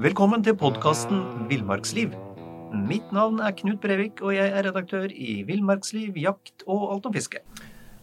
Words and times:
Velkommen 0.00 0.40
til 0.40 0.56
podkasten 0.56 1.18
Villmarksliv. 1.50 2.14
Mitt 2.88 3.12
navn 3.12 3.36
er 3.44 3.52
Knut 3.58 3.80
Brevik, 3.82 4.22
og 4.24 4.32
jeg 4.32 4.48
er 4.48 4.64
redaktør 4.64 5.12
i 5.12 5.42
Villmarksliv, 5.44 6.16
jakt 6.16 6.64
og 6.64 6.94
alt 6.94 7.06
om 7.06 7.12
fiske. 7.12 7.38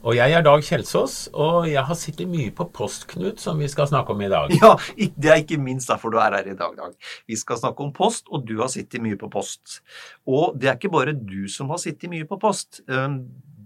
Og 0.05 0.13
jeg 0.15 0.31
er 0.31 0.45
Dag 0.45 0.61
Kjelsås, 0.61 1.29
og 1.33 1.65
jeg 1.71 1.81
har 1.83 1.97
sittet 1.97 2.29
mye 2.29 2.51
på 2.53 2.69
post, 2.69 3.07
Knut, 3.09 3.41
som 3.41 3.57
vi 3.57 3.67
skal 3.67 3.89
snakke 3.89 4.13
om 4.13 4.21
i 4.21 4.29
dag. 4.29 4.53
Ja, 4.61 4.77
det 4.95 5.31
er 5.33 5.41
ikke 5.41 5.57
minst 5.57 5.89
derfor 5.89 6.13
du 6.13 6.21
er 6.21 6.37
her 6.37 6.45
i 6.45 6.53
dag, 6.53 6.77
Dag. 6.77 6.93
Vi 7.27 7.35
skal 7.35 7.57
snakke 7.57 7.81
om 7.83 7.93
post, 7.93 8.29
og 8.29 8.45
du 8.45 8.61
har 8.61 8.69
sittet 8.69 9.01
mye 9.01 9.17
på 9.17 9.27
post. 9.33 9.81
Og 10.29 10.53
det 10.61 10.69
er 10.69 10.77
ikke 10.77 10.93
bare 10.93 11.17
du 11.17 11.49
som 11.49 11.69
har 11.73 11.81
sittet 11.81 12.13
mye 12.13 12.29
på 12.29 12.37
post. 12.37 12.85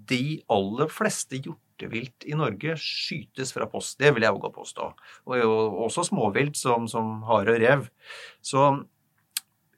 De 0.09 0.41
aller 0.49 0.87
fleste 0.87 1.35
hjortevilt 1.83 2.25
i 2.25 2.35
Norge 2.37 2.75
skytes 2.79 3.53
fra 3.53 3.67
post. 3.69 3.99
Det 3.99 4.13
vil 4.13 4.23
jeg 4.23 4.33
våge 4.35 4.49
å 4.49 4.55
påstå. 4.55 4.89
Og 5.27 5.83
også 5.85 6.07
småvilt 6.07 6.57
som, 6.57 6.87
som 6.87 7.21
hare 7.27 7.55
og 7.55 7.61
rev. 7.61 7.87
Så 8.41 8.85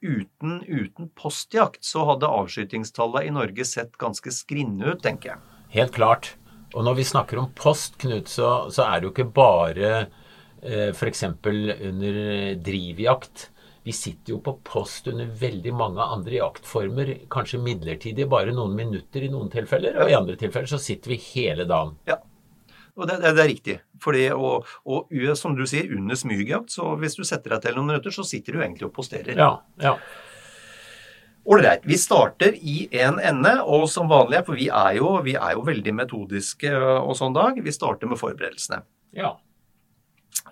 uten, 0.00 0.62
uten 0.66 1.10
postjakt 1.16 1.84
så 1.84 2.04
hadde 2.10 2.30
avskytingstallet 2.30 3.26
i 3.26 3.34
Norge 3.34 3.64
sett 3.66 3.96
ganske 3.98 4.32
skrinne 4.34 4.94
ut, 4.94 5.02
tenker 5.02 5.34
jeg. 5.34 5.42
Helt 5.76 5.94
klart. 5.96 6.34
Og 6.74 6.84
når 6.84 6.98
vi 7.00 7.08
snakker 7.08 7.40
om 7.40 7.52
post, 7.56 7.96
Knut, 8.02 8.28
så, 8.28 8.68
så 8.70 8.86
er 8.86 9.00
det 9.00 9.08
jo 9.08 9.14
ikke 9.14 9.30
bare 9.36 9.90
eh, 10.62 10.90
f.eks. 10.92 11.22
under 11.24 12.18
drivjakt. 12.60 13.50
Vi 13.86 13.94
sitter 13.94 14.34
jo 14.34 14.40
på 14.42 14.56
post 14.66 15.06
under 15.06 15.28
veldig 15.40 15.72
mange 15.78 16.02
andre 16.02 16.40
jaktformer, 16.40 17.12
kanskje 17.30 17.62
midlertidig, 17.62 18.26
bare 18.30 18.54
noen 18.54 18.74
minutter 18.74 19.22
i 19.22 19.30
noen 19.30 19.52
tilfeller. 19.52 20.00
Og 20.02 20.10
i 20.10 20.16
andre 20.18 20.34
tilfeller 20.40 20.66
så 20.72 20.80
sitter 20.82 21.14
vi 21.14 21.20
hele 21.28 21.68
dagen. 21.70 21.94
Ja, 22.10 22.18
og 22.96 23.06
det, 23.08 23.18
det, 23.22 23.34
det 23.36 23.42
er 23.44 23.50
riktig. 23.50 23.76
Fordi, 24.02 24.24
og, 24.32 24.68
og, 24.88 25.12
som 25.36 25.56
du 25.56 25.66
sier, 25.68 25.90
under 25.96 26.16
smygjakt, 26.18 26.72
så 26.72 26.94
hvis 27.00 27.16
du 27.18 27.24
setter 27.28 27.54
deg 27.54 27.66
til 27.66 27.76
noen 27.76 27.92
minutter, 27.92 28.14
så 28.14 28.24
sitter 28.26 28.56
du 28.56 28.62
egentlig 28.62 28.88
og 28.88 28.94
posterer. 28.96 29.36
Ja, 29.36 29.50
ja. 29.82 29.96
Ålreit. 31.46 31.84
Vi 31.86 31.94
starter 32.00 32.56
i 32.58 32.88
en 33.04 33.20
ende, 33.22 33.52
og 33.62 33.86
som 33.92 34.08
vanlig, 34.10 34.42
for 34.48 34.58
vi 34.58 34.66
er 34.72 34.96
jo, 34.98 35.12
vi 35.22 35.36
er 35.38 35.54
jo 35.54 35.66
veldig 35.68 35.94
metodiske 35.94 36.72
og 36.74 37.12
sånn, 37.18 37.36
Dag. 37.36 37.60
Vi 37.62 37.74
starter 37.74 38.10
med 38.10 38.18
forberedelsene. 38.18 38.80
Ja. 39.14 39.36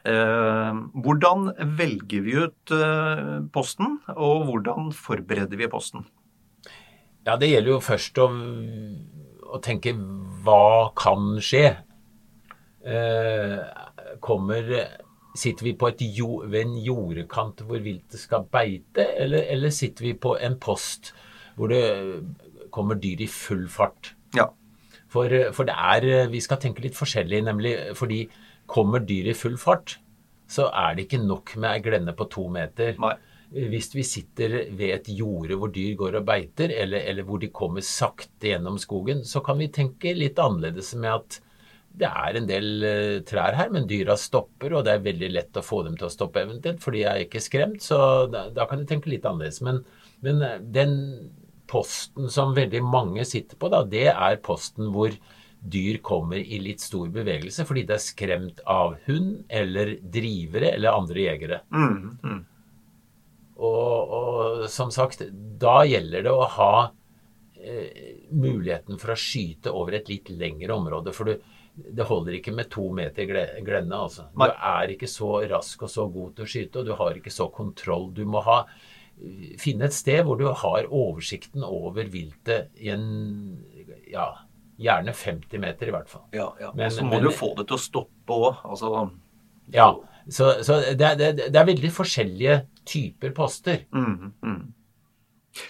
Eh, 0.04 0.80
hvordan 1.04 1.48
velger 1.78 2.24
vi 2.26 2.36
ut 2.44 2.72
eh, 2.76 3.40
posten, 3.54 3.98
og 4.12 4.44
hvordan 4.48 4.90
forbereder 4.92 5.60
vi 5.60 5.70
posten? 5.72 6.04
Ja, 7.24 7.38
det 7.40 7.48
gjelder 7.48 7.72
jo 7.72 7.84
først 7.84 8.20
å, 8.20 8.26
å 9.48 9.60
tenke 9.64 9.94
hva 10.44 10.92
kan 10.98 11.38
skje? 11.40 11.70
Eh, 12.84 13.58
kommer 14.24 14.76
Sitter 15.34 15.66
vi 15.66 15.72
på 15.74 15.88
et 15.88 16.02
jord, 16.14 16.44
ved 16.46 16.60
en 16.62 16.74
jordkant 16.78 17.64
hvor 17.66 17.80
viltet 17.82 18.20
skal 18.22 18.44
beite, 18.46 19.02
eller, 19.18 19.48
eller, 19.50 19.72
sitter 19.74 20.04
vi 20.06 20.12
på 20.14 20.36
en 20.38 20.54
post 20.62 21.10
hvor 21.56 21.72
det 21.72 21.80
kommer 22.70 23.00
dyr 23.02 23.24
i 23.24 23.26
full 23.26 23.64
fart? 23.66 24.12
Ja. 24.38 24.46
For, 25.10 25.34
for, 25.56 25.66
det 25.66 25.74
er 25.74 26.30
Vi 26.30 26.38
skal 26.42 26.60
tenke 26.62 26.84
litt 26.84 26.94
forskjellig, 26.94 27.40
nemlig 27.48 27.74
fordi 27.98 28.20
kommer 28.70 29.04
dyr 29.04 29.30
i 29.32 29.36
full 29.36 29.56
fart, 29.60 29.98
så 30.50 30.68
er 30.70 30.96
det 30.96 31.06
ikke 31.06 31.22
nok 31.24 31.54
med 31.58 31.70
ei 31.70 31.84
glenne 31.84 32.14
på 32.16 32.28
to 32.32 32.48
meter. 32.52 32.98
Nei. 33.02 33.14
Hvis 33.54 33.92
vi 33.94 34.02
sitter 34.02 34.54
ved 34.74 34.90
et 34.96 35.08
jorde 35.14 35.56
hvor 35.60 35.70
dyr 35.70 35.94
går 35.98 36.18
og 36.18 36.26
beiter, 36.26 36.72
eller, 36.74 37.04
eller 37.06 37.26
hvor 37.26 37.38
de 37.42 37.52
kommer 37.54 37.84
sakte 37.86 38.50
gjennom 38.50 38.80
skogen, 38.82 39.22
så 39.28 39.44
kan 39.46 39.60
vi 39.60 39.70
tenke 39.72 40.14
litt 40.16 40.40
annerledes 40.42 40.94
med 40.98 41.12
at 41.12 41.38
det 41.94 42.08
er 42.08 42.38
en 42.38 42.48
del 42.48 42.66
uh, 42.82 43.20
trær 43.26 43.54
her, 43.54 43.70
men 43.70 43.86
dyra 43.86 44.16
stopper, 44.18 44.74
og 44.74 44.82
det 44.86 44.96
er 44.96 45.04
veldig 45.04 45.30
lett 45.30 45.60
å 45.60 45.62
få 45.62 45.84
dem 45.86 45.94
til 45.98 46.08
å 46.08 46.12
stoppe 46.12 46.42
eventuelt, 46.42 46.82
for 46.82 46.96
de 46.96 47.04
er 47.06 47.22
ikke 47.22 47.42
skremt. 47.44 47.84
Så 47.86 47.98
da, 48.32 48.48
da 48.54 48.66
kan 48.70 48.82
du 48.82 48.88
tenke 48.90 49.12
litt 49.12 49.26
annerledes. 49.28 49.60
Men, 49.62 49.84
men, 50.26 50.42
eh, 50.42 50.58
den 50.74 50.96
posten 51.70 52.26
som 52.32 52.56
veldig 52.56 52.82
mange 52.84 53.24
sitter 53.28 53.58
på, 53.60 53.70
da, 53.72 53.84
det 53.86 54.08
er 54.10 54.42
posten 54.42 54.90
hvor 54.94 55.14
dyr 55.64 55.98
kommer 56.04 56.36
i 56.36 56.58
litt 56.60 56.82
stor 56.84 57.08
bevegelse 57.12 57.64
fordi 57.64 57.86
det 57.88 57.96
er 57.96 58.02
skremt 58.04 58.60
av 58.68 58.98
hund 59.06 59.46
eller 59.48 59.96
drivere 60.02 60.74
eller 60.76 60.98
andre 60.98 61.24
jegere. 61.24 61.60
Mm, 61.72 62.18
mm. 62.20 62.42
Og, 63.54 64.12
og, 64.18 64.64
som 64.70 64.90
sagt, 64.92 65.22
da 65.60 65.80
gjelder 65.86 66.26
det 66.26 66.32
å 66.34 66.46
ha 66.56 66.72
eh, 67.54 68.16
muligheten 68.34 68.98
for 69.00 69.14
å 69.14 69.18
skyte 69.18 69.72
over 69.72 69.96
et 70.00 70.10
litt 70.10 70.32
lengre 70.34 70.74
område. 70.74 71.14
For 71.16 71.30
du, 71.30 71.54
det 71.74 72.08
holder 72.08 72.38
ikke 72.38 72.54
med 72.54 72.70
to 72.72 72.88
meter 72.94 73.30
glenne. 73.30 73.94
altså. 73.96 74.28
Du 74.34 74.44
er 74.50 74.92
ikke 74.92 75.10
så 75.10 75.38
rask 75.50 75.86
og 75.86 75.92
så 75.92 76.08
god 76.12 76.34
til 76.34 76.44
å 76.44 76.50
skyte, 76.50 76.82
og 76.82 76.90
du 76.90 76.98
har 76.98 77.16
ikke 77.20 77.32
så 77.34 77.48
kontroll. 77.54 78.10
Du 78.14 78.24
må 78.28 78.42
ha, 78.44 78.64
finne 79.62 79.88
et 79.88 79.96
sted 79.96 80.26
hvor 80.26 80.40
du 80.40 80.48
har 80.50 80.90
oversikten 80.90 81.64
over 81.64 82.10
viltet 82.10 82.74
i 82.82 82.90
en 82.92 83.06
ja, 84.10 84.28
gjerne 84.80 85.14
50 85.14 85.62
meter, 85.62 85.88
i 85.88 85.94
hvert 85.94 86.10
fall. 86.10 86.24
Ja, 86.34 86.48
ja. 86.60 86.72
Men, 86.76 86.90
så 86.92 87.04
må 87.06 87.18
men, 87.18 87.28
du 87.28 87.34
få 87.34 87.52
det 87.58 87.68
til 87.70 87.78
å 87.78 87.82
stoppe 87.82 88.38
òg. 88.38 88.62
Altså, 88.66 89.08
ja. 89.74 89.90
Så, 90.24 90.54
så 90.64 90.80
det, 90.96 91.10
det, 91.20 91.34
det, 91.42 91.58
er 91.58 91.68
veldig 91.68 91.90
forskjellige 91.92 92.62
typer 92.88 93.34
poster. 93.36 93.84
Mm, 93.94 94.32
mm. 94.40 94.62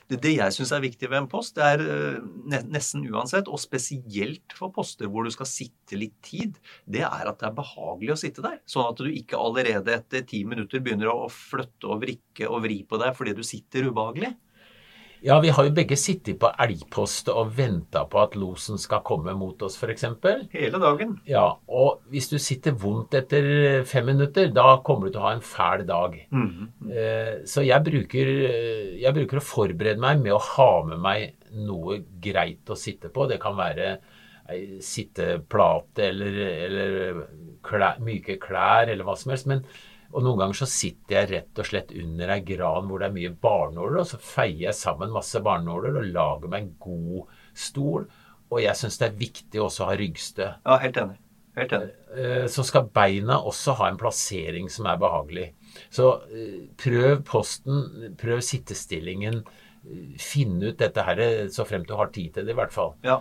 Det, 0.09 0.19
det 0.23 0.35
jeg 0.39 0.55
syns 0.57 0.73
er 0.73 0.83
viktig 0.85 1.09
ved 1.11 1.19
en 1.19 1.29
post, 1.29 1.59
det 1.59 1.67
er 1.75 1.83
eh, 1.83 2.63
nesten 2.73 3.05
uansett, 3.11 3.51
og 3.51 3.61
spesielt 3.61 4.55
for 4.57 4.73
poster 4.75 5.11
hvor 5.13 5.27
du 5.27 5.33
skal 5.35 5.49
sitte 5.51 5.99
litt 6.01 6.17
tid, 6.25 6.57
det 6.89 7.05
er 7.05 7.29
at 7.29 7.43
det 7.43 7.51
er 7.51 7.59
behagelig 7.59 8.15
å 8.15 8.21
sitte 8.23 8.45
der. 8.45 8.63
Sånn 8.71 8.89
at 8.89 9.03
du 9.03 9.11
ikke 9.11 9.41
allerede 9.41 9.99
etter 9.99 10.25
ti 10.29 10.45
minutter 10.49 10.81
begynner 10.85 11.13
å 11.13 11.29
flytte 11.33 11.91
og 11.91 12.01
vrikke 12.07 12.49
og 12.49 12.65
vri 12.65 12.81
på 12.89 13.01
deg 13.03 13.13
fordi 13.19 13.37
du 13.37 13.45
sitter 13.47 13.91
ubehagelig. 13.91 14.33
Ja, 15.25 15.39
vi 15.41 15.53
har 15.55 15.65
jo 15.65 15.73
begge 15.77 15.97
sittet 15.97 16.39
på 16.41 16.51
elgpost 16.61 17.31
og 17.33 17.55
venta 17.57 18.05
på 18.11 18.21
at 18.23 18.35
losen 18.37 18.81
skal 18.81 19.05
komme 19.07 19.33
mot 19.39 19.63
oss, 19.65 19.77
f.eks. 19.79 20.05
Hele 20.53 20.81
dagen. 20.83 21.15
Ja, 21.29 21.47
og 21.69 22.03
hvis 22.13 22.29
du 22.33 22.37
sitter 22.43 22.77
vondt 22.77 23.17
etter 23.19 23.85
fem 23.89 24.11
minutter, 24.11 24.51
da 24.53 24.79
kommer 24.85 25.09
du 25.09 25.15
til 25.15 25.23
å 25.23 25.29
ha 25.29 25.37
en 25.37 25.45
fæl 25.45 25.87
dag. 25.87 26.19
Mm 26.31 26.51
-hmm. 26.51 27.47
Så 27.47 27.63
jeg 27.63 27.85
bruker, 27.85 28.27
jeg 29.01 29.15
bruker, 29.15 29.37
å 29.37 29.41
forberede 29.41 30.01
meg 30.01 30.21
med 30.21 30.33
å 30.33 30.39
ha 30.39 30.85
med 30.85 31.01
meg 31.01 31.35
noe 31.53 32.03
greit 32.21 32.71
å 32.71 32.77
sitte 32.77 33.09
på. 33.09 33.27
Det 33.27 33.41
kan 33.41 33.57
være 33.57 33.99
ei 34.53 34.81
sitteplate 34.81 36.09
eller, 36.11 36.39
eller 36.67 37.27
klær, 37.63 38.01
myke 38.05 38.37
klær 38.43 38.89
eller 38.89 39.05
hva 39.05 39.17
som 39.17 39.31
helst. 39.31 39.47
men 39.47 39.65
og 40.15 40.23
noen 40.23 40.39
ganger 40.45 40.61
så 40.61 40.69
sitter 40.71 41.17
jeg 41.17 41.31
rett 41.33 41.59
og 41.59 41.67
slett 41.67 41.91
under 41.99 42.31
ei 42.31 42.43
gran 42.47 42.87
hvor 42.87 43.03
det 43.03 43.09
er 43.09 43.17
mye 43.17 43.33
barnåler, 43.35 43.99
og 44.05 44.07
så 44.07 44.21
feier 44.23 44.69
jeg 44.69 44.79
sammen 44.79 45.15
masse 45.15 45.41
barnåler 45.43 45.99
og 45.99 46.13
lager 46.15 46.53
meg 46.53 46.69
en 46.69 46.77
god 46.85 47.33
stol. 47.67 48.07
Og 48.53 48.61
jeg 48.63 48.79
syns 48.79 49.01
det 49.01 49.09
er 49.09 49.19
viktig 49.19 49.63
også 49.65 49.83
å 49.83 49.89
ha 49.91 49.99
ryggstø. 49.99 50.49
Ja, 50.63 50.79
helt 50.85 51.01
enig. 51.03 51.19
Helt 51.59 51.75
enig. 51.75 51.91
Eh, 52.15 52.47
så 52.51 52.63
skal 52.67 52.87
beina 52.95 53.41
også 53.43 53.75
ha 53.81 53.91
en 53.91 53.99
plassering 53.99 54.71
som 54.71 54.87
er 54.91 55.03
behagelig. 55.03 55.49
Så 55.91 56.13
eh, 56.31 56.65
prøv 56.79 57.25
posten, 57.27 58.15
prøv 58.21 58.43
sittestillingen. 58.47 59.43
Finn 60.23 60.61
ut 60.63 60.79
dette 60.81 61.03
her 61.05 61.21
så 61.53 61.67
fremt 61.69 61.91
du 61.91 61.99
har 61.99 62.15
tid 62.15 62.39
til 62.39 62.47
det, 62.47 62.55
i 62.55 62.59
hvert 62.59 62.73
fall. 62.73 62.95
Ja. 63.05 63.19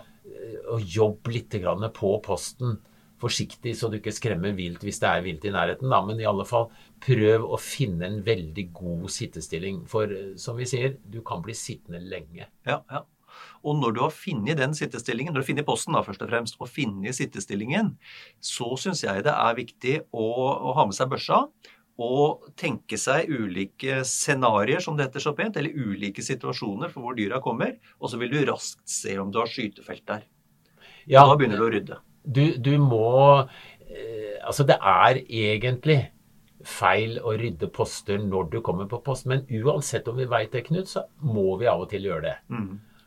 Og 0.72 0.86
jobb 0.94 1.26
litt 1.34 1.58
på 1.98 2.14
posten. 2.24 2.78
Forsiktig 3.22 3.74
så 3.78 3.88
du 3.90 3.98
ikke 3.98 4.14
skremmer 4.14 4.54
vilt 4.56 4.82
hvis 4.84 5.00
det 5.02 5.10
er 5.10 5.24
vilt 5.24 5.46
i 5.46 5.52
nærheten, 5.54 5.90
da. 5.92 6.00
Men 6.06 6.20
i 6.20 6.28
alle 6.28 6.46
fall 6.48 6.68
prøv 7.04 7.46
å 7.46 7.60
finne 7.60 8.08
en 8.08 8.20
veldig 8.26 8.68
god 8.76 9.08
sittestilling. 9.12 9.84
For 9.90 10.10
eh, 10.10 10.32
som 10.40 10.58
vi 10.60 10.68
sier, 10.68 10.98
du 11.04 11.20
kan 11.26 11.44
bli 11.44 11.56
sittende 11.58 12.02
lenge. 12.02 12.48
Ja, 12.68 12.82
ja. 12.90 13.04
Og 13.66 13.80
når 13.80 13.94
du 13.96 14.02
har 14.04 14.12
funnet 14.14 14.60
den 14.60 14.76
sittestillingen, 14.78 15.32
når 15.34 15.40
du 15.40 15.44
har 15.44 15.48
funnet 15.48 15.66
posten 15.66 15.96
da, 15.96 16.04
først 16.06 16.22
og 16.22 16.30
fremst, 16.30 16.58
og 16.60 16.70
funnet 16.70 17.16
sittestillingen, 17.16 17.94
så 18.38 18.68
syns 18.78 19.02
jeg 19.02 19.24
det 19.26 19.34
er 19.34 19.56
viktig 19.58 19.96
å, 20.14 20.26
å 20.70 20.74
ha 20.78 20.84
med 20.86 20.94
seg 20.94 21.10
børsa 21.10 21.40
og 22.04 22.48
tenke 22.58 22.98
seg 22.98 23.30
ulike 23.30 24.00
scenarioer, 24.08 24.82
som 24.82 24.96
det 24.98 25.08
heter 25.08 25.22
så 25.22 25.32
pent, 25.38 25.58
eller 25.60 25.74
ulike 25.74 26.24
situasjoner 26.26 26.90
for 26.90 27.06
hvor 27.06 27.14
dyra 27.18 27.38
kommer, 27.42 27.76
og 28.00 28.10
så 28.10 28.18
vil 28.18 28.32
du 28.32 28.40
raskt 28.48 28.82
se 28.90 29.14
om 29.22 29.30
du 29.30 29.38
har 29.38 29.50
skytefelt 29.50 30.02
der. 30.10 30.26
Ja, 31.06 31.22
Da 31.28 31.36
begynner 31.38 31.60
du 31.60 31.68
å 31.68 31.70
rydde. 31.70 32.00
Du, 32.24 32.56
du 32.56 32.74
må 32.80 33.08
eh, 33.44 34.40
Altså, 34.44 34.66
det 34.68 34.76
er 34.80 35.22
egentlig 35.24 36.00
feil 36.64 37.18
å 37.20 37.34
rydde 37.36 37.68
poster 37.72 38.20
når 38.20 38.48
du 38.52 38.58
kommer 38.64 38.88
på 38.88 39.00
post, 39.04 39.28
men 39.28 39.44
uansett 39.52 40.08
om 40.08 40.18
vi 40.20 40.26
veit 40.28 40.52
det, 40.52 40.64
Knut, 40.68 40.88
så 40.88 41.04
må 41.20 41.54
vi 41.60 41.68
av 41.68 41.84
og 41.84 41.90
til 41.92 42.08
gjøre 42.08 42.24
det. 42.24 42.34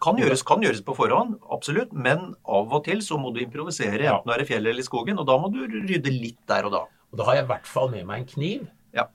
Kan 0.02 0.20
gjøres, 0.22 0.44
kan 0.46 0.62
gjøres 0.62 0.84
på 0.86 0.94
forhånd, 0.98 1.40
absolutt, 1.54 1.94
men 1.94 2.36
av 2.46 2.74
og 2.74 2.84
til 2.86 3.02
så 3.06 3.18
må 3.22 3.32
du 3.34 3.42
improvisere, 3.42 4.06
enten 4.06 4.30
du 4.30 4.34
er 4.36 4.44
i 4.44 4.48
fjellet 4.50 4.74
eller 4.74 4.86
i 4.86 4.86
skogen, 4.86 5.18
og 5.18 5.26
da 5.30 5.38
må 5.42 5.50
du 5.54 5.64
rydde 5.66 6.14
litt 6.14 6.42
der 6.50 6.70
og 6.70 6.76
da. 6.76 6.84
Og 7.10 7.22
da 7.22 7.30
har 7.30 7.40
jeg 7.40 7.48
i 7.48 7.52
hvert 7.54 7.70
fall 7.70 7.90
med 7.94 8.06
meg 8.06 8.24
en 8.24 8.30
kniv. 8.30 8.68
Ja. 8.98 9.08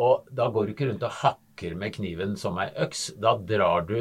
Og 0.00 0.28
da 0.32 0.48
går 0.52 0.68
du 0.68 0.74
ikke 0.74 0.88
rundt 0.88 1.04
og 1.04 1.18
hakker 1.20 1.76
med 1.76 1.96
kniven 1.98 2.36
som 2.40 2.60
ei 2.62 2.70
øks. 2.80 3.10
Da 3.20 3.34
drar 3.36 3.84
du 3.88 3.96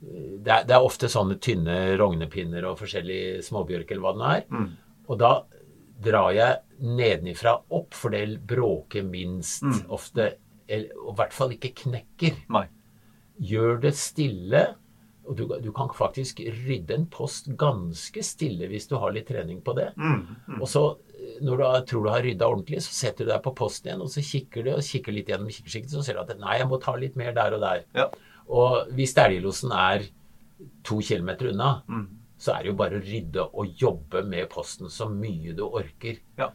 det 0.00 0.48
er, 0.48 0.62
det 0.64 0.72
er 0.72 0.84
ofte 0.84 1.10
sånne 1.12 1.36
tynne 1.44 1.74
rognepinner 2.00 2.64
og 2.70 2.78
forskjellig 2.80 3.42
småbjørk 3.44 3.90
eller 3.92 4.04
hva 4.04 4.12
det 4.16 4.30
er. 4.30 4.46
er. 4.48 4.70
Og 5.10 5.18
da 5.18 5.32
drar 6.00 6.30
jeg 6.32 6.60
nedenifra 6.80 7.56
opp, 7.76 7.92
for 7.98 8.14
det 8.14 8.38
bråker 8.48 9.02
minst 9.04 9.64
ofte. 9.90 10.36
eller- 10.70 10.94
Og 11.02 11.12
i 11.12 11.16
hvert 11.18 11.32
fall 11.34 11.50
ikke 11.56 11.74
knekker. 11.84 12.36
Nei. 12.48 12.66
Gjør 13.42 13.80
det 13.82 13.94
stille. 13.98 14.76
Og 15.26 15.36
du, 15.36 15.44
du 15.60 15.70
kan 15.72 15.88
faktisk 15.94 16.40
rydde 16.40 16.94
en 16.94 17.06
post 17.06 17.50
ganske 17.56 18.22
stille 18.24 18.66
hvis 18.70 18.86
du 18.88 18.96
har 18.98 19.12
litt 19.12 19.26
trening 19.28 19.60
på 19.62 19.74
det. 19.76 19.92
Og 20.60 20.66
så, 20.70 20.96
eh, 21.14 21.36
når 21.42 21.56
du 21.56 21.62
har- 21.64 21.82
tror 21.84 22.02
du 22.04 22.08
har 22.10 22.22
rydda 22.22 22.46
ordentlig, 22.48 22.78
så 22.80 22.92
setter 22.92 23.24
du 23.26 23.30
deg 23.32 23.42
på 23.42 23.54
posten 23.54 23.90
igjen, 23.90 24.00
og 24.00 24.08
så 24.08 24.22
kikker 24.22 24.64
du 24.64 24.70
og 24.72 24.80
kikker 24.80 25.12
litt 25.12 25.26
gjennom 25.28 25.48
kikkersiktet, 25.50 25.90
så 25.92 26.02
ser 26.04 26.14
du 26.14 26.20
at 26.20 26.38
nei, 26.38 26.58
jeg 26.58 26.68
må 26.68 26.80
ta 26.80 26.94
litt 26.96 27.16
mer 27.16 27.32
der 27.32 27.54
og 27.54 27.60
der. 27.60 27.84
Ja. 27.94 28.08
Og 28.48 28.88
hvis 28.94 29.14
elglosen 29.14 29.70
er 29.72 30.06
to 30.82 30.98
kilometer 31.00 31.50
unna, 31.52 31.82
så 32.40 32.54
er 32.54 32.64
det 32.64 32.70
jo 32.70 32.78
bare 32.80 32.96
å 32.96 33.04
rydde 33.04 33.44
og 33.60 33.80
jobbe 33.82 34.22
med 34.24 34.48
posten 34.52 34.88
så 34.92 35.10
mye 35.12 35.52
du 35.56 35.66
orker. 35.66 36.20
Ja. 36.40 36.48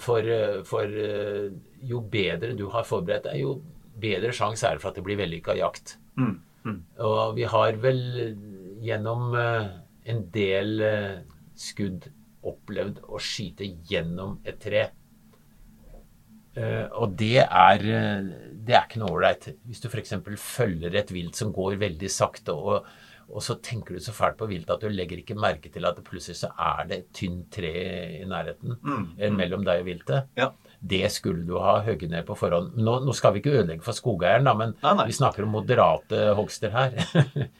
For, 0.00 0.24
eh, 0.24 0.60
for 0.68 0.88
eh, 0.88 1.50
jo 1.88 2.00
bedre 2.12 2.52
du 2.56 2.66
har 2.72 2.84
forberedt 2.88 3.30
deg, 3.30 3.40
jo 3.40 3.56
bedre 4.02 4.32
sjanse 4.36 4.68
er 4.68 4.76
det 4.76 4.84
for 4.84 4.92
at 4.92 4.98
det 5.00 5.04
blir 5.06 5.20
vellykka 5.20 5.56
jakt. 5.56 5.96
Og 7.02 7.36
vi 7.36 7.46
har 7.48 7.78
vel 7.80 8.02
gjennom 8.84 9.32
eh, 9.40 9.70
en 10.12 10.24
del 10.34 10.84
skudd 11.58 12.10
opplevd 12.48 13.00
å 13.08 13.20
skyte 13.22 13.68
gjennom 13.88 14.40
et 14.44 14.58
tre. 14.60 14.88
Og 16.52 17.14
det 17.16 17.46
er, 17.46 17.84
det 18.52 18.74
er 18.74 18.82
ikke 18.82 19.00
noe 19.00 19.14
ålreit. 19.14 19.46
Hvis 19.64 19.80
du 19.80 19.86
f.eks. 19.88 20.18
følger 20.42 20.98
et 20.98 21.12
vilt 21.14 21.38
som 21.38 21.52
går 21.54 21.78
veldig 21.80 22.10
sakte, 22.12 22.52
og, 22.52 22.90
og 23.32 23.42
så 23.44 23.56
tenker 23.64 23.96
du 23.96 24.02
så 24.04 24.12
fælt 24.14 24.36
på 24.40 24.46
viltet 24.50 24.74
at 24.74 24.82
du 24.84 24.92
legger 24.92 25.22
ikke 25.22 25.36
merke 25.40 25.70
til 25.72 25.86
at 25.88 25.96
det 25.96 26.04
plutselig 26.06 26.36
så 26.42 26.50
er 26.60 26.84
det 26.90 26.98
et 27.00 27.08
tynt 27.16 27.46
tre 27.54 27.72
i 28.20 28.26
nærheten 28.28 28.76
eh, 29.18 29.32
mellom 29.32 29.64
deg 29.66 29.80
og 29.82 29.88
viltet. 29.88 30.28
Ja. 30.38 30.50
Det 30.82 31.04
skulle 31.14 31.44
du 31.46 31.56
ha 31.62 31.78
hogget 31.86 32.10
ned 32.10 32.26
på 32.28 32.34
forhånd. 32.36 32.74
Nå, 32.76 32.98
nå 33.06 33.12
skal 33.14 33.32
vi 33.36 33.40
ikke 33.42 33.54
ødelegge 33.60 33.84
for 33.86 33.94
skogeieren, 33.96 34.44
da, 34.48 34.54
men 34.58 34.74
Nei, 34.82 34.94
nei. 34.98 35.06
vi 35.08 35.16
snakker 35.16 35.46
om 35.46 35.52
moderate 35.58 36.30
hogster 36.38 36.74
her. 36.74 36.96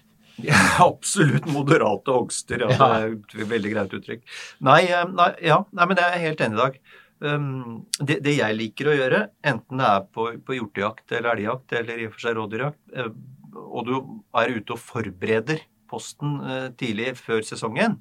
Ja, 0.43 0.57
absolutt 0.81 1.45
moderate 1.53 2.11
hogster. 2.11 2.63
Ja, 2.65 2.71
Ja. 2.73 2.87
Det 2.89 3.37
er 3.37 3.43
et 3.45 3.51
veldig 3.51 3.71
greit 3.75 3.93
uttrykk. 3.99 4.23
Nei, 4.65 4.79
eh, 4.89 5.05
nei, 5.13 5.27
ja, 5.45 5.59
nei, 5.77 5.87
men 5.87 5.99
det 5.99 6.07
er 6.07 6.15
jeg 6.17 6.23
helt 6.25 6.41
enig 6.47 6.57
i 6.57 6.63
dag. 6.63 6.79
Um, 7.23 7.75
det, 8.01 8.17
det 8.25 8.33
jeg 8.39 8.57
liker 8.59 8.89
å 8.91 8.95
gjøre, 8.97 9.21
enten 9.47 9.79
det 9.79 9.91
er 9.93 10.07
på, 10.17 10.25
på 10.43 10.57
hjortejakt 10.57 11.13
eller 11.15 11.37
elgjakt 11.37 11.77
eller 11.79 12.01
i 12.01 12.09
og 12.09 12.17
for 12.17 12.25
seg 12.25 12.35
rådyrjakt, 12.41 12.81
eh, 12.97 13.13
og 13.57 13.87
du 13.89 13.95
er 14.39 14.57
ute 14.57 14.75
og 14.75 14.81
forbereder 14.81 15.63
posten 15.93 16.39
eh, 16.41 16.69
tidlig 16.81 17.13
før 17.21 17.43
sesongen, 17.45 18.01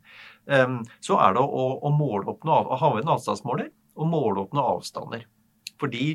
så 1.05 1.15
er 1.21 1.35
det 1.37 1.41
å, 1.43 1.65
å 1.85 1.89
måle 1.93 2.25
opp 2.31 2.47
noe, 2.49 2.63
å 2.65 2.77
ha 2.81 2.87
en 2.97 3.11
avstandsmåler 3.13 3.67
og 3.93 4.07
måle 4.09 4.41
opp 4.41 4.55
noen 4.57 4.79
avstander. 4.79 5.27
Fordi, 5.81 6.07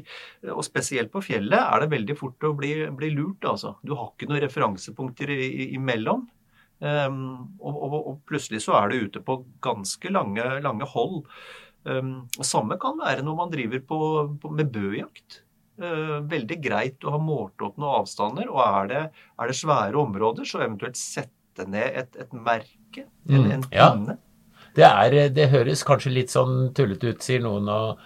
og 0.53 0.63
spesielt 0.67 1.13
på 1.13 1.23
fjellet, 1.25 1.59
er 1.59 1.83
det 1.83 1.93
veldig 1.95 2.17
fort 2.19 2.47
å 2.47 2.55
bli, 2.59 2.73
bli 2.97 3.11
lurt. 3.15 3.45
altså. 3.49 3.77
Du 3.83 3.95
har 3.97 4.13
ikke 4.13 4.29
noen 4.31 4.43
referansepunkter 4.45 5.33
imellom. 5.67 6.27
Um, 6.77 7.57
og, 7.57 7.77
og, 7.87 7.95
og 7.97 8.17
plutselig 8.29 8.61
så 8.67 8.75
er 8.77 8.93
du 8.93 9.07
ute 9.07 9.23
på 9.25 9.39
ganske 9.65 10.13
lange, 10.13 10.45
lange 10.65 10.89
hold. 10.93 11.25
Um, 11.87 12.27
samme 12.45 12.77
kan 12.83 12.99
være 13.01 13.25
når 13.25 13.39
man 13.39 13.53
driver 13.53 13.83
på, 13.91 14.01
på, 14.43 14.53
med 14.55 14.71
bøjakt. 14.75 15.41
Uh, 15.77 16.23
veldig 16.25 16.57
greit 16.65 17.05
å 17.05 17.11
ha 17.13 17.19
målt 17.21 17.61
opp 17.61 17.77
noen 17.77 17.99
avstander. 18.01 18.49
Og 18.49 18.61
er 18.65 18.87
det, 18.93 19.03
er 19.39 19.51
det 19.51 19.57
svære 19.59 19.99
områder, 20.01 20.47
så 20.49 20.63
eventuelt 20.65 20.97
sette 20.97 21.67
ned 21.69 21.99
et, 22.01 22.17
et 22.25 22.33
merke. 22.33 23.05
En, 23.29 23.43
Mm, 23.45 23.51
en 23.59 23.65
ja. 23.73 23.91
pinne. 23.93 24.19
Det, 24.77 24.85
er, 24.85 25.17
det 25.33 25.51
høres 25.53 25.83
kanskje 25.85 26.13
litt 26.15 26.33
sånn 26.33 26.71
tullete 26.77 27.11
ut, 27.13 27.23
sier 27.25 27.41
noen, 27.45 27.69
å 27.69 27.97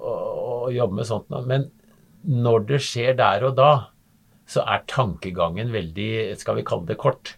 å- 0.00 0.66
å 0.66 0.72
jobbe 0.72 0.94
med 1.00 1.06
sånt 1.06 1.28
noe. 1.30 1.42
Men 1.46 1.70
når 2.24 2.66
det 2.68 2.78
skjer 2.80 3.16
der 3.18 3.42
og 3.44 3.56
da, 3.58 3.70
så 4.46 4.62
er 4.66 4.82
tankegangen 4.88 5.70
veldig, 5.74 6.36
skal 6.38 6.56
vi 6.56 6.62
kalle 6.66 6.86
det 6.86 6.96
kort. 6.98 7.34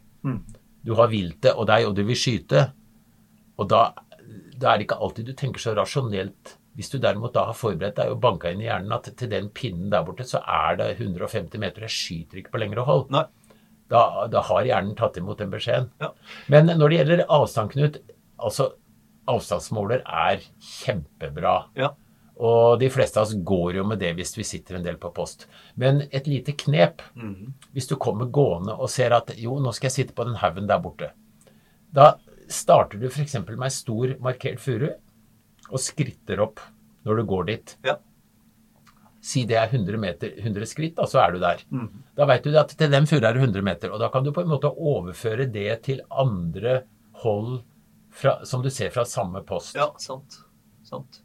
Du 0.84 0.94
har 0.94 1.08
viltet 1.08 1.52
og 1.56 1.66
deg, 1.66 1.86
og 1.88 1.94
du 1.96 2.02
vil 2.04 2.16
skyte. 2.16 2.72
Og 3.58 3.68
da, 3.68 3.92
da 4.58 4.72
er 4.72 4.78
det 4.78 4.86
ikke 4.86 5.00
alltid 5.00 5.26
du 5.26 5.32
tenker 5.34 5.60
så 5.60 5.74
rasjonelt. 5.76 6.56
Hvis 6.78 6.88
du 6.88 6.96
derimot 6.98 7.34
da 7.34 7.44
har 7.50 7.56
forberedt 7.56 7.98
deg 7.98 8.14
og 8.14 8.20
banka 8.22 8.52
inn 8.52 8.62
i 8.62 8.68
hjernen 8.68 8.94
at 8.96 9.10
til 9.18 9.28
den 9.28 9.50
pinnen 9.52 9.90
der 9.92 10.04
borte, 10.06 10.24
så 10.24 10.40
er 10.40 10.78
det 10.80 10.90
150 10.96 11.60
meter, 11.60 11.84
jeg 11.84 11.96
skyter 11.96 12.40
ikke 12.40 12.54
på 12.54 12.62
lengre 12.62 12.86
hold. 12.88 13.10
Nei. 13.12 13.26
Da, 13.92 14.24
da 14.32 14.40
har 14.48 14.64
hjernen 14.64 14.94
tatt 14.96 15.18
imot 15.20 15.42
den 15.42 15.52
beskjeden. 15.52 15.90
Ja. 16.00 16.14
Men 16.52 16.70
når 16.72 16.88
det 16.88 17.00
gjelder 17.00 17.24
avstand, 17.28 17.74
Knut, 17.74 17.98
altså 18.40 18.70
avstandsmåler 19.28 20.00
er 20.06 20.40
kjempebra. 20.64 21.58
Ja. 21.76 21.92
Og 22.42 22.80
de 22.80 22.88
fleste 22.90 23.20
av 23.20 23.28
oss 23.28 23.36
går 23.36 23.76
jo 23.78 23.84
med 23.86 24.00
det 24.00 24.14
hvis 24.16 24.32
vi 24.38 24.46
sitter 24.46 24.78
en 24.78 24.86
del 24.86 24.96
på 25.00 25.12
post. 25.14 25.44
Men 25.78 26.06
et 26.08 26.26
lite 26.26 26.56
knep 26.58 27.04
hvis 27.76 27.90
du 27.90 27.98
kommer 28.00 28.32
gående 28.32 28.74
og 28.74 28.90
ser 28.90 29.14
at 29.14 29.34
jo, 29.38 29.58
nå 29.60 29.74
skal 29.76 29.90
jeg 29.90 29.98
sitte 29.98 30.16
på 30.16 30.26
den 30.26 30.40
haugen 30.40 30.66
der 30.70 30.80
borte. 30.82 31.12
Da 31.92 32.14
starter 32.48 32.98
du 32.98 33.06
f.eks. 33.10 33.36
med 33.44 33.68
ei 33.68 33.72
stor 33.72 34.16
markert 34.24 34.60
furu 34.60 34.88
og 35.72 35.80
skritter 35.82 36.42
opp 36.44 36.62
når 37.06 37.18
du 37.20 37.28
går 37.32 37.48
dit. 37.50 37.74
Ja. 37.86 37.96
Si 39.22 39.44
det 39.46 39.56
er 39.58 39.70
100, 39.70 39.98
meter, 40.02 40.32
100 40.42 40.66
skritt, 40.66 40.96
da, 40.98 41.06
så 41.06 41.20
er 41.22 41.34
du 41.34 41.42
der. 41.42 41.62
Da 42.18 42.26
veit 42.26 42.46
du 42.46 42.54
at 42.58 42.74
til 42.78 42.90
den 42.90 43.06
furua 43.06 43.30
er 43.30 43.38
det 43.38 43.44
100 43.46 43.66
meter. 43.66 43.92
Og 43.94 44.02
da 44.02 44.10
kan 44.12 44.26
du 44.26 44.32
på 44.34 44.42
en 44.42 44.50
måte 44.50 44.70
overføre 44.70 45.46
det 45.50 45.68
til 45.86 46.02
andre 46.10 46.82
hold 47.22 47.60
fra, 48.12 48.40
som 48.46 48.64
du 48.64 48.70
ser 48.70 48.90
fra 48.94 49.06
samme 49.08 49.44
post. 49.46 49.76
Ja, 49.78 49.92
sant. 50.02 50.40
sant. 50.86 51.22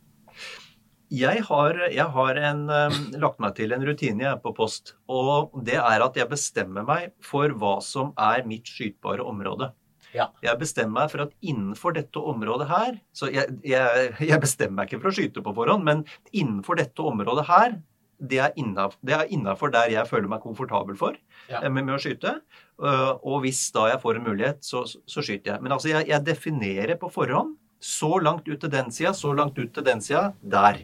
Jeg 1.13 1.41
har, 1.47 1.77
jeg 1.87 2.05
har 2.13 2.39
en, 2.49 2.63
eh, 2.69 2.95
lagt 3.23 3.39
meg 3.39 3.55
til 3.55 3.71
en 3.71 3.85
rutine 3.87 4.25
jeg 4.25 4.31
er 4.33 4.41
på 4.43 4.53
post. 4.55 4.93
Og 5.07 5.55
det 5.65 5.79
er 5.79 6.03
at 6.03 6.19
jeg 6.19 6.29
bestemmer 6.29 6.85
meg 6.85 7.13
for 7.23 7.49
hva 7.55 7.77
som 7.83 8.11
er 8.19 8.43
mitt 8.45 8.67
skytbare 8.67 9.23
område. 9.23 9.71
Ja. 10.17 10.29
Jeg 10.43 10.59
bestemmer 10.61 11.01
meg 11.03 11.11
for 11.13 11.25
at 11.27 11.35
innenfor 11.45 11.93
dette 11.97 12.19
området 12.33 12.67
her 12.71 12.97
Så 13.15 13.29
jeg, 13.33 13.53
jeg, 13.63 14.15
jeg 14.27 14.39
bestemmer 14.43 14.81
meg 14.81 14.89
ikke 14.91 15.01
for 15.05 15.11
å 15.13 15.17
skyte 15.19 15.43
på 15.45 15.53
forhånd, 15.57 15.85
men 15.87 16.03
innenfor 16.33 16.79
dette 16.81 17.05
området 17.05 17.45
her, 17.51 17.77
det 18.17 18.39
er 18.41 18.55
innafor 18.57 19.69
der 19.75 19.91
jeg 19.93 20.09
føler 20.09 20.27
meg 20.31 20.41
komfortabel 20.41 20.97
for 20.97 21.13
Ja. 21.51 21.61
eh, 21.61 21.69
med, 21.69 21.85
med 21.85 21.95
å 21.95 22.01
skyte. 22.01 22.39
Eh, 22.81 23.11
Og 23.21 23.43
hvis 23.45 23.61
da 23.75 23.87
jeg 23.91 24.01
får 24.01 24.17
en 24.17 24.25
mulighet, 24.25 24.63
så, 24.65 24.83
så, 24.89 24.97
så 25.05 25.21
skyter 25.21 25.53
jeg. 25.53 25.61
Men 25.61 25.75
altså, 25.75 25.91
jeg, 25.93 26.07
jeg 26.09 26.25
definerer 26.25 26.97
på 26.97 27.11
forhånd 27.13 27.55
så 27.79 28.17
langt 28.25 28.47
ut 28.49 28.57
til 28.63 28.71
den 28.73 28.89
sida, 28.89 29.11
så 29.13 29.35
langt 29.37 29.57
ut 29.61 29.69
til 29.75 29.85
den 29.85 30.01
sida. 30.01 30.31
Der. 30.41 30.79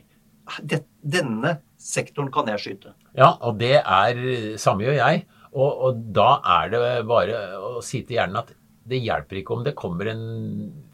Denne 1.03 1.55
sektoren 1.79 2.29
kan 2.33 2.47
jeg 2.51 2.61
skyte. 2.61 2.93
Ja, 3.17 3.33
og 3.41 3.57
det 3.61 3.79
er 3.81 4.19
Samme 4.61 4.85
gjør 4.85 4.99
jeg. 4.99 5.23
Og, 5.53 5.71
og 5.87 6.03
da 6.15 6.29
er 6.61 6.69
det 6.73 6.81
bare 7.09 7.39
å 7.61 7.81
si 7.85 8.01
til 8.05 8.17
hjernen 8.19 8.39
at 8.41 8.53
det 8.89 8.99
hjelper 8.99 9.37
ikke 9.39 9.53
om 9.55 9.61
det 9.63 9.71
kommer 9.79 10.09
en 10.11 10.23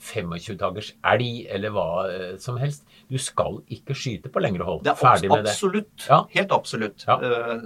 25-dagers 0.04 0.92
elg 1.10 1.48
eller 1.50 1.74
hva 1.74 1.86
eh, 2.10 2.36
som 2.42 2.60
helst. 2.62 2.84
Du 3.10 3.18
skal 3.22 3.60
ikke 3.74 3.96
skyte 3.98 4.30
på 4.30 4.44
lengre 4.44 4.68
hold. 4.68 4.84
Det 4.86 4.92
er 4.94 5.00
Ferdig 5.00 5.32
med 5.32 5.48
det. 5.48 5.56
absolutt. 5.56 6.06
Ja. 6.06 6.20
Helt 6.36 6.54
absolutt. 6.54 7.06
Ja. 7.08 7.18
Uh, 7.18 7.66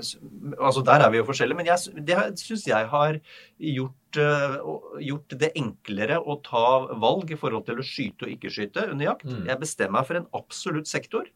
altså 0.63 0.83
Der 0.87 1.03
er 1.03 1.11
vi 1.11 1.19
jo 1.19 1.27
forskjellige. 1.27 1.59
Men 1.59 1.67
jeg, 1.67 2.05
det 2.07 2.19
syns 2.39 2.65
jeg 2.69 2.87
har 2.93 3.19
gjort, 3.59 4.19
uh, 4.23 4.57
gjort 5.03 5.37
det 5.43 5.51
enklere 5.59 6.21
å 6.23 6.39
ta 6.45 6.65
valg 7.03 7.33
i 7.35 7.39
forhold 7.39 7.67
til 7.67 7.83
å 7.83 7.87
skyte 7.87 8.27
og 8.27 8.35
ikke 8.37 8.53
skyte 8.53 8.87
under 8.93 9.11
jakt. 9.11 9.27
Mm. 9.27 9.43
Jeg 9.51 9.63
bestemmer 9.65 9.99
meg 9.99 10.07
for 10.07 10.21
en 10.21 10.29
absolutt 10.39 10.87
sektor, 10.87 11.27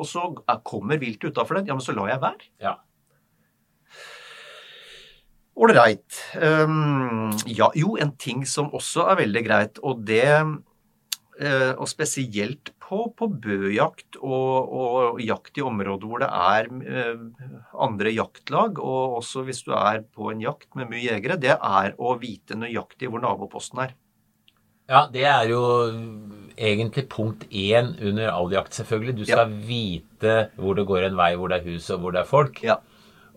og 0.00 0.08
så 0.08 0.30
er- 0.48 0.62
kommer 0.64 0.96
viltet 1.02 1.34
utafor 1.34 1.60
den. 1.60 1.68
Ja, 1.68 1.76
men 1.76 1.84
så 1.84 1.92
lar 1.96 2.08
jeg 2.08 2.24
være. 2.24 2.48
Ja. 2.64 2.78
Ålreit. 5.60 6.16
Um, 6.40 7.30
ja, 7.46 7.68
jo, 7.76 7.94
en 8.00 8.14
ting 8.16 8.46
som 8.48 8.70
også 8.76 9.10
er 9.12 9.20
veldig 9.26 9.42
greit, 9.44 9.80
og 9.84 10.04
det 10.08 10.24
uh, 10.40 11.72
Og 11.76 11.88
spesielt 11.88 12.72
på, 12.80 13.02
på 13.16 13.28
bøjakt 13.28 14.18
og, 14.20 14.72
og 14.80 15.20
jakt 15.22 15.60
i 15.60 15.64
områder 15.64 16.08
hvor 16.08 16.24
det 16.24 16.30
er 16.32 16.70
uh, 16.70 17.22
andre 17.86 18.12
jaktlag, 18.16 18.80
og 18.80 19.20
også 19.20 19.44
hvis 19.46 19.62
du 19.68 19.74
er 19.76 20.02
på 20.04 20.32
en 20.32 20.42
jakt 20.44 20.72
med 20.76 20.90
mye 20.90 21.04
jegere, 21.06 21.38
det 21.40 21.56
er 21.56 21.96
å 21.98 22.16
vite 22.20 22.58
nøyaktig 22.58 23.12
hvor 23.12 23.22
naboposten 23.24 23.84
er. 23.84 23.96
Ja, 24.90 25.04
det 25.12 25.22
er 25.22 25.44
jo 25.46 25.62
egentlig 26.58 27.04
punkt 27.12 27.44
én 27.54 27.92
under 28.02 28.32
all 28.32 28.50
jakt, 28.50 28.74
selvfølgelig. 28.74 29.20
Du 29.20 29.28
skal 29.28 29.52
vite 29.68 30.48
hvor 30.58 30.74
det 30.74 30.88
går 30.88 31.06
en 31.06 31.20
vei, 31.20 31.34
hvor 31.38 31.52
det 31.52 31.60
er 31.60 31.68
hus 31.68 31.92
og 31.94 32.02
hvor 32.02 32.16
det 32.16 32.24
er 32.24 32.32
folk. 32.32 32.58
Ja. 32.66 32.80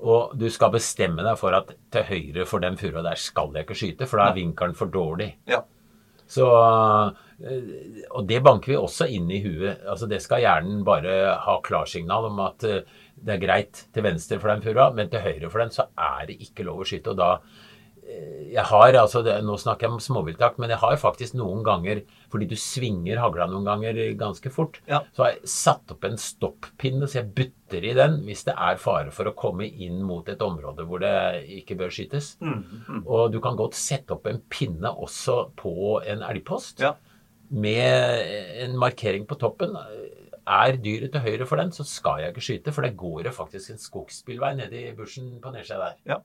Og 0.03 0.33
du 0.35 0.49
skal 0.51 0.73
bestemme 0.73 1.23
deg 1.23 1.37
for 1.39 1.55
at 1.55 1.71
til 1.93 2.07
høyre 2.09 2.47
for 2.49 2.63
den 2.63 2.75
furua 2.79 3.03
der 3.05 3.19
skal 3.19 3.53
jeg 3.55 3.67
ikke 3.67 3.79
skyte, 3.79 4.07
for 4.09 4.19
da 4.19 4.29
er 4.29 4.39
vinkelen 4.39 4.75
for 4.75 4.91
dårlig. 4.91 5.29
Ja. 5.49 5.61
Så, 6.33 6.47
eh, 7.43 8.03
og 8.09 8.27
det 8.27 8.41
banker 8.43 8.73
vi 8.73 8.79
også 8.79 9.07
inn 9.11 9.29
i 9.31 9.41
huet. 9.43 9.83
Altså 9.89 10.07
Det 10.09 10.21
skal 10.23 10.43
hjernen 10.43 10.83
bare 10.87 11.37
ha 11.45 11.57
klarsignal 11.63 12.29
om 12.31 12.41
at 12.43 12.65
eh, 12.67 12.81
det 13.23 13.35
er 13.35 13.43
greit 13.43 13.85
til 13.93 14.03
venstre 14.03 14.39
for 14.41 14.51
den 14.51 14.63
furua, 14.63 14.89
men 14.95 15.11
til 15.11 15.23
høyre 15.23 15.51
for 15.51 15.63
den 15.63 15.71
så 15.71 15.87
er 15.95 16.27
det 16.27 16.41
ikke 16.43 16.65
lov 16.67 16.83
å 16.83 16.87
skyte. 16.87 17.13
Og 17.13 17.21
da 17.21 17.37
jeg 18.53 18.63
har, 18.69 18.93
altså 18.99 19.23
det, 19.25 19.33
Nå 19.45 19.55
snakker 19.57 19.87
jeg 19.87 19.93
om 19.95 20.01
småviltjakt, 20.03 20.59
men 20.61 20.69
jeg 20.69 20.77
har 20.83 20.95
faktisk 21.01 21.33
noen 21.39 21.63
ganger, 21.65 22.01
fordi 22.29 22.47
du 22.51 22.55
svinger 22.59 23.17
hagla 23.21 23.47
noen 23.49 23.65
ganger 23.65 23.97
ganske 24.19 24.51
fort, 24.53 24.79
Ja. 24.87 25.01
så 25.15 25.23
har 25.25 25.31
jeg 25.33 25.49
satt 25.49 25.91
opp 25.95 26.03
en 26.05 26.17
stoppinne, 26.21 27.07
så 27.09 27.21
jeg 27.21 27.33
butter 27.33 27.83
i 27.89 27.93
den 27.97 28.19
hvis 28.27 28.43
det 28.45 28.53
er 28.57 28.77
fare 28.77 29.09
for 29.11 29.25
å 29.25 29.33
komme 29.35 29.65
inn 29.65 30.03
mot 30.05 30.27
et 30.29 30.39
område 30.45 30.85
hvor 30.85 30.99
det 31.01 31.47
ikke 31.61 31.77
bør 31.79 31.89
skytes. 31.89 32.35
Mm, 32.41 33.03
Og 33.07 33.31
du 33.31 33.39
kan 33.41 33.57
godt 33.57 33.73
sette 33.73 34.11
opp 34.13 34.27
en 34.27 34.41
pinne 34.49 34.91
også 34.93 35.51
på 35.57 36.01
en 36.05 36.21
elgpost 36.21 36.79
Ja. 36.79 36.93
med 37.49 38.61
en 38.63 38.77
markering 38.77 39.25
på 39.27 39.37
toppen. 39.39 39.75
Er 40.45 40.75
dyret 40.75 41.11
til 41.13 41.21
høyre 41.23 41.45
for 41.47 41.55
den, 41.55 41.69
så 41.71 41.85
skal 41.87 42.19
jeg 42.19 42.33
ikke 42.33 42.41
skyte, 42.43 42.73
for 42.73 42.81
det 42.83 42.97
går 42.97 43.23
det 43.23 43.33
faktisk 43.33 43.71
en 43.71 43.77
skogsbilvei 43.77 44.55
nedi 44.57 44.91
bushen 44.97 45.39
på 45.41 45.51
nedsida 45.53 45.79
der. 45.79 45.95
Ja. 46.05 46.17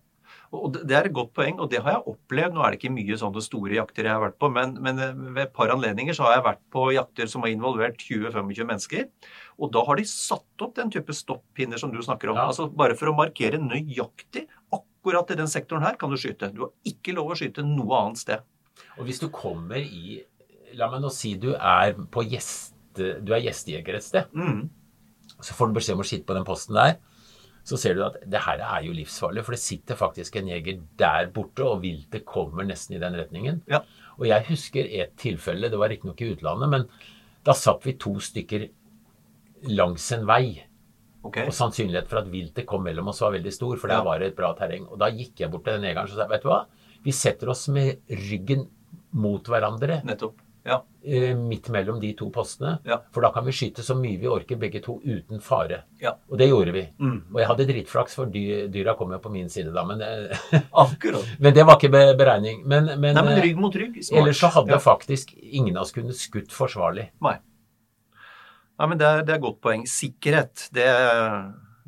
Og 0.57 0.79
det 0.79 0.97
er 0.97 1.09
et 1.09 1.15
godt 1.15 1.35
poeng, 1.37 1.59
og 1.61 1.69
det 1.73 1.83
har 1.85 1.97
jeg 1.97 2.13
opplevd. 2.13 2.55
Nå 2.55 2.63
er 2.65 2.73
det 2.73 2.79
ikke 2.81 2.95
mye 2.95 3.19
sånne 3.21 3.43
store 3.45 3.77
jakter 3.77 4.09
jeg 4.09 4.15
har 4.15 4.23
vært 4.23 4.39
på, 4.41 4.51
men, 4.55 4.77
men 4.85 5.03
eh, 5.05 5.17
ved 5.37 5.43
et 5.45 5.55
par 5.57 5.73
anledninger 5.75 6.17
så 6.17 6.27
har 6.27 6.39
jeg 6.39 6.47
vært 6.47 6.63
på 6.75 6.87
jakter 6.97 7.31
som 7.31 7.45
har 7.45 7.53
involvert 7.53 8.01
20-25 8.01 8.71
mennesker. 8.71 9.09
Og 9.59 9.73
da 9.75 9.83
har 9.89 10.01
de 10.01 10.07
satt 10.09 10.65
opp 10.65 10.77
den 10.79 10.93
type 10.95 11.17
stoppinner 11.17 11.81
som 11.81 11.93
du 11.93 12.01
snakker 12.05 12.33
om. 12.33 12.41
Ja. 12.41 12.49
Altså 12.49 12.69
Bare 12.73 12.97
for 12.99 13.11
å 13.11 13.17
markere 13.19 13.61
nøyaktig 13.61 14.47
akkurat 14.75 15.35
i 15.35 15.39
den 15.41 15.51
sektoren 15.51 15.85
her 15.87 15.99
kan 16.01 16.13
du 16.13 16.19
skyte. 16.21 16.53
Du 16.55 16.67
har 16.67 16.73
ikke 16.89 17.17
lov 17.17 17.35
å 17.35 17.39
skyte 17.39 17.67
noe 17.67 18.01
annet 18.01 18.23
sted. 18.25 18.49
Og 18.97 19.07
hvis 19.09 19.21
du 19.23 19.29
kommer 19.35 19.81
i 19.83 20.23
La 20.77 20.85
meg 20.93 21.01
nå 21.01 21.09
si 21.09 21.31
du 21.41 21.55
er 21.57 21.95
på 22.13 22.23
gjest, 22.29 22.75
du 22.93 23.31
er 23.33 23.41
gjestejeger 23.41 23.97
et 23.97 24.05
sted. 24.05 24.35
Mm. 24.37 24.67
Så 25.41 25.55
får 25.57 25.71
du 25.71 25.79
beskjed 25.79 25.97
om 25.97 26.03
å 26.05 26.07
skyte 26.07 26.27
på 26.29 26.37
den 26.37 26.45
posten 26.47 26.77
der. 26.77 26.99
Så 27.69 27.77
ser 27.81 27.99
du 27.99 28.03
at 28.07 28.17
det 28.25 28.41
her 28.47 28.63
er 28.65 28.87
jo 28.87 28.95
livsfarlig, 28.97 29.43
for 29.45 29.53
det 29.53 29.61
sitter 29.61 29.99
faktisk 29.99 30.39
en 30.41 30.49
jeger 30.49 30.79
der 31.01 31.29
borte, 31.35 31.67
og 31.67 31.83
viltet 31.85 32.25
kommer 32.29 32.65
nesten 32.65 32.97
i 32.97 33.03
den 33.03 33.19
retningen. 33.19 33.61
Ja. 33.69 33.83
Og 34.17 34.25
jeg 34.31 34.47
husker 34.49 34.89
et 34.89 35.13
tilfelle, 35.21 35.69
det 35.69 35.79
var 35.81 35.93
riktignok 35.93 36.23
i 36.25 36.31
utlandet, 36.33 36.73
men 36.73 36.87
da 37.45 37.55
satt 37.57 37.85
vi 37.85 37.95
to 38.01 38.15
stykker 38.25 38.69
langs 39.75 40.07
en 40.17 40.25
vei. 40.29 40.65
Okay. 41.29 41.45
Og 41.51 41.53
sannsynlighet 41.53 42.09
for 42.09 42.23
at 42.23 42.33
viltet 42.33 42.65
kom 42.71 42.85
mellom 42.87 43.11
oss 43.13 43.21
var 43.21 43.35
veldig 43.35 43.53
stor, 43.53 43.77
for 43.77 43.91
der 43.91 44.01
Ja. 44.01 44.05
var 44.07 44.19
det 44.23 44.29
et 44.33 44.37
bra 44.39 44.55
terreng. 44.57 44.87
Og 44.89 44.99
da 44.99 45.11
gikk 45.11 45.41
jeg 45.41 45.51
bort 45.51 45.65
til 45.65 45.75
den 45.75 45.83
jegeren 45.91 46.09
og 46.09 46.17
sa 46.17 46.27
vet 46.31 46.43
du 46.43 46.49
hva, 46.49 46.65
vi 47.05 47.13
setter 47.13 47.51
oss 47.51 47.69
med 47.69 48.01
ryggen 48.09 48.69
mot 49.13 49.45
hverandre 49.45 50.03
Nettopp. 50.05 50.41
Ja. 50.69 50.79
eh, 51.05 51.33
midt 51.37 51.69
mellom 51.73 52.01
de 52.01 52.13
to 52.19 52.29
postene. 52.35 52.77
Ja. 52.87 53.01
For 53.15 53.25
da 53.25 53.31
kan 53.33 53.47
vi 53.47 53.55
skyte 53.57 53.83
så 53.87 53.97
mye 53.99 54.19
vi 54.21 54.29
orker 54.29 54.61
begge 54.61 54.83
to 54.85 54.99
uten 55.05 55.41
fare. 55.45 55.83
Ja. 56.03 56.15
Og 56.29 56.39
det 56.41 56.51
gjorde 56.51 56.75
vi. 56.77 56.85
Mm. 57.01 57.19
Og 57.33 57.41
jeg 57.41 57.51
hadde 57.51 57.69
dritflaks, 57.71 58.19
for 58.19 58.33
dy 58.33 58.45
dyra 58.73 58.95
kom 58.99 59.15
jo 59.17 59.21
på 59.25 59.33
min 59.33 59.49
side 59.53 59.73
da. 59.75 59.85
Men, 59.89 60.03
eh, 60.05 60.59
men 61.43 61.57
det 61.57 61.65
var 61.65 61.79
ikke 61.79 61.93
be 61.95 62.05
beregning. 62.19 62.65
Men, 62.69 62.93
men, 62.97 63.15
Nei, 63.17 63.25
men 63.25 63.37
eh, 63.37 63.45
rygg 63.49 63.63
mot 63.63 63.75
rygg. 63.75 64.01
Smart. 64.03 64.21
ellers 64.23 64.43
så 64.43 64.53
hadde 64.59 64.81
faktisk 64.83 65.33
ingen 65.39 65.77
av 65.77 65.87
oss 65.87 65.95
kunnet 65.97 66.19
skutt 66.19 66.53
forsvarlig. 66.55 67.09
Nei. 67.25 67.39
Nei, 68.79 68.87
men 68.87 69.01
det 69.01 69.09
er, 69.09 69.25
det 69.27 69.35
er 69.35 69.43
godt 69.43 69.63
poeng. 69.65 69.89
Sikkerhet, 69.91 70.69
det 70.77 70.87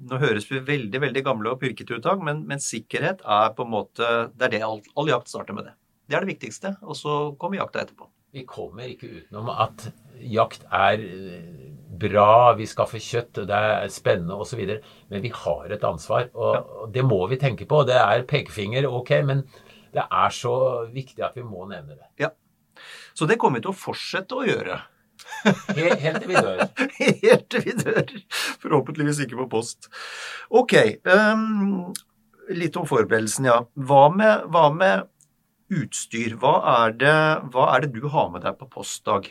Nå 0.00 0.16
høres 0.16 0.46
vi 0.48 0.62
veldig 0.64 0.96
veldig 1.02 1.22
gamle 1.26 1.50
og 1.52 1.60
purkete 1.60 1.98
ut, 1.98 2.06
men, 2.24 2.38
men 2.48 2.62
sikkerhet 2.64 3.20
er 3.20 3.50
på 3.52 3.66
en 3.66 3.74
måte 3.74 4.06
Det 4.32 4.46
er 4.46 4.54
det 4.54 4.62
all, 4.64 4.80
all 4.96 5.10
jakt 5.12 5.28
starter 5.28 5.52
med 5.52 5.68
det. 5.68 5.74
Det 6.08 6.16
er 6.16 6.24
det 6.24 6.32
viktigste, 6.32 6.72
og 6.82 6.96
så 6.98 7.18
kommer 7.38 7.60
jakta 7.60 7.84
etterpå. 7.84 8.08
Vi 8.30 8.44
kommer 8.46 8.86
ikke 8.86 9.08
utenom 9.10 9.48
at 9.50 9.88
jakt 10.22 10.62
er 10.70 11.00
eh, 11.02 11.70
bra, 12.00 12.52
vi 12.58 12.68
skaffer 12.68 13.02
kjøtt, 13.02 13.42
det 13.48 13.56
er 13.56 13.90
spennende 13.92 14.38
osv. 14.38 14.60
Men 15.10 15.24
vi 15.24 15.32
har 15.34 15.74
et 15.74 15.86
ansvar, 15.86 16.28
og, 16.34 16.86
det 16.94 17.02
må 17.06 17.18
vi 17.30 17.40
tenke 17.40 17.66
på. 17.68 17.82
Det 17.88 17.98
er 17.98 18.26
pekefinger, 18.30 18.86
ok, 18.86 19.16
men 19.26 19.42
det 19.90 20.06
er 20.06 20.34
så 20.34 20.54
viktig 20.92 21.24
at 21.26 21.36
vi 21.38 21.44
må 21.46 21.66
nevne 21.70 21.96
det. 21.96 22.08
Ja. 22.22 22.30
Så 23.14 23.26
det 23.26 23.40
kommer 23.40 23.58
vi 23.58 23.66
til 23.66 23.74
å 23.74 23.80
fortsette 23.80 24.38
å 24.38 24.46
gjøre. 24.46 24.78
Helt, 25.44 26.00
helt 26.00 26.22
til 26.22 26.30
vi 26.30 26.38
dør. 26.38 26.62
Helt 27.24 27.48
til 27.52 27.64
vi 27.66 27.74
dør. 27.76 28.12
Forhåpentligvis 28.62 29.20
ikke 29.26 29.42
på 29.42 29.50
post. 29.58 29.90
Ok. 30.48 30.76
Um, 31.04 31.90
litt 32.56 32.78
om 32.78 32.86
forberedelsen, 32.88 33.50
ja. 33.50 33.58
Hva 33.74 34.06
med, 34.14 34.46
hva 34.54 34.70
med 34.74 35.10
utstyr? 35.70 36.36
Hva 36.40 36.54
er, 36.76 36.96
det, 37.00 37.18
hva 37.54 37.68
er 37.74 37.86
det 37.86 37.94
du 37.96 38.08
har 38.12 38.30
med 38.32 38.44
deg 38.46 38.58
på 38.60 38.68
postdag? 38.70 39.30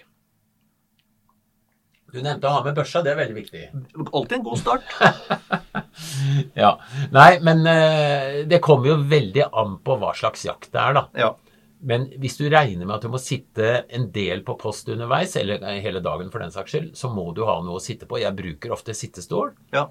Du 2.10 2.18
nevnte 2.26 2.50
å 2.50 2.56
ha 2.56 2.64
med 2.66 2.78
børsa, 2.78 3.04
det 3.06 3.12
er 3.14 3.20
veldig 3.20 3.36
viktig. 3.38 3.64
Alltid 4.08 4.40
en 4.40 4.48
god 4.48 4.64
start. 4.64 4.96
Ja. 6.56 6.70
Nei, 7.12 7.40
men 7.44 7.62
eh, 7.68 8.46
det 8.48 8.62
kommer 8.64 8.88
jo 8.90 8.96
veldig 9.10 9.50
an 9.60 9.76
på 9.84 9.98
hva 10.00 10.14
slags 10.16 10.46
jakt 10.48 10.70
det 10.74 10.80
er, 10.80 10.96
da. 10.96 11.04
Ja. 11.20 11.30
Men 11.86 12.06
hvis 12.20 12.38
du 12.40 12.46
regner 12.52 12.88
med 12.88 12.96
at 12.98 13.06
du 13.06 13.12
må 13.12 13.20
sitte 13.22 13.84
en 13.96 14.08
del 14.16 14.42
på 14.48 14.56
post 14.60 14.90
underveis, 14.92 15.36
eller 15.40 15.64
hele 15.84 16.02
dagen 16.04 16.32
for 16.32 16.44
den 16.44 16.54
saks 16.56 16.74
skyld, 16.76 16.90
så 16.98 17.12
må 17.12 17.30
du 17.36 17.44
ha 17.48 17.58
noe 17.64 17.80
å 17.80 17.84
sitte 17.84 18.08
på. 18.10 18.20
Jeg 18.22 18.36
bruker 18.38 18.76
ofte 18.76 18.96
sittestol. 18.98 19.54
ja. 19.76 19.90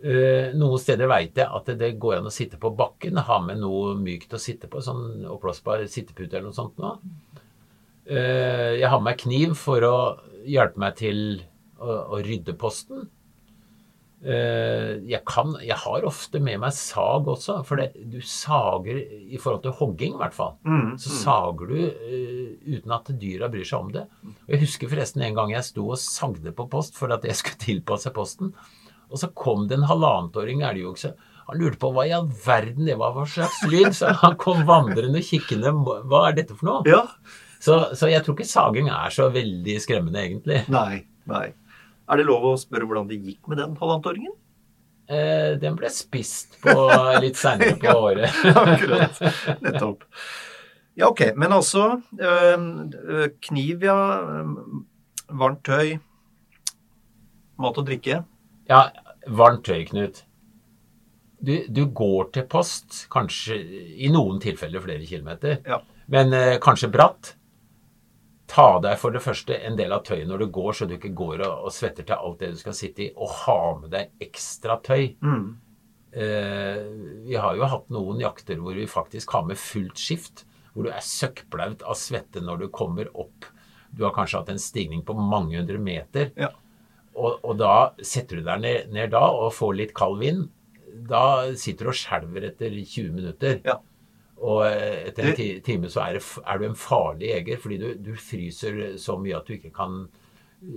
Eh, 0.00 0.54
noen 0.56 0.80
steder 0.80 1.10
veit 1.10 1.36
jeg 1.36 1.44
at 1.44 1.66
det 1.76 1.90
går 2.00 2.20
an 2.20 2.30
å 2.30 2.32
sitte 2.32 2.56
på 2.60 2.70
bakken, 2.76 3.20
ha 3.20 3.36
med 3.44 3.60
noe 3.60 3.92
mykt 4.00 4.32
å 4.32 4.40
sitte 4.40 4.70
på, 4.72 4.80
sånn 4.80 5.26
oppblåsbar 5.28 5.84
sittepute 5.92 6.38
eller 6.38 6.48
noe 6.48 6.56
sånt 6.56 6.80
nå. 6.80 6.94
Eh, 8.08 8.78
jeg 8.80 8.88
har 8.88 9.00
med 9.02 9.10
meg 9.10 9.20
kniv 9.20 9.52
for 9.60 9.84
å 9.84 9.96
hjelpe 10.48 10.80
meg 10.80 10.96
til 11.02 11.20
å, 11.76 11.98
å 12.16 12.22
rydde 12.24 12.56
posten. 12.56 13.10
Eh, 14.20 14.98
jeg, 15.08 15.20
kan, 15.28 15.54
jeg 15.64 15.76
har 15.80 16.04
ofte 16.08 16.40
med 16.44 16.58
meg 16.60 16.74
sag 16.76 17.28
også, 17.32 17.60
for 17.68 17.80
det, 17.80 17.90
du 18.12 18.18
sager 18.24 18.98
i 19.00 19.38
forhold 19.40 19.62
til 19.64 19.76
hogging 19.78 20.16
i 20.16 20.20
hvert 20.20 20.36
fall. 20.36 20.56
Mm, 20.64 20.90
Så 21.00 21.12
sager 21.22 21.70
du 21.70 21.78
uten 22.72 22.96
at 22.96 23.12
dyra 23.20 23.48
bryr 23.52 23.68
seg 23.68 23.84
om 23.84 23.92
det. 23.94 24.08
Og 24.24 24.52
Jeg 24.56 24.64
husker 24.64 24.92
forresten 24.92 25.24
en 25.28 25.36
gang 25.38 25.52
jeg 25.54 25.68
sto 25.70 25.86
og 25.92 26.00
sagde 26.00 26.52
på 26.56 26.68
post 26.72 26.96
for 27.00 27.12
at 27.16 27.24
jeg 27.28 27.36
skulle 27.36 27.64
tilpasse 27.68 28.12
posten. 28.16 28.52
Og 29.10 29.18
så 29.20 29.28
kom 29.34 29.66
det 29.68 29.78
en 29.78 29.86
halvannetåring 29.90 30.62
elgokse. 30.66 31.12
Han 31.50 31.58
lurte 31.58 31.80
på 31.82 31.90
hva 31.94 32.04
i 32.06 32.12
all 32.14 32.28
verden 32.44 32.86
det 32.86 32.94
var 33.00 33.14
for 33.16 33.30
slags 33.30 33.60
lyd. 33.66 33.90
Så 33.96 34.12
han 34.22 34.36
kom 34.38 34.62
vandrende 34.68 35.18
og 35.18 35.26
kikkende. 35.26 35.72
Hva 36.10 36.28
er 36.28 36.36
dette 36.38 36.54
for 36.54 36.68
noe? 36.68 36.82
Ja. 36.86 37.02
Så, 37.60 37.80
så 37.98 38.08
jeg 38.08 38.22
tror 38.24 38.38
ikke 38.38 38.48
saging 38.48 38.88
er 38.88 39.10
så 39.12 39.26
veldig 39.34 39.74
skremmende, 39.82 40.22
egentlig. 40.22 40.62
Nei. 40.72 41.02
Nei. 41.30 41.48
Er 42.10 42.18
det 42.20 42.28
lov 42.28 42.46
å 42.52 42.58
spørre 42.58 42.86
hvordan 42.88 43.10
det 43.10 43.18
gikk 43.22 43.50
med 43.50 43.60
den 43.60 43.74
halvannetåringen? 43.78 44.32
Eh, 45.10 45.56
den 45.58 45.74
ble 45.78 45.90
spist 45.90 46.54
på 46.62 46.72
litt 47.22 47.38
seinere 47.38 47.74
på 47.82 47.92
året. 48.06 48.30
Akkurat. 48.62 49.18
Nettopp. 49.64 50.06
Ja, 50.98 51.08
ok. 51.10 51.24
Men 51.38 51.54
altså 51.58 51.96
øh, 52.20 53.26
Kniv, 53.42 53.82
ja. 53.86 53.98
øh, 54.22 54.80
Varmt 55.40 55.62
tøy. 55.66 55.96
Mat 57.60 57.78
og 57.78 57.86
drikke. 57.90 58.22
Ja, 58.70 58.84
varmt 59.26 59.64
tøy, 59.66 59.82
Knut. 59.88 60.24
Du, 61.40 61.54
du 61.72 61.86
går 61.96 62.30
til 62.36 62.44
post, 62.52 63.06
kanskje 63.10 63.56
i 64.04 64.10
noen 64.12 64.38
tilfeller 64.42 64.82
flere 64.84 65.06
kilometer. 65.08 65.62
Ja. 65.66 65.80
Men 66.12 66.34
eh, 66.36 66.58
kanskje 66.62 66.90
bratt. 66.92 67.34
Ta 68.50 68.80
deg 68.82 68.98
for 68.98 69.14
det 69.14 69.22
første 69.22 69.56
en 69.62 69.78
del 69.78 69.94
av 69.94 70.04
tøyet 70.06 70.28
når 70.28 70.44
du 70.44 70.52
går, 70.54 70.72
så 70.74 70.86
du 70.86 70.96
ikke 70.96 71.12
går 71.16 71.44
og, 71.46 71.66
og 71.66 71.74
svetter 71.74 72.06
til 72.06 72.18
alt 72.18 72.40
det 72.42 72.52
du 72.54 72.60
skal 72.60 72.76
sitte 72.76 73.06
i, 73.06 73.10
og 73.14 73.34
ha 73.44 73.58
med 73.80 73.92
deg 73.94 74.26
ekstra 74.26 74.78
tøy. 74.86 75.12
Eh, 76.10 76.80
vi 77.28 77.36
har 77.38 77.58
jo 77.58 77.68
hatt 77.70 77.92
noen 77.94 78.22
jakter 78.22 78.58
hvor 78.58 78.74
vi 78.74 78.88
faktisk 78.90 79.36
har 79.36 79.46
med 79.46 79.58
fullt 79.58 79.98
skift, 80.02 80.44
hvor 80.74 80.86
du 80.86 80.90
er 80.90 81.02
søkkblaut 81.02 81.82
av 81.86 81.98
svette 81.98 82.42
når 82.42 82.64
du 82.64 82.68
kommer 82.74 83.10
opp. 83.18 83.46
Du 83.90 84.04
har 84.06 84.14
kanskje 84.14 84.42
hatt 84.42 84.50
en 84.52 84.62
stigning 84.62 85.02
på 85.06 85.14
mange 85.18 85.56
hundre 85.58 85.78
meter. 85.82 86.34
Ja. 86.38 86.52
Og, 87.20 87.36
og 87.44 87.58
da 87.60 87.74
setter 88.00 88.40
du 88.40 88.46
deg 88.48 88.62
ned, 88.64 88.90
ned 88.96 89.12
da 89.12 89.22
og 89.28 89.52
får 89.56 89.76
litt 89.82 89.94
kald 89.98 90.18
vind. 90.22 90.46
Da 91.10 91.22
sitter 91.58 91.86
du 91.86 91.92
og 91.92 91.98
skjelver 92.00 92.48
etter 92.50 92.72
20 92.80 93.12
minutter. 93.14 93.60
Ja. 93.68 93.76
Og 94.40 94.62
eh, 94.70 95.10
etter 95.10 95.28
en 95.30 95.36
ti- 95.36 95.58
time 95.66 95.90
så 95.92 96.06
er, 96.06 96.16
det, 96.16 96.24
er 96.48 96.60
du 96.62 96.68
en 96.70 96.78
farlig 96.80 97.28
jeger, 97.34 97.60
fordi 97.60 97.76
du, 97.82 97.88
du 98.08 98.14
fryser 98.16 98.78
så 99.00 99.18
mye 99.20 99.36
at 99.36 99.50
du 99.50 99.58
ikke 99.58 99.72
kan 99.76 100.06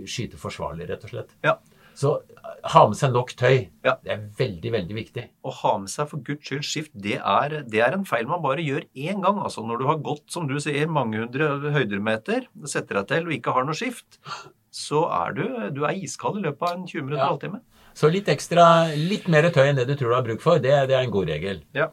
skyte 0.08 0.40
forsvarlig, 0.40 0.90
rett 0.92 1.06
og 1.08 1.14
slett. 1.14 1.32
Ja. 1.46 1.58
Så 1.96 2.12
eh, 2.26 2.50
ha 2.74 2.82
med 2.90 2.98
seg 3.00 3.14
nok 3.16 3.32
tøy. 3.40 3.68
Ja. 3.86 3.94
Det 4.04 4.12
er 4.16 4.26
veldig, 4.40 4.72
veldig 4.76 4.98
viktig. 4.98 5.24
Å 5.48 5.54
ha 5.62 5.74
med 5.84 5.92
seg 5.94 6.10
for 6.12 6.24
guds 6.28 6.48
skyld 6.50 6.66
skift, 6.68 6.92
det 7.06 7.20
er, 7.20 7.60
det 7.70 7.84
er 7.86 7.96
en 7.96 8.06
feil 8.10 8.28
man 8.30 8.44
bare 8.44 8.66
gjør 8.66 8.84
én 9.00 9.24
gang. 9.24 9.40
Altså 9.46 9.64
når 9.64 9.80
du 9.84 9.88
har 9.92 10.02
gått, 10.06 10.26
som 10.34 10.50
du 10.50 10.58
sier, 10.64 10.90
mange 10.92 11.22
hundre 11.24 11.54
høydemeter, 11.76 12.50
setter 12.68 13.00
deg 13.02 13.10
til 13.14 13.30
og 13.32 13.38
ikke 13.38 13.56
har 13.56 13.68
noe 13.70 13.78
skift, 13.80 14.20
så 14.74 15.04
er 15.22 15.36
du, 15.38 15.44
du 15.76 15.84
er 15.86 16.00
iskald 16.02 16.40
i 16.42 16.46
løpet 16.48 16.66
av 16.68 16.74
en 16.80 16.88
20 16.90 17.04
minutter, 17.06 17.22
Ja. 17.22 17.30
halvtime. 17.32 17.62
Så 17.94 18.10
litt 18.10 18.26
ekstra, 18.32 18.64
litt 18.98 19.28
mer 19.30 19.46
tøy 19.54 19.68
enn 19.70 19.78
det 19.78 19.86
du 19.86 19.94
tror 20.00 20.10
du 20.10 20.16
har 20.18 20.26
bruk 20.26 20.42
for, 20.42 20.58
det, 20.62 20.74
det 20.90 20.96
er 20.98 21.04
en 21.06 21.14
god 21.14 21.30
regel. 21.30 21.60
Ja. 21.78 21.92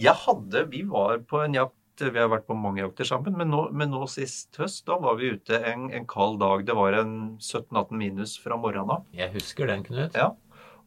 Jeg 0.00 0.14
hadde, 0.24 0.62
vi 0.72 0.82
var 0.88 1.18
på 1.28 1.42
en 1.44 1.54
jakt, 1.58 1.76
vi 2.00 2.18
har 2.18 2.30
vært 2.32 2.46
på 2.48 2.56
mange 2.56 2.80
jakter 2.80 3.04
sammen, 3.04 3.36
men 3.36 3.50
nå, 3.52 3.66
men 3.76 3.90
nå 3.92 4.06
sist 4.08 4.56
høst, 4.58 4.86
da 4.88 4.96
var 5.02 5.18
vi 5.20 5.34
ute 5.36 5.58
en, 5.68 5.90
en 5.92 6.06
kald 6.08 6.38
dag. 6.40 6.64
Det 6.66 6.74
var 6.78 6.96
en 7.02 7.12
17-18 7.38 7.92
minus 8.00 8.38
fra 8.40 8.56
morgenen 8.56 8.94
av. 8.96 9.04
Jeg 9.12 9.28
husker 9.36 9.68
den, 9.68 9.84
Knut. 9.84 10.16
Ja. 10.16 10.30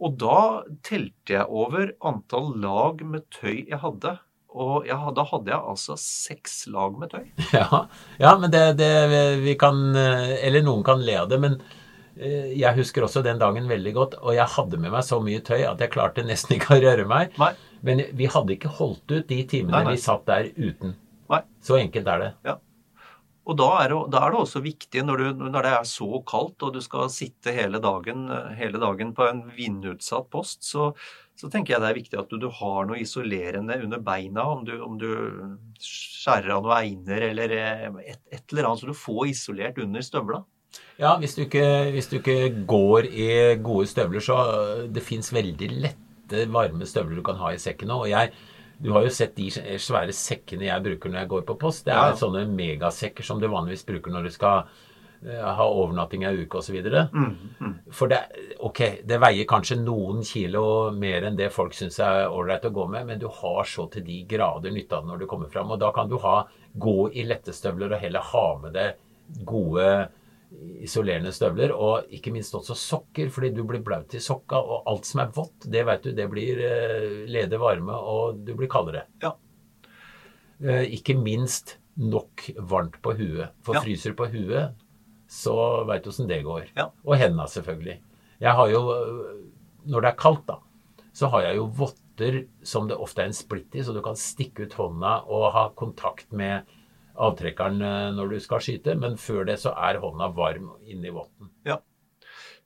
Og 0.01 0.17
da 0.19 0.63
telte 0.83 1.37
jeg 1.37 1.45
over 1.47 1.93
antall 2.03 2.49
lag 2.59 3.05
med 3.05 3.29
tøy 3.31 3.67
jeg 3.69 3.79
hadde. 3.85 4.17
Og 4.55 4.85
ja, 4.87 4.97
da 5.15 5.25
hadde 5.27 5.51
jeg 5.51 5.71
altså 5.73 5.97
seks 5.99 6.65
lag 6.71 6.95
med 6.99 7.11
tøy. 7.11 7.25
Ja, 7.57 7.85
ja 8.21 8.35
men 8.39 8.53
det, 8.53 8.63
det 8.79 8.91
vi 9.43 9.55
kan 9.59 9.89
eh, 9.99 10.37
Eller 10.47 10.63
noen 10.65 10.85
kan 10.87 11.03
le 11.03 11.17
av 11.21 11.31
det, 11.31 11.41
men 11.43 11.57
eh, 12.15 12.53
jeg 12.55 12.77
husker 12.79 13.05
også 13.05 13.23
den 13.25 13.41
dagen 13.41 13.67
veldig 13.71 13.95
godt. 13.97 14.19
Og 14.23 14.35
jeg 14.37 14.47
hadde 14.55 14.79
med 14.81 14.95
meg 14.95 15.07
så 15.07 15.19
mye 15.23 15.43
tøy 15.45 15.65
at 15.67 15.81
jeg 15.83 15.93
klarte 15.95 16.25
nesten 16.27 16.55
ikke 16.57 16.77
å 16.77 16.83
røre 16.85 17.07
meg. 17.09 17.35
Nei. 17.41 17.53
Men 17.85 18.05
vi 18.17 18.29
hadde 18.31 18.55
ikke 18.55 18.71
holdt 18.79 19.11
ut 19.11 19.27
de 19.29 19.41
timene 19.49 19.81
Nei, 19.81 19.89
nei. 19.89 19.97
vi 19.97 20.05
satt 20.05 20.23
der 20.29 20.47
uten. 20.55 20.95
Så 21.65 21.75
enkelt 21.79 22.07
er 22.07 22.21
det. 22.21 22.29
Og 23.45 23.57
da 23.59 23.67
er, 23.83 23.91
det, 23.91 23.97
da 24.13 24.23
er 24.25 24.33
det 24.33 24.39
også 24.39 24.61
viktig 24.65 25.03
når, 25.05 25.21
du, 25.21 25.43
når 25.51 25.65
det 25.65 25.71
er 25.77 25.87
så 25.89 26.07
kaldt 26.25 26.63
og 26.65 26.73
du 26.73 26.79
skal 26.81 27.11
sitte 27.13 27.53
hele 27.53 27.77
dagen, 27.81 28.23
hele 28.57 28.81
dagen 28.81 29.11
på 29.17 29.27
en 29.29 29.43
vindutsatt 29.53 30.31
post, 30.33 30.63
så, 30.65 30.87
så 31.35 31.49
tenker 31.51 31.73
jeg 31.75 31.81
det 31.83 31.89
er 31.89 31.97
viktig 31.99 32.19
at 32.21 32.29
du, 32.31 32.37
du 32.39 32.47
har 32.61 32.85
noe 32.87 32.99
isolerende 33.01 33.75
under 33.83 33.99
beina. 33.99 34.45
Om 34.55 34.61
du, 34.67 34.73
om 34.85 34.97
du 35.01 35.09
skjærer 35.83 36.53
av 36.55 36.63
noen 36.63 36.77
einer 36.79 37.25
eller 37.31 37.53
eh, 37.57 37.87
et, 38.13 38.21
et 38.31 38.53
eller 38.53 38.69
annet, 38.69 38.83
så 38.83 38.89
du 38.89 38.95
får 38.97 39.31
isolert 39.33 39.79
under 39.83 40.05
støvla. 40.05 40.41
Ja, 40.99 41.13
hvis 41.19 41.35
du 41.37 41.43
ikke, 41.45 41.65
hvis 41.95 42.07
du 42.11 42.17
ikke 42.21 42.37
går 42.67 43.07
i 43.11 43.29
gode 43.63 43.87
støvler, 43.91 44.23
så 44.23 44.39
øh, 44.55 44.81
det 44.95 45.03
fins 45.03 45.31
veldig 45.35 45.69
lette, 45.85 46.45
varme 46.51 46.87
støvler 46.87 47.19
du 47.19 47.23
kan 47.27 47.39
ha 47.39 47.51
i 47.55 47.59
sekken 47.61 47.91
nå. 47.91 47.99
Og 48.05 48.09
jeg, 48.11 48.31
du 48.83 48.89
har 48.95 49.05
jo 49.05 49.11
sett 49.13 49.35
de 49.37 49.49
svære 49.51 50.15
sekkene 50.15 50.67
jeg 50.69 50.83
bruker 50.87 51.11
når 51.11 51.21
jeg 51.23 51.31
går 51.35 51.45
på 51.51 51.59
post. 51.61 51.85
Det 51.87 51.93
er 51.95 52.11
Ja. 52.13 52.17
sånne 52.19 52.45
megasekker 52.51 53.23
som 53.27 53.39
du 53.43 53.47
vanligvis 53.51 53.85
bruker 53.87 54.11
når 54.11 54.27
du 54.27 54.35
skal 54.35 54.65
ha 55.25 55.65
overnatting 55.65 56.23
ei 56.27 56.43
uke 56.43 56.59
osv. 56.59 56.75
Mm, 57.13 57.75
For 57.91 58.07
det, 58.11 58.19
okay, 58.59 58.99
det 59.05 59.17
veier 59.23 59.47
kanskje 59.49 59.77
noen 59.81 60.21
kilo 60.23 60.91
mer 60.93 61.25
enn 61.29 61.35
det 61.39 61.51
folk 61.53 61.73
syns 61.73 61.97
er 62.03 62.27
ålreit 62.29 62.65
å 62.69 62.73
gå 62.75 62.85
med, 62.91 63.07
men 63.07 63.19
du 63.19 63.27
har 63.27 63.63
så 63.65 63.87
til 63.91 64.03
de 64.05 64.19
grader 64.29 64.71
nytte 64.75 64.93
av 64.97 65.05
det 65.05 65.11
når 65.13 65.23
du 65.23 65.25
kommer 65.31 65.49
fram. 65.49 65.71
Og 65.71 65.79
da 65.81 65.91
kan 65.95 66.09
du 66.11 66.17
ha, 66.21 66.43
gå 66.75 67.09
i 67.13 67.23
lette 67.25 67.53
støvler 67.55 67.95
og 67.95 68.01
heller 68.03 68.19
ha 68.33 68.45
med 68.61 68.73
deg 68.77 68.93
gode 69.45 69.89
isolerende 70.85 71.31
støvler, 71.35 71.73
og 71.73 72.05
ikke 72.13 72.31
minst 72.31 72.53
også 72.55 72.75
sokker, 72.77 73.31
fordi 73.33 73.49
du 73.57 73.63
blir 73.67 73.81
blaut 73.83 74.13
i 74.15 74.21
sokka, 74.23 74.59
og 74.61 74.85
alt 74.87 75.07
som 75.09 75.23
er 75.25 75.31
vått, 75.35 75.65
det 75.73 75.81
vet 75.87 76.05
du, 76.05 76.11
det 76.15 76.27
blir 76.31 76.61
eh, 76.63 77.25
leder 77.27 77.59
varme, 77.59 77.91
og 77.97 78.37
du 78.45 78.53
blir 78.55 78.69
kaldere. 78.71 79.01
Ja. 79.23 79.33
Eh, 80.63 80.85
ikke 80.95 81.17
minst 81.19 81.77
nok 81.99 82.45
varmt 82.69 83.01
på 83.03 83.15
huet. 83.17 83.51
For 83.65 83.75
Ja. 83.75 83.81
fryser 83.83 84.13
på 84.15 84.27
huet, 84.31 84.75
så 85.27 85.55
veit 85.89 86.05
du 86.05 86.11
åssen 86.11 86.29
det 86.29 86.43
går. 86.45 86.69
Ja. 86.77 86.89
Og 87.05 87.17
hendene, 87.19 87.47
selvfølgelig. 87.49 87.99
Jeg 88.43 88.53
har 88.57 88.71
jo, 88.71 88.81
når 89.89 90.05
det 90.05 90.11
er 90.11 90.19
kaldt, 90.19 90.45
da, 90.49 90.59
så 91.15 91.29
har 91.33 91.47
jeg 91.47 91.59
jo 91.59 91.67
votter 91.77 92.41
som 92.67 92.89
det 92.89 92.97
ofte 92.99 93.23
er 93.23 93.31
en 93.31 93.37
splitt 93.37 93.75
i, 93.75 93.83
så 93.83 93.95
du 93.95 94.01
kan 94.03 94.17
stikke 94.19 94.67
ut 94.67 94.75
hånda 94.77 95.17
og 95.31 95.49
ha 95.55 95.65
kontakt 95.77 96.31
med 96.35 96.67
avtrekkeren 97.15 97.81
øh, 97.81 98.13
når 98.15 98.33
du 98.33 98.39
skal 98.43 98.63
skyte, 98.63 98.95
men 98.99 99.19
før 99.19 99.45
det 99.47 99.59
så 99.63 99.71
er 99.87 100.01
hånda 100.03 100.29
varm 100.35 100.73
inni 100.83 101.13
votten. 101.15 101.51
Ja. 101.67 101.79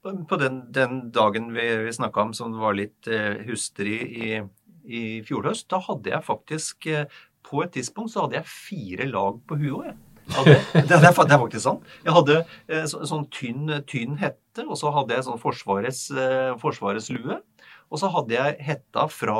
På 0.01 0.39
den, 0.39 0.63
den 0.73 1.09
dagen 1.13 1.51
vi, 1.53 1.65
vi 1.83 1.93
snakka 1.93 2.23
om 2.23 2.33
som 2.33 2.55
var 2.57 2.77
litt 2.77 3.09
eh, 3.11 3.41
hustrig 3.49 3.99
i, 3.99 4.29
i 4.87 5.01
fjor 5.27 5.49
høst, 5.51 5.67
da 5.69 5.81
hadde 5.83 6.13
jeg 6.13 6.23
faktisk 6.23 6.87
eh, 6.87 7.17
På 7.43 7.63
et 7.65 7.73
tidspunkt 7.75 8.13
så 8.13 8.23
hadde 8.23 8.37
jeg 8.37 8.47
fire 8.51 9.09
lag 9.09 9.41
på 9.47 9.57
huet 9.59 9.97
det, 10.45 10.55
det, 10.89 10.95
er, 10.95 11.03
det 11.03 11.39
faktisk 11.41 11.63
sånn. 11.65 11.79
Jeg 12.05 12.15
hadde 12.15 12.37
eh, 12.67 12.85
så, 12.89 13.01
sånn 13.09 13.27
tynn, 13.33 13.71
tynn 13.89 14.17
hette, 14.21 14.65
og 14.67 14.77
så 14.79 14.91
hadde 14.95 15.15
jeg 15.17 15.25
sånn 15.27 15.41
Forsvarets, 15.41 16.03
eh, 16.13 16.51
forsvarets 16.61 17.09
lue. 17.15 17.39
Og 17.89 18.01
så 18.01 18.11
hadde 18.13 18.35
jeg 18.35 18.59
hetta 18.67 19.07
fra 19.09 19.39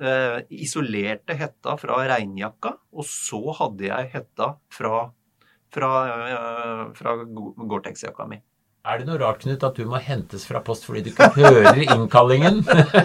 eh, 0.00 0.38
Isolerte 0.64 1.36
hetta 1.36 1.76
fra 1.80 2.00
regnjakka, 2.08 2.76
og 2.94 3.04
så 3.08 3.42
hadde 3.60 3.90
jeg 3.90 4.10
hetta 4.14 4.54
fra, 4.72 5.04
fra, 5.74 5.92
eh, 6.32 6.82
fra 6.96 7.16
Gore-Tex-jakka 7.28 8.28
mi. 8.30 8.40
Er 8.84 8.98
det 9.00 9.06
noe 9.08 9.16
rart, 9.16 9.38
Knut, 9.40 9.62
at 9.64 9.78
du 9.80 9.86
må 9.88 9.96
hentes 10.04 10.42
fra 10.44 10.60
post 10.64 10.84
fordi 10.84 11.06
du 11.06 11.12
ikke 11.14 11.30
hører 11.38 11.78
innkallingen? 11.86 12.58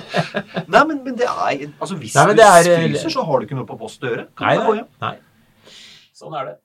Nei, 0.74 0.82
men, 0.90 0.98
men 1.06 1.16
det 1.16 1.24
er 1.30 1.70
Altså, 1.80 1.96
hvis 2.02 2.18
Nei, 2.18 2.26
du 2.28 2.34
det 2.42 2.48
er- 2.48 2.72
fryser, 2.84 3.14
så 3.14 3.24
har 3.24 3.40
du 3.40 3.48
ikke 3.48 3.56
noe 3.56 3.68
på 3.70 3.78
post 3.80 4.04
å 4.04 4.12
gjøre. 4.12 4.26
Kan 4.36 4.50
Nei, 4.50 4.58
du 4.60 4.66
gå 4.68 4.74
hjem. 4.82 5.22
Sånn 6.20 6.36
er 6.36 6.50
det. 6.50 6.56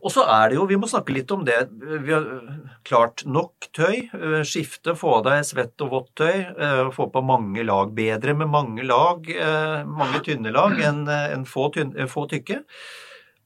Og 0.00 0.12
så 0.14 0.24
er 0.28 0.50
det 0.50 0.58
jo, 0.58 0.66
vi 0.68 0.78
må 0.80 0.88
snakke 0.90 1.14
litt 1.14 1.30
om 1.34 1.44
det. 1.46 1.56
Vi 1.80 2.12
har 2.12 2.26
øh, 2.36 2.50
klart 2.86 3.24
nok 3.26 3.68
tøy. 3.76 4.08
øh, 4.14 4.42
Skifte, 4.46 4.94
få 4.98 5.16
av 5.18 5.24
deg 5.28 5.44
svett 5.48 5.84
og 5.84 5.92
vått 5.94 6.10
tøy. 6.20 6.44
øh, 6.50 6.90
Få 6.94 7.08
på 7.12 7.22
mange 7.24 7.64
lag. 7.66 7.94
Bedre 7.96 8.34
med 8.36 8.50
mange 8.52 8.84
lag, 8.86 9.26
mange 9.88 10.20
tynne 10.26 10.52
lag 10.54 10.76
enn 10.84 11.04
en 11.10 11.46
få, 11.48 11.70
tynn, 11.74 11.94
øh, 11.96 12.08
få 12.10 12.26
tykke. 12.30 12.62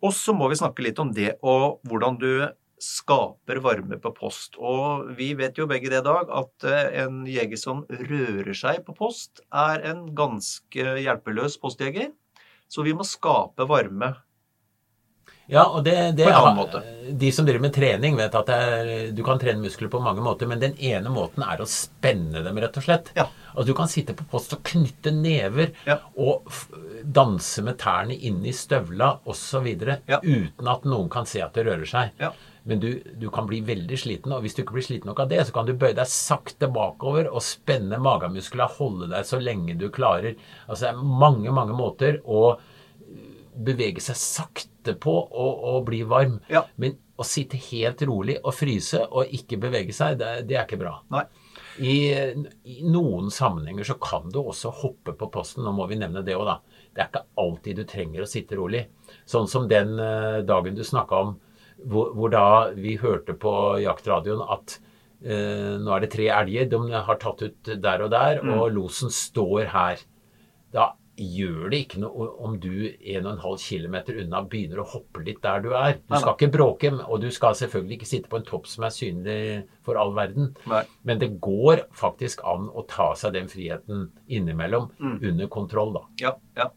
Og 0.05 0.13
så 0.13 0.35
må 0.37 0.51
vi 0.51 0.59
snakke 0.61 0.85
litt 0.85 1.01
om 1.01 1.13
det 1.17 1.37
og 1.43 1.81
hvordan 1.89 2.19
du 2.21 2.47
skaper 2.85 3.63
varme 3.65 3.97
på 4.03 4.11
post. 4.13 4.59
Og 4.61 5.15
vi 5.17 5.31
vet 5.39 5.57
jo 5.57 5.69
begge 5.71 5.89
det 5.89 6.03
i 6.03 6.05
dag 6.05 6.29
at 6.29 6.67
en 7.05 7.23
jeger 7.31 7.57
som 7.57 7.87
rører 7.89 8.53
seg 8.59 8.83
på 8.85 8.93
post, 8.99 9.41
er 9.49 9.81
en 9.89 10.05
ganske 10.19 10.85
hjelpeløs 11.01 11.57
postjeger. 11.63 12.11
Så 12.69 12.85
vi 12.85 12.93
må 12.97 13.07
skape 13.07 13.65
varme. 13.71 14.13
Ja, 15.53 15.65
og 15.77 15.85
det, 15.85 15.95
det. 16.17 16.27
De 17.21 17.29
som 17.33 17.45
driver 17.45 17.61
med 17.67 17.75
trening, 17.77 18.17
vet 18.17 18.35
at 18.39 18.49
det 18.49 18.55
er, 18.57 18.93
du 19.13 19.21
kan 19.27 19.41
trene 19.43 19.61
muskler 19.61 19.91
på 19.93 20.01
mange 20.01 20.23
måter, 20.25 20.49
men 20.49 20.63
den 20.63 20.73
ene 20.81 21.13
måten 21.13 21.45
er 21.45 21.61
å 21.61 21.67
spenne 21.69 22.41
dem, 22.47 22.61
rett 22.65 22.79
og 22.81 22.87
slett. 22.87 23.11
Ja. 23.19 23.27
Altså, 23.53 23.67
du 23.69 23.75
kan 23.77 23.91
sitte 23.93 24.17
på 24.17 24.25
post 24.33 24.57
og 24.57 24.63
knytte 24.67 25.13
never 25.13 25.75
Ja. 25.87 25.99
og 26.17 26.49
danse 27.05 27.63
med 27.67 27.77
tærne 27.83 28.17
inni 28.17 28.49
i 28.51 28.57
støvla 28.57 29.19
osv. 29.29 29.69
Ja. 30.09 30.21
uten 30.25 30.69
at 30.73 30.89
noen 30.89 31.11
kan 31.13 31.29
se 31.29 31.45
at 31.45 31.55
det 31.55 31.67
rører 31.69 31.87
seg. 31.89 32.17
Ja. 32.19 32.33
Men 32.65 32.81
du, 32.81 32.89
du 33.21 33.27
kan 33.29 33.45
bli 33.45 33.59
veldig 33.61 33.97
sliten, 34.01 34.33
og 34.33 34.41
hvis 34.41 34.55
du 34.57 34.63
ikke 34.63 34.79
blir 34.79 34.87
sliten 34.87 35.11
nok 35.11 35.21
av 35.21 35.29
det, 35.29 35.43
så 35.45 35.53
kan 35.53 35.67
du 35.69 35.75
bøye 35.77 35.93
deg 35.99 36.09
sakte 36.09 36.71
bakover 36.73 37.29
og 37.29 37.45
spenne 37.45 37.99
magemusklene, 38.01 38.71
holde 38.79 39.11
deg 39.13 39.27
så 39.29 39.37
lenge 39.43 39.77
du 39.77 39.91
klarer. 39.93 40.39
Altså 40.65 40.87
det 40.87 40.95
er 40.95 41.03
mange, 41.27 41.53
mange 41.53 41.77
måter 41.77 42.23
å 42.25 42.55
bevege 43.55 44.03
seg 44.03 44.19
sakte 44.19 44.95
på 45.01 45.15
og, 45.15 45.65
og 45.71 45.81
bli 45.89 46.03
varm. 46.09 46.39
Ja. 46.51 46.65
Men 46.81 46.99
å 47.15 47.27
sitte 47.27 47.59
helt 47.71 48.03
rolig 48.09 48.37
og 48.43 48.55
fryse 48.57 49.01
og 49.05 49.31
ikke 49.35 49.61
bevege 49.63 49.95
seg, 49.95 50.19
det, 50.19 50.31
det 50.49 50.59
er 50.59 50.67
ikke 50.67 50.81
bra. 50.81 50.97
Nei. 51.15 51.25
I, 51.79 51.95
I 52.71 52.77
noen 52.87 53.33
sammenhenger 53.35 53.87
så 53.87 53.97
kan 54.03 54.29
du 54.31 54.41
også 54.45 54.71
hoppe 54.83 55.15
på 55.19 55.29
posten. 55.35 55.65
Nå 55.67 55.73
må 55.75 55.89
vi 55.91 55.99
nevne 55.99 56.23
det 56.27 56.37
òg, 56.39 56.47
da. 56.47 56.83
Det 56.95 57.03
er 57.03 57.11
ikke 57.11 57.25
alltid 57.43 57.81
du 57.81 57.85
trenger 57.91 58.25
å 58.25 58.31
sitte 58.31 58.59
rolig. 58.59 58.85
Sånn 59.27 59.49
som 59.51 59.67
den 59.71 59.97
eh, 59.99 60.41
dagen 60.47 60.79
du 60.79 60.85
snakka 60.87 61.23
om, 61.27 61.37
hvor, 61.91 62.13
hvor 62.15 62.31
da 62.31 62.47
vi 62.79 62.95
hørte 63.01 63.35
på 63.39 63.55
jaktradioen 63.83 64.45
at 64.55 64.77
eh, 65.23 65.75
nå 65.83 65.95
er 65.95 66.05
det 66.05 66.13
tre 66.15 66.29
elger, 66.35 66.71
de 66.71 67.03
har 67.09 67.19
tatt 67.23 67.43
ut 67.43 67.73
der 67.83 68.07
og 68.07 68.13
der, 68.15 68.43
og 68.47 68.69
losen 68.75 69.11
står 69.15 69.73
her. 69.75 70.05
Da 70.75 70.93
gjør 71.17 71.71
det 71.71 71.79
ikke 71.85 72.01
noe 72.03 72.27
om 72.43 72.57
du 72.59 72.89
1,5 72.91 73.39
km 73.63 73.97
unna 74.25 74.41
begynner 74.51 74.81
å 74.83 74.87
hoppe 74.95 75.23
litt 75.27 75.41
der 75.45 75.63
du 75.63 75.71
er. 75.79 76.01
Du 76.09 76.17
skal 76.19 76.35
ikke 76.35 76.51
bråke, 76.57 76.91
og 77.07 77.21
du 77.23 77.29
skal 77.35 77.55
selvfølgelig 77.59 77.99
ikke 78.01 78.11
sitte 78.11 78.31
på 78.33 78.41
en 78.41 78.47
topp 78.49 78.67
som 78.71 78.85
er 78.89 78.95
synlig 78.95 79.39
for 79.87 80.01
all 80.01 80.15
verden. 80.17 80.53
Nei. 80.71 80.83
Men 81.07 81.23
det 81.23 81.31
går 81.45 81.85
faktisk 81.95 82.43
an 82.51 82.67
å 82.75 82.87
ta 82.91 83.13
seg 83.19 83.37
den 83.39 83.51
friheten 83.53 84.09
innimellom, 84.29 84.91
Mm. 84.99 85.19
under 85.31 85.47
kontroll, 85.49 85.93
da. 85.95 86.05
Ja, 86.21 86.35
ja. 86.57 86.71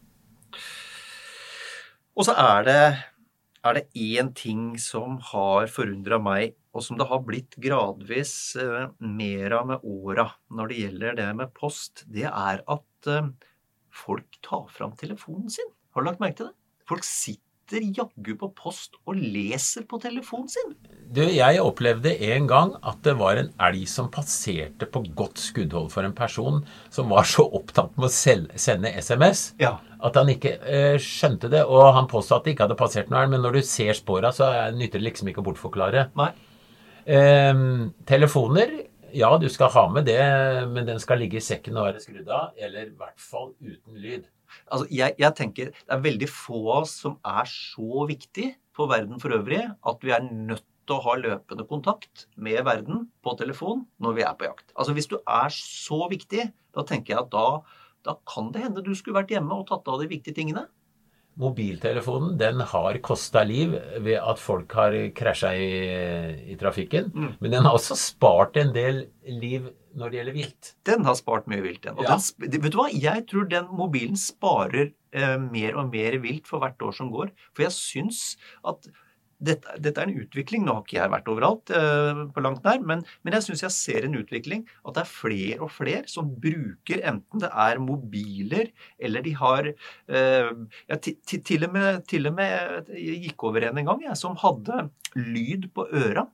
Og 2.18 2.26
så 2.26 2.34
er 2.34 2.64
det 2.66 2.80
er 3.68 3.74
det 3.74 3.88
én 3.98 4.30
ting 4.38 4.78
som 4.78 5.18
har 5.32 5.66
forundra 5.66 6.18
meg, 6.22 6.54
og 6.74 6.82
som 6.84 6.98
det 6.98 7.08
har 7.10 7.20
blitt 7.26 7.56
gradvis 7.60 8.32
eh, 8.56 8.88
mer 9.02 9.52
av 9.58 9.66
med 9.66 9.84
åra 9.84 10.28
når 10.54 10.68
det 10.70 10.78
gjelder 10.78 11.16
det 11.18 11.28
med 11.40 11.52
post, 11.56 12.04
det 12.06 12.28
er 12.28 12.62
at 12.70 13.08
eh, 13.10 13.30
folk 13.98 14.38
tar 14.46 14.66
fram 14.72 14.94
telefonen 14.98 15.50
sin. 15.52 15.68
Har 15.94 16.02
du 16.04 16.10
lagt 16.12 16.22
merke 16.22 16.40
til 16.42 16.50
det? 16.52 16.56
Folk 16.88 17.04
sitter 17.04 17.84
jaggu 17.92 18.30
på 18.40 18.46
post 18.56 18.94
og 19.04 19.18
leser 19.20 19.84
på 19.90 19.98
telefonen 20.00 20.48
sin. 20.48 20.70
Du, 21.12 21.20
jeg 21.20 21.60
opplevde 21.60 22.14
en 22.30 22.46
gang 22.48 22.70
at 22.86 23.02
det 23.04 23.12
var 23.20 23.36
en 23.42 23.50
elg 23.66 23.82
som 23.92 24.08
passerte 24.12 24.88
på 24.88 25.02
godt 25.18 25.36
skuddhold 25.42 25.90
for 25.92 26.06
en 26.08 26.14
person 26.16 26.62
som 26.94 27.12
var 27.12 27.28
så 27.28 27.44
opptatt 27.58 27.92
med 28.00 28.08
å 28.08 28.48
sende 28.56 28.94
SMS 28.96 29.50
Ja. 29.60 29.74
at 30.00 30.16
han 30.16 30.32
ikke 30.32 30.54
eh, 30.64 30.96
skjønte 31.02 31.50
det. 31.52 31.60
Og 31.68 31.90
han 31.98 32.08
påstod 32.08 32.38
at 32.38 32.48
det 32.48 32.54
ikke 32.56 32.68
hadde 32.70 32.80
passert 32.80 33.12
noe 33.12 33.26
elg, 33.26 33.34
men 33.36 33.44
når 33.44 33.58
du 33.58 33.62
ser 33.68 33.92
spora, 34.00 34.32
så 34.32 34.48
er- 34.48 34.72
nytter 34.78 35.02
det 35.02 35.10
liksom 35.10 35.28
ikke 35.34 35.44
å 35.44 35.48
bortforklare. 35.50 36.08
Nei. 36.16 36.30
Eh, 37.04 37.54
telefoner, 38.08 38.72
ja, 39.14 39.30
du 39.40 39.48
skal 39.52 39.70
ha 39.74 39.84
med 39.92 40.08
det, 40.08 40.22
men 40.72 40.86
den 40.88 41.00
skal 41.02 41.20
ligge 41.22 41.40
i 41.40 41.44
sekken 41.44 41.78
og 41.78 41.88
være 41.88 42.02
skrudd 42.02 42.28
av, 42.28 42.50
eller 42.56 42.88
i 42.90 42.96
hvert 42.98 43.22
fall 43.22 43.52
uten 43.60 43.98
lyd. 44.00 44.26
Altså, 44.68 44.86
jeg, 44.92 45.14
jeg 45.20 45.36
tenker 45.36 45.70
det 45.72 45.94
er 45.94 46.04
veldig 46.04 46.28
få 46.32 46.60
av 46.72 46.86
oss 46.86 46.94
som 47.04 47.18
er 47.26 47.48
så 47.50 48.06
viktig 48.08 48.50
for 48.76 48.90
verden 48.90 49.20
for 49.20 49.34
øvrig 49.36 49.60
at 49.66 50.04
vi 50.04 50.14
er 50.14 50.24
nødt 50.24 50.64
til 50.88 50.96
å 50.96 51.04
ha 51.04 51.18
løpende 51.20 51.66
kontakt 51.68 52.24
med 52.40 52.62
verden 52.64 53.06
på 53.24 53.34
telefon 53.40 53.84
når 54.02 54.16
vi 54.16 54.24
er 54.24 54.38
på 54.38 54.48
jakt. 54.48 54.72
Altså 54.74 54.96
Hvis 54.96 55.10
du 55.10 55.18
er 55.20 55.52
så 55.52 56.06
viktig, 56.10 56.48
da 56.76 56.84
tenker 56.88 57.14
jeg 57.14 57.26
at 57.26 57.32
da, 57.34 57.46
da 58.08 58.16
kan 58.28 58.48
det 58.54 58.64
hende 58.64 58.84
du 58.84 58.94
skulle 58.96 59.20
vært 59.20 59.34
hjemme 59.34 59.60
og 59.60 59.68
tatt 59.68 59.88
av 59.90 60.00
de 60.00 60.08
viktige 60.10 60.38
tingene. 60.38 60.64
Mobiltelefonen 61.38 62.36
den 62.40 62.62
har 62.72 62.98
kosta 63.04 63.44
liv 63.46 63.76
ved 64.02 64.16
at 64.18 64.40
folk 64.42 64.72
har 64.74 64.96
krasja 65.16 65.52
i, 65.54 65.68
i 66.52 66.56
trafikken. 66.58 67.12
Mm. 67.14 67.34
Men 67.38 67.54
den 67.54 67.68
har 67.68 67.78
også 67.78 67.96
spart 67.98 68.58
en 68.58 68.72
del 68.74 69.04
liv 69.22 69.68
når 69.98 70.10
det 70.10 70.18
gjelder 70.20 70.36
vilt. 70.36 70.72
Den 70.86 71.06
har 71.06 71.18
spart 71.18 71.48
mye 71.50 71.62
vilt, 71.64 71.82
den. 71.86 71.98
Ja. 72.04 72.18
den, 72.42 72.60
vet 72.62 72.74
du 72.74 72.80
hva? 72.80 72.88
Jeg 72.92 73.26
tror 73.30 73.48
den 73.50 73.68
mobilen 73.74 74.18
sparer 74.18 74.90
eh, 74.90 75.36
mer 75.42 75.78
og 75.78 75.92
mer 75.94 76.18
vilt 76.22 76.50
for 76.50 76.62
hvert 76.62 76.82
år 76.82 76.96
som 76.98 77.12
går. 77.14 77.32
For 77.54 77.66
jeg 77.66 77.76
syns 77.76 78.22
at 78.66 78.90
dette, 79.38 79.76
dette 79.82 80.02
er 80.02 80.10
en 80.10 80.20
utvikling. 80.22 80.64
Nå 80.66 80.74
har 80.76 80.84
ikke 80.84 80.98
jeg 80.98 81.12
vært 81.12 81.30
overalt 81.30 81.72
eh, 81.74 82.22
på 82.34 82.44
langt 82.44 82.64
nær, 82.66 82.80
men, 82.84 83.04
men 83.22 83.36
jeg 83.36 83.46
syns 83.46 83.64
jeg 83.66 83.74
ser 83.76 84.08
en 84.08 84.18
utvikling 84.18 84.64
at 84.84 84.96
det 84.96 85.04
er 85.04 85.10
flere 85.10 85.60
og 85.66 85.72
flere 85.74 86.04
som 86.10 86.30
bruker 86.42 87.02
enten 87.08 87.44
det 87.44 87.50
er 87.66 87.82
mobiler 87.82 88.72
eller 88.98 89.24
de 89.24 89.34
har 89.38 89.70
eh, 89.70 90.50
ja, 90.88 90.98
ti, 90.98 91.16
ti, 91.26 91.42
til, 91.46 91.68
og 91.68 91.76
med, 91.76 92.02
til 92.10 92.30
og 92.30 92.36
med 92.38 92.90
Jeg 92.94 93.22
gikk 93.28 93.46
over 93.48 93.68
en 93.68 93.78
en 93.78 93.92
gang 93.92 94.02
jeg, 94.08 94.16
som 94.18 94.36
hadde 94.40 94.88
lyd 95.18 95.70
på 95.74 95.86
øra, 95.94 96.26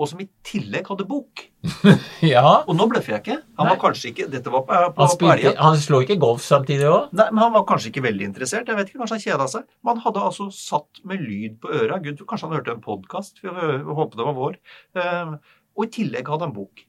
og 0.00 0.08
som 0.08 0.20
i 0.22 0.26
tillegg 0.48 0.88
hadde 0.88 1.04
bok. 1.08 1.42
Ja, 2.24 2.42
Og 2.68 2.74
nå 2.76 2.86
bløffer 2.88 3.14
jeg 3.14 3.22
ikke. 3.22 3.36
Han 3.60 3.66
Nei. 3.68 3.72
var 3.74 3.80
kanskje 3.82 4.10
ikke 4.10 4.26
Dette 4.32 4.52
var 4.52 4.62
på, 4.68 4.78
på, 4.96 5.02
han, 5.04 5.10
spilte, 5.12 5.52
han 5.60 5.78
slo 5.80 6.00
ikke 6.04 6.16
golf 6.20 6.42
samtidig 6.44 6.88
òg? 6.88 7.10
Nei, 7.16 7.26
men 7.30 7.42
Han 7.44 7.54
var 7.58 7.64
kanskje 7.68 7.90
ikke 7.92 8.04
veldig 8.08 8.26
interessert. 8.30 8.68
jeg 8.72 8.78
vet 8.80 8.88
ikke, 8.92 9.00
Kanskje 9.02 9.18
han 9.18 9.24
kjeda 9.26 9.48
seg. 9.54 9.66
Men 9.84 9.94
han 9.96 10.04
hadde 10.08 10.26
altså 10.30 10.48
satt 10.56 11.02
med 11.04 11.20
lyd 11.24 11.58
på 11.62 11.72
øra. 11.82 12.00
Gud, 12.04 12.20
kanskje 12.28 12.48
han 12.48 12.56
hørte 12.58 12.74
en 12.76 12.84
podkast. 12.84 13.42
Vi 13.44 13.48
håper 13.52 14.16
det 14.22 14.28
var 14.30 14.38
vår. 14.40 14.56
Eh, 14.96 15.34
og 15.76 15.84
i 15.86 15.92
tillegg 16.00 16.28
hadde 16.32 16.48
han 16.48 16.56
bok. 16.56 16.86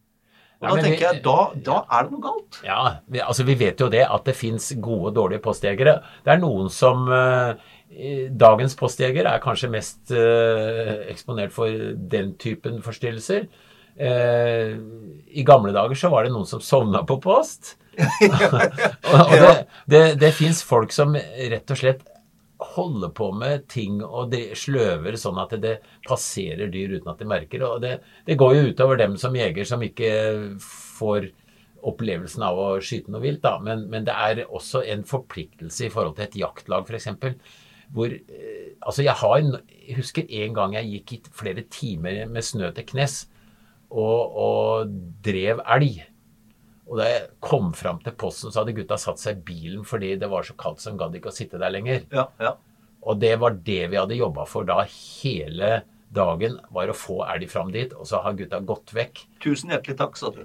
Og 0.62 0.67
Ja, 0.69 0.76
Da 0.78 0.82
tenker 0.86 1.06
jeg, 1.08 1.21
da, 1.26 1.38
da 1.65 1.78
er 1.89 2.04
det 2.06 2.12
noe 2.13 2.21
galt. 2.21 2.58
Ja, 2.67 2.82
vi, 3.10 3.17
altså 3.26 3.43
vi 3.47 3.56
vet 3.58 3.80
jo 3.82 3.88
det 3.89 4.04
at 4.06 4.28
det 4.30 4.36
fins 4.38 4.67
gode 4.78 5.10
og 5.10 5.15
dårlige 5.17 5.41
postjegere. 5.41 5.95
Det 6.21 6.36
er 6.36 6.41
noen 6.43 6.69
som 6.69 7.08
i- 7.10 7.56
Dagens 8.41 8.77
postjeger 8.80 9.27
er 9.27 9.41
kanskje 9.43 9.71
mest 9.73 10.13
eh, 10.15 10.93
eksponert 11.12 11.51
for 11.56 11.67
den 12.12 12.34
typen 12.39 12.80
forstyrrelser. 12.86 13.49
Eh, 13.99 14.71
I 15.27 15.43
gamle 15.47 15.73
dager 15.75 15.99
så 15.99 16.12
var 16.13 16.25
det 16.25 16.32
noen 16.34 16.47
som 16.47 16.63
sovna 16.63 17.04
på 17.08 17.19
post. 17.23 17.75
og 17.99 19.12
og 19.12 19.36
det, 19.36 19.51
det, 19.91 20.01
det 20.21 20.32
fins 20.38 20.63
folk 20.63 20.95
som 20.95 21.17
rett 21.17 21.73
og 21.75 21.82
slett 21.82 22.08
holder 22.62 23.10
på 23.17 23.32
med 23.34 23.65
ting 23.71 23.99
og 24.06 24.30
de 24.32 24.51
sløver 24.56 25.17
sånn 25.19 25.39
at 25.41 25.56
det 25.60 25.80
passerer 26.08 26.69
dyr 26.71 26.95
uten 26.97 27.12
at 27.12 27.19
de 27.21 27.27
merker. 27.27 27.65
Og 27.67 27.82
det, 27.84 27.97
det 28.27 28.38
går 28.39 28.56
jo 28.56 28.67
utover 28.71 29.01
dem 29.01 29.17
som 29.19 29.36
jeger 29.36 29.67
som 29.67 29.84
ikke 29.84 30.12
får 30.62 31.32
opplevelsen 31.82 32.45
av 32.45 32.60
å 32.62 32.69
skyte 32.84 33.12
noe 33.12 33.23
vilt, 33.23 33.41
da. 33.43 33.56
Men, 33.63 33.88
men 33.89 34.06
det 34.06 34.13
er 34.13 34.43
også 34.45 34.84
en 34.93 35.04
forpliktelse 35.08 35.88
i 35.88 35.91
forhold 35.93 36.15
til 36.17 36.27
et 36.27 36.39
jaktlag, 36.43 36.86
f.eks. 36.86 37.10
Hvor 37.91 38.13
eh, 38.13 38.58
Altså, 38.82 39.04
jeg 39.06 39.13
har 39.13 39.41
Jeg 39.43 39.97
husker 39.99 40.25
en 40.41 40.56
gang 40.58 40.73
jeg 40.73 40.89
gikk 40.89 41.12
i 41.13 41.34
flere 41.38 41.63
timer 41.69 42.23
med 42.32 42.45
snø 42.45 42.71
til 42.73 42.88
knes 42.89 43.25
og, 43.91 44.38
og 44.39 44.91
drev 45.25 45.60
elg. 45.75 45.99
Og 46.88 46.99
da 46.99 47.08
jeg 47.10 47.27
kom 47.43 47.73
fram 47.75 47.99
til 48.04 48.15
posten, 48.19 48.51
så 48.51 48.62
hadde 48.62 48.75
gutta 48.75 48.97
satt 48.99 49.19
seg 49.19 49.39
i 49.39 49.45
bilen 49.51 49.86
fordi 49.88 50.13
det 50.19 50.30
var 50.32 50.47
så 50.47 50.56
kaldt 50.60 50.82
så 50.84 50.93
de 50.93 50.99
gadd 50.99 51.17
ikke 51.19 51.32
å 51.32 51.36
sitte 51.36 51.60
der 51.62 51.73
lenger. 51.73 52.06
Ja, 52.12 52.25
ja. 52.41 52.56
Og 53.01 53.19
det 53.21 53.34
var 53.41 53.56
det 53.65 53.82
vi 53.91 53.99
hadde 53.99 54.17
jobba 54.17 54.45
for 54.49 54.67
da 54.67 54.84
hele 54.88 55.82
dagen, 56.12 56.58
var 56.76 56.91
å 56.91 56.95
få 56.97 57.21
elg 57.32 57.47
fram 57.52 57.71
dit. 57.74 57.93
Og 57.95 58.08
så 58.08 58.21
har 58.24 58.36
gutta 58.38 58.60
gått 58.67 58.93
vekk. 58.95 59.24
Tusen 59.43 59.74
hjertelig 59.74 59.97
takk, 60.00 60.17
sa 60.19 60.32
du. 60.36 60.41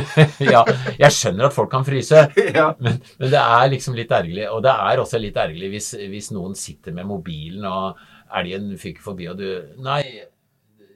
ja, 0.54 0.62
jeg 0.96 1.16
skjønner 1.16 1.48
at 1.48 1.56
folk 1.56 1.70
kan 1.72 1.86
fryse, 1.86 2.24
ja. 2.58 2.70
men, 2.80 3.00
men 3.20 3.34
det 3.34 3.42
er 3.42 3.74
liksom 3.74 3.98
litt 3.98 4.14
ergerlig. 4.16 4.48
Og 4.50 4.64
det 4.66 4.74
er 4.74 5.02
også 5.02 5.20
litt 5.20 5.38
ergerlig 5.40 5.74
hvis, 5.76 5.92
hvis 6.10 6.32
noen 6.36 6.56
sitter 6.58 6.96
med 6.96 7.08
mobilen, 7.10 7.66
og 7.68 8.00
elgen 8.40 8.72
fyker 8.80 9.04
forbi, 9.04 9.28
og 9.30 9.40
du 9.40 9.48
Nei, 9.84 10.02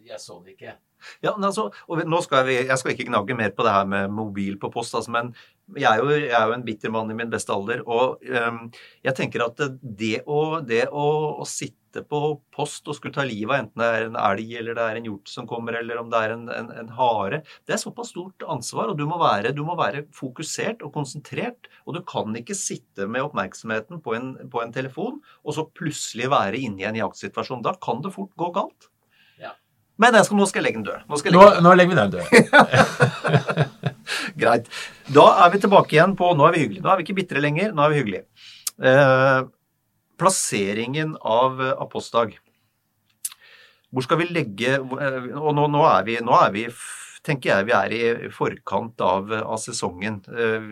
jeg 0.04 0.20
så 0.20 0.38
den 0.40 0.54
ikke. 0.54 0.78
Ja, 1.24 1.34
men 1.36 1.44
altså, 1.48 1.68
og 1.88 2.00
nå 2.08 2.20
skal 2.24 2.48
jeg, 2.48 2.66
Jeg 2.68 2.80
skal 2.80 2.94
ikke 2.94 3.08
gnage 3.10 3.36
mer 3.36 3.52
på 3.52 3.64
det 3.66 3.74
her 3.74 3.88
med 3.88 4.12
mobil 4.14 4.56
på 4.60 4.70
post, 4.72 4.94
altså, 4.96 5.12
men 5.12 5.34
jeg 5.72 5.88
er, 5.88 6.02
jo, 6.02 6.12
jeg 6.12 6.34
er 6.36 6.50
jo 6.50 6.56
en 6.58 6.64
bitter 6.66 6.92
mann 6.92 7.10
i 7.10 7.16
min 7.16 7.30
beste 7.32 7.52
alder. 7.54 7.80
Og 7.88 8.20
um, 8.28 8.66
jeg 9.04 9.16
tenker 9.16 9.46
at 9.46 9.62
det 9.80 10.18
å, 10.28 10.60
det 10.64 10.84
å, 10.92 11.06
å 11.40 11.46
sitte 11.48 12.02
på 12.10 12.20
post 12.54 12.88
og 12.90 12.96
skulle 12.98 13.14
ta 13.14 13.22
livet 13.24 13.52
av 13.52 13.60
enten 13.62 13.80
det 13.80 13.88
er 13.88 14.06
en 14.08 14.18
elg 14.18 14.50
eller 14.58 14.76
det 14.76 14.84
er 14.84 14.98
en 14.98 15.06
hjort 15.06 15.30
som 15.30 15.46
kommer, 15.46 15.76
eller 15.78 16.00
om 16.00 16.08
det 16.10 16.20
er 16.20 16.34
en, 16.34 16.48
en, 16.50 16.72
en 16.82 16.88
hare, 16.98 17.38
det 17.68 17.76
er 17.76 17.80
såpass 17.80 18.10
stort 18.12 18.44
ansvar. 18.50 18.90
Og 18.92 18.98
du 18.98 19.06
må, 19.08 19.18
være, 19.22 19.54
du 19.56 19.62
må 19.66 19.76
være 19.78 20.04
fokusert 20.14 20.84
og 20.84 20.92
konsentrert. 20.96 21.70
Og 21.88 21.96
du 21.96 22.02
kan 22.08 22.34
ikke 22.36 22.56
sitte 22.58 23.08
med 23.08 23.24
oppmerksomheten 23.24 24.02
på 24.04 24.18
en, 24.18 24.34
på 24.50 24.60
en 24.62 24.74
telefon 24.74 25.20
og 25.44 25.56
så 25.56 25.64
plutselig 25.70 26.28
være 26.32 26.60
inne 26.60 26.84
i 26.84 26.90
en 26.90 27.00
jaktsituasjon. 27.04 27.64
Da 27.64 27.76
kan 27.80 28.04
det 28.04 28.12
fort 28.14 28.34
gå 28.40 28.50
galt. 28.56 28.90
Ja. 29.40 29.56
Men 30.00 30.18
jeg 30.18 30.28
skal, 30.28 30.40
nå 30.40 30.50
skal 30.50 30.60
jeg 30.60 30.68
legge 30.68 30.82
den 30.82 30.88
død. 30.90 31.08
Nå 31.08 31.20
skal 31.20 31.32
jeg 31.32 31.40
legge 31.40 31.56
den 31.56 31.56
død. 31.56 31.66
nå 31.68 31.76
legger 31.78 31.94
vi 31.94 32.02
den 32.02 32.14
død. 32.18 33.80
Greit. 34.40 34.70
Da 35.14 35.26
er 35.44 35.52
vi 35.54 35.62
tilbake 35.64 35.96
igjen 35.96 36.16
på 36.18 36.32
Nå 36.36 36.46
er 36.48 36.56
vi 36.56 36.64
hyggelige. 36.64 36.84
Nå 36.84 36.92
er 36.92 37.00
vi 37.00 37.06
ikke 37.06 37.18
bitre 37.20 37.42
lenger. 37.44 37.74
Nå 37.76 37.84
er 37.84 37.92
vi 37.94 38.00
hyggelige. 38.02 38.24
Eh, 38.82 39.44
plasseringen 40.18 41.16
av, 41.20 41.60
apostdag. 41.78 42.34
postdag. 42.34 42.38
Hvor 43.94 44.02
skal 44.06 44.20
vi 44.22 44.28
legge 44.34 44.76
eh, 44.76 45.32
Og 45.38 45.54
nå, 45.56 45.68
nå 45.70 45.86
er 45.86 46.06
vi, 46.06 46.18
nå 46.24 46.36
er 46.40 46.54
vi 46.54 46.68
tenker 47.24 47.48
jeg 47.54 47.66
vi 47.70 47.72
er 47.72 47.92
i 47.96 48.30
forkant 48.32 49.00
av, 49.00 49.30
av 49.32 49.56
sesongen. 49.62 50.18
Eh, 50.28 50.66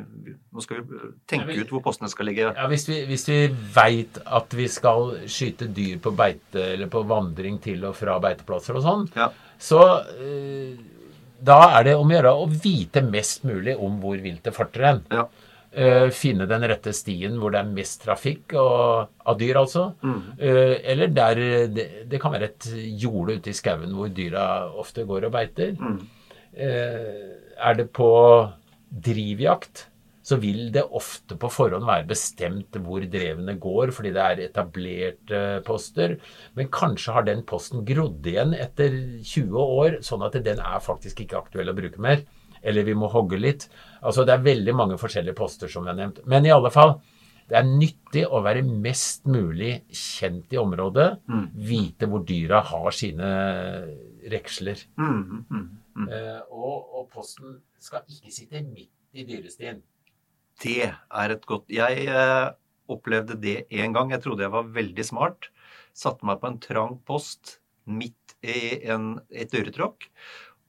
Nå 0.52 0.60
skal 0.64 0.82
vi 0.82 0.98
tenke 1.30 1.54
Ja, 1.54 1.62
ut 1.64 1.70
hvor 1.72 1.80
postene 1.86 2.10
skal 2.12 2.28
ligge. 2.28 2.50
Ja, 2.50 2.66
Hvis 2.68 2.84
vi, 2.90 2.98
hvis 3.08 3.24
vi 3.30 3.38
veit 3.72 4.18
at 4.26 4.52
vi 4.56 4.66
skal 4.68 5.14
skyte 5.32 5.70
dyr 5.72 5.96
på 6.04 6.12
beite 6.16 6.66
eller 6.74 6.92
på 6.92 7.06
vandring 7.08 7.56
til 7.64 7.86
og 7.88 7.96
fra 7.96 8.18
beiteplasser 8.20 8.76
og 8.76 8.84
sånn, 8.84 9.06
Ja. 9.16 9.30
så 9.56 9.80
eh, 10.18 10.76
da 11.42 11.58
er 11.78 11.88
det 11.88 11.96
om 11.98 12.10
å 12.10 12.14
gjøre 12.16 12.34
å 12.38 12.50
vite 12.50 13.02
mest 13.06 13.46
mulig 13.48 13.74
om 13.76 13.98
hvor 14.02 14.20
viltet 14.22 14.54
farter 14.56 14.86
hen. 14.88 15.02
Ja. 15.12 15.26
Uh, 15.72 16.10
finne 16.12 16.44
den 16.44 16.66
rette 16.68 16.92
stien 16.92 17.38
hvor 17.40 17.54
det 17.54 17.62
er 17.62 17.68
mest 17.72 18.02
trafikk 18.04 18.52
og, 18.60 19.12
av 19.24 19.38
dyr, 19.40 19.56
altså. 19.62 19.86
Mm. 20.04 20.18
Uh, 20.36 20.74
eller 20.92 21.14
der 21.16 21.40
det, 21.72 21.86
det 22.12 22.20
kan 22.20 22.34
være 22.34 22.50
et 22.50 22.66
jorde 23.00 23.38
ute 23.38 23.54
i 23.54 23.56
skauen 23.56 23.94
hvor 23.96 24.12
dyra 24.12 24.44
ofte 24.82 25.06
går 25.08 25.30
og 25.30 25.32
beiter. 25.38 25.72
Mm. 25.80 25.96
Uh, 26.52 27.30
er 27.56 27.78
det 27.78 27.88
på 27.96 28.10
drivjakt, 28.92 29.86
så 30.22 30.38
vil 30.42 30.70
det 30.74 30.84
ofte 30.94 31.36
på 31.38 31.50
forhånd 31.50 31.86
være 31.86 32.06
bestemt 32.12 32.76
hvor 32.84 33.02
drevene 33.10 33.56
går, 33.60 33.90
fordi 33.94 34.12
det 34.14 34.22
er 34.22 34.42
etablerte 34.44 35.40
poster. 35.66 36.16
Men 36.58 36.70
kanskje 36.72 37.16
har 37.16 37.26
den 37.26 37.42
posten 37.48 37.82
grodd 37.86 38.26
igjen 38.30 38.54
etter 38.54 38.94
20 39.18 39.56
år, 39.62 39.98
sånn 40.06 40.22
at 40.26 40.38
den 40.46 40.62
er 40.62 40.84
faktisk 40.84 41.24
ikke 41.24 41.40
aktuell 41.42 41.72
å 41.72 41.76
bruke 41.76 42.02
mer. 42.02 42.22
Eller 42.62 42.86
vi 42.86 42.94
må 42.94 43.10
hogge 43.10 43.40
litt. 43.40 43.66
Altså 44.06 44.22
Det 44.22 44.36
er 44.36 44.46
veldig 44.46 44.76
mange 44.78 45.00
forskjellige 45.00 45.34
poster 45.34 45.70
som 45.70 45.82
vi 45.82 45.90
har 45.90 45.98
nevnt. 45.98 46.22
Men 46.30 46.46
i 46.46 46.54
alle 46.54 46.70
fall, 46.70 47.00
Det 47.50 47.58
er 47.58 47.66
nyttig 47.66 48.22
å 48.30 48.38
være 48.40 48.62
mest 48.62 49.26
mulig 49.26 49.82
kjent 49.90 50.54
i 50.54 50.56
området. 50.56 51.08
Vite 51.52 52.06
hvor 52.08 52.22
dyra 52.24 52.62
har 52.64 52.94
sine 52.94 53.28
reksler. 54.30 54.78
Mm, 54.96 55.42
mm, 55.50 55.66
mm. 55.96 56.06
Eh, 56.08 56.40
og, 56.54 56.94
og 56.94 57.08
posten 57.12 57.58
skal 57.82 58.06
ikke 58.08 58.32
sitte 58.32 58.62
midt 58.62 58.94
i 59.12 59.26
dyrestien. 59.28 59.82
Det 60.60 60.92
er 60.92 61.34
et 61.34 61.46
godt 61.48 61.72
Jeg 61.72 62.06
eh, 62.06 62.52
opplevde 62.92 63.38
det 63.40 63.64
én 63.72 63.94
gang. 63.94 64.12
Jeg 64.12 64.22
trodde 64.24 64.44
jeg 64.44 64.52
var 64.52 64.70
veldig 64.74 65.06
smart. 65.06 65.50
Satte 65.96 66.26
meg 66.28 66.40
på 66.42 66.50
en 66.50 66.60
trang 66.62 66.96
post 67.08 67.58
midt 67.88 68.36
i 68.42 68.82
en, 68.92 69.16
et 69.30 69.50
dyretråkk. 69.52 70.08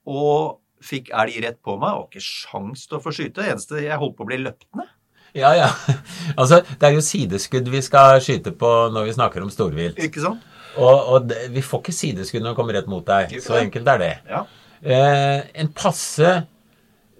Og 0.09 0.59
fikk 0.83 1.11
elg 1.15 1.39
rett 1.45 1.61
på 1.63 1.77
meg. 1.81 1.99
Og 1.99 2.09
ikke 2.09 2.23
sjans 2.25 2.87
til 2.87 2.99
å 2.99 3.03
få 3.03 3.13
skyte. 3.15 3.41
Det 3.41 3.53
eneste 3.53 3.83
jeg 3.83 3.99
holdt 4.01 4.17
på 4.17 4.25
å 4.25 4.31
bli 4.31 4.41
løpt 4.43 4.69
ned. 4.79 4.91
Ja, 5.33 5.53
ja. 5.57 5.69
Altså, 6.39 6.61
det 6.79 6.87
er 6.87 6.95
jo 6.95 7.03
sideskudd 7.03 7.69
vi 7.73 7.81
skal 7.83 8.19
skyte 8.23 8.53
på 8.55 8.71
når 8.93 9.09
vi 9.09 9.15
snakker 9.17 9.43
om 9.43 9.51
storvilt. 9.53 9.99
Ikke 10.01 10.23
sant? 10.23 10.49
Og, 10.73 10.93
og 10.93 11.29
det, 11.29 11.49
vi 11.53 11.61
får 11.61 11.83
ikke 11.83 11.95
sideskudd 11.95 12.43
når 12.43 12.53
det 12.53 12.59
kommer 12.59 12.77
rett 12.77 12.89
mot 12.89 13.05
deg. 13.05 13.33
Så 13.43 13.57
enkelt 13.59 13.89
er 13.93 14.01
det. 14.01 14.13
Ja. 14.29 14.43
Eh, 14.83 15.45
en 15.61 15.69
passe 15.71 16.41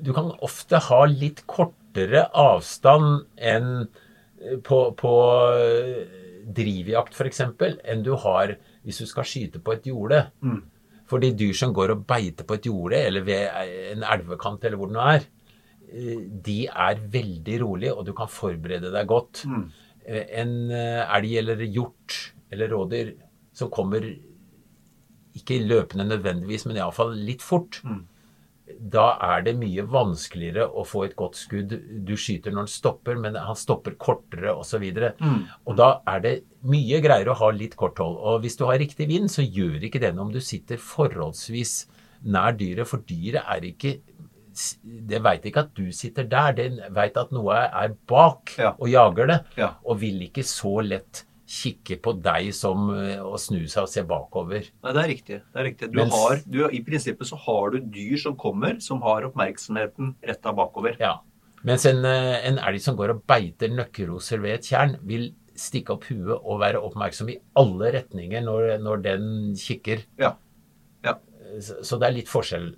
Du 0.04 0.10
kan 0.12 0.34
ofte 0.44 0.82
ha 0.84 0.98
litt 1.08 1.46
kortere 1.94 2.26
avstand 2.34 3.26
enn 3.38 3.88
eh, 4.42 4.58
på, 4.66 4.80
på 4.98 5.14
eh, 5.58 6.20
drivjakt 6.54 7.14
f.eks. 7.16 7.42
enn 7.86 8.04
du 8.04 8.16
har 8.20 8.56
hvis 8.84 9.00
du 9.00 9.06
skal 9.08 9.24
skyte 9.24 9.62
på 9.64 9.74
et 9.78 9.86
jorde. 9.88 10.26
Mm. 10.44 10.62
Fordi 11.08 11.32
dyr 11.38 11.54
som 11.56 11.74
går 11.76 11.92
og 11.94 12.06
beiter 12.08 12.44
på 12.48 12.56
et 12.58 12.66
jorde 12.68 12.98
eller 13.00 13.24
ved 13.24 13.48
en 13.94 14.04
elvekant 14.04 14.64
eller 14.66 14.78
hvor 14.80 14.90
det 14.92 14.98
nå 14.98 15.06
er, 15.14 15.26
eh, 15.94 16.20
de 16.44 16.58
er 16.68 17.00
veldig 17.14 17.62
rolige, 17.62 17.94
og 17.94 18.06
du 18.06 18.14
kan 18.14 18.28
forberede 18.32 18.92
deg 18.92 19.08
godt. 19.08 19.46
Mm. 19.46 19.66
Eh, 20.08 20.26
En 20.42 20.56
eh, 20.72 21.04
elg 21.18 21.38
eller 21.44 21.64
hjort 21.68 22.34
eller 22.52 22.70
rådyr 22.74 23.14
som 23.54 23.70
kommer 23.70 24.04
ikke 25.34 25.62
løpende 25.66 26.06
nødvendigvis, 26.06 26.66
men 26.68 26.78
iallfall 26.78 27.14
litt 27.18 27.42
fort, 27.42 27.80
Mm. 27.84 28.04
Da 28.80 29.18
er 29.22 29.42
det 29.44 29.56
mye 29.60 29.84
vanskeligere 29.92 30.70
å 30.72 30.86
få 30.88 31.04
et 31.06 31.16
godt 31.20 31.36
skudd. 31.36 31.74
Du 32.08 32.14
skyter 32.16 32.52
når 32.54 32.64
han 32.64 32.72
stopper, 32.72 33.18
men 33.20 33.36
han 33.36 33.56
stopper 33.60 33.96
kortere 34.00 34.54
osv. 34.56 34.84
Og, 34.84 35.20
Mm. 35.20 35.42
og 35.68 35.76
da 35.78 35.90
er 36.08 36.20
det 36.24 36.34
mye 36.64 37.02
greiere 37.04 37.32
å 37.34 37.40
ha 37.42 37.50
litt 37.52 37.76
kort 37.76 37.98
hold. 38.00 38.18
Og 38.18 38.42
hvis 38.42 38.56
du 38.58 38.66
har 38.66 38.78
riktig 38.80 39.08
vind, 39.08 39.30
så 39.30 39.44
gjør 39.44 39.84
ikke 39.84 40.00
det 40.00 40.14
noe 40.16 40.26
om 40.26 40.32
du 40.32 40.40
sitter 40.40 40.78
forholdsvis 40.78 41.88
nær 42.24 42.54
dyret, 42.56 42.88
for 42.88 43.00
dyret 43.00 43.44
er 43.48 43.62
ikke 43.68 44.00
det 44.86 45.20
veit 45.26 45.42
ikke 45.50 45.64
at 45.66 45.74
du 45.74 45.88
sitter 45.92 46.24
der, 46.30 46.52
det 46.54 46.68
veit 46.94 47.16
at 47.18 47.32
noe 47.34 47.56
er 47.58 47.96
bak 48.08 48.54
Ja. 48.60 48.76
og 48.80 48.88
jager 48.88 49.26
det, 49.28 49.40
Ja. 49.58 49.72
og 49.84 50.00
vil 50.00 50.22
ikke 50.22 50.44
så 50.46 50.80
lett 50.88 51.24
kikke 51.50 51.98
på 52.04 52.14
deg 52.24 52.50
som 52.56 52.88
eh, 52.96 53.20
å 53.20 53.36
snu 53.42 53.66
seg 53.68 53.84
og 53.84 53.92
se 53.92 54.04
bakover. 54.08 54.70
Nei, 54.84 54.94
det 54.96 55.02
er 55.04 55.10
riktig. 55.12 55.38
Det 55.44 55.60
er 55.60 55.68
riktig. 55.68 55.90
Du 55.92 56.00
Mens- 56.00 56.16
har, 56.16 56.42
du, 56.48 56.60
I 56.70 56.82
prinsippet 56.88 57.28
så 57.30 57.40
har 57.46 57.74
du 57.74 57.80
dyr 57.94 58.18
som 58.22 58.38
kommer, 58.40 58.80
som 58.84 59.02
har 59.04 59.28
oppmerksomheten 59.28 60.14
retta 60.24 60.54
bakover. 60.56 60.96
Ja. 61.04 61.18
Mens 61.64 61.86
en, 61.88 62.04
eh, 62.08 62.40
en 62.48 62.60
elg 62.60 62.82
som 62.84 62.96
går 63.00 63.16
og 63.16 63.26
beiter 63.30 63.72
nøkkeroser 63.72 64.42
ved 64.44 64.58
et 64.60 64.70
tjern, 64.72 64.98
vil 65.08 65.32
stikke 65.56 65.94
opp 65.94 66.08
huet 66.10 66.34
og 66.34 66.62
være 66.64 66.80
oppmerksom 66.82 67.30
i 67.30 67.38
alle 67.60 67.92
retninger 67.94 68.42
når, 68.42 68.78
når 68.82 69.04
den 69.06 69.28
kikker. 69.60 70.02
Ja. 70.20 70.34
Ja. 71.06 71.18
Så, 71.62 71.84
så 71.86 72.00
det 72.02 72.08
er 72.08 72.16
litt 72.18 72.32
forskjell. 72.32 72.72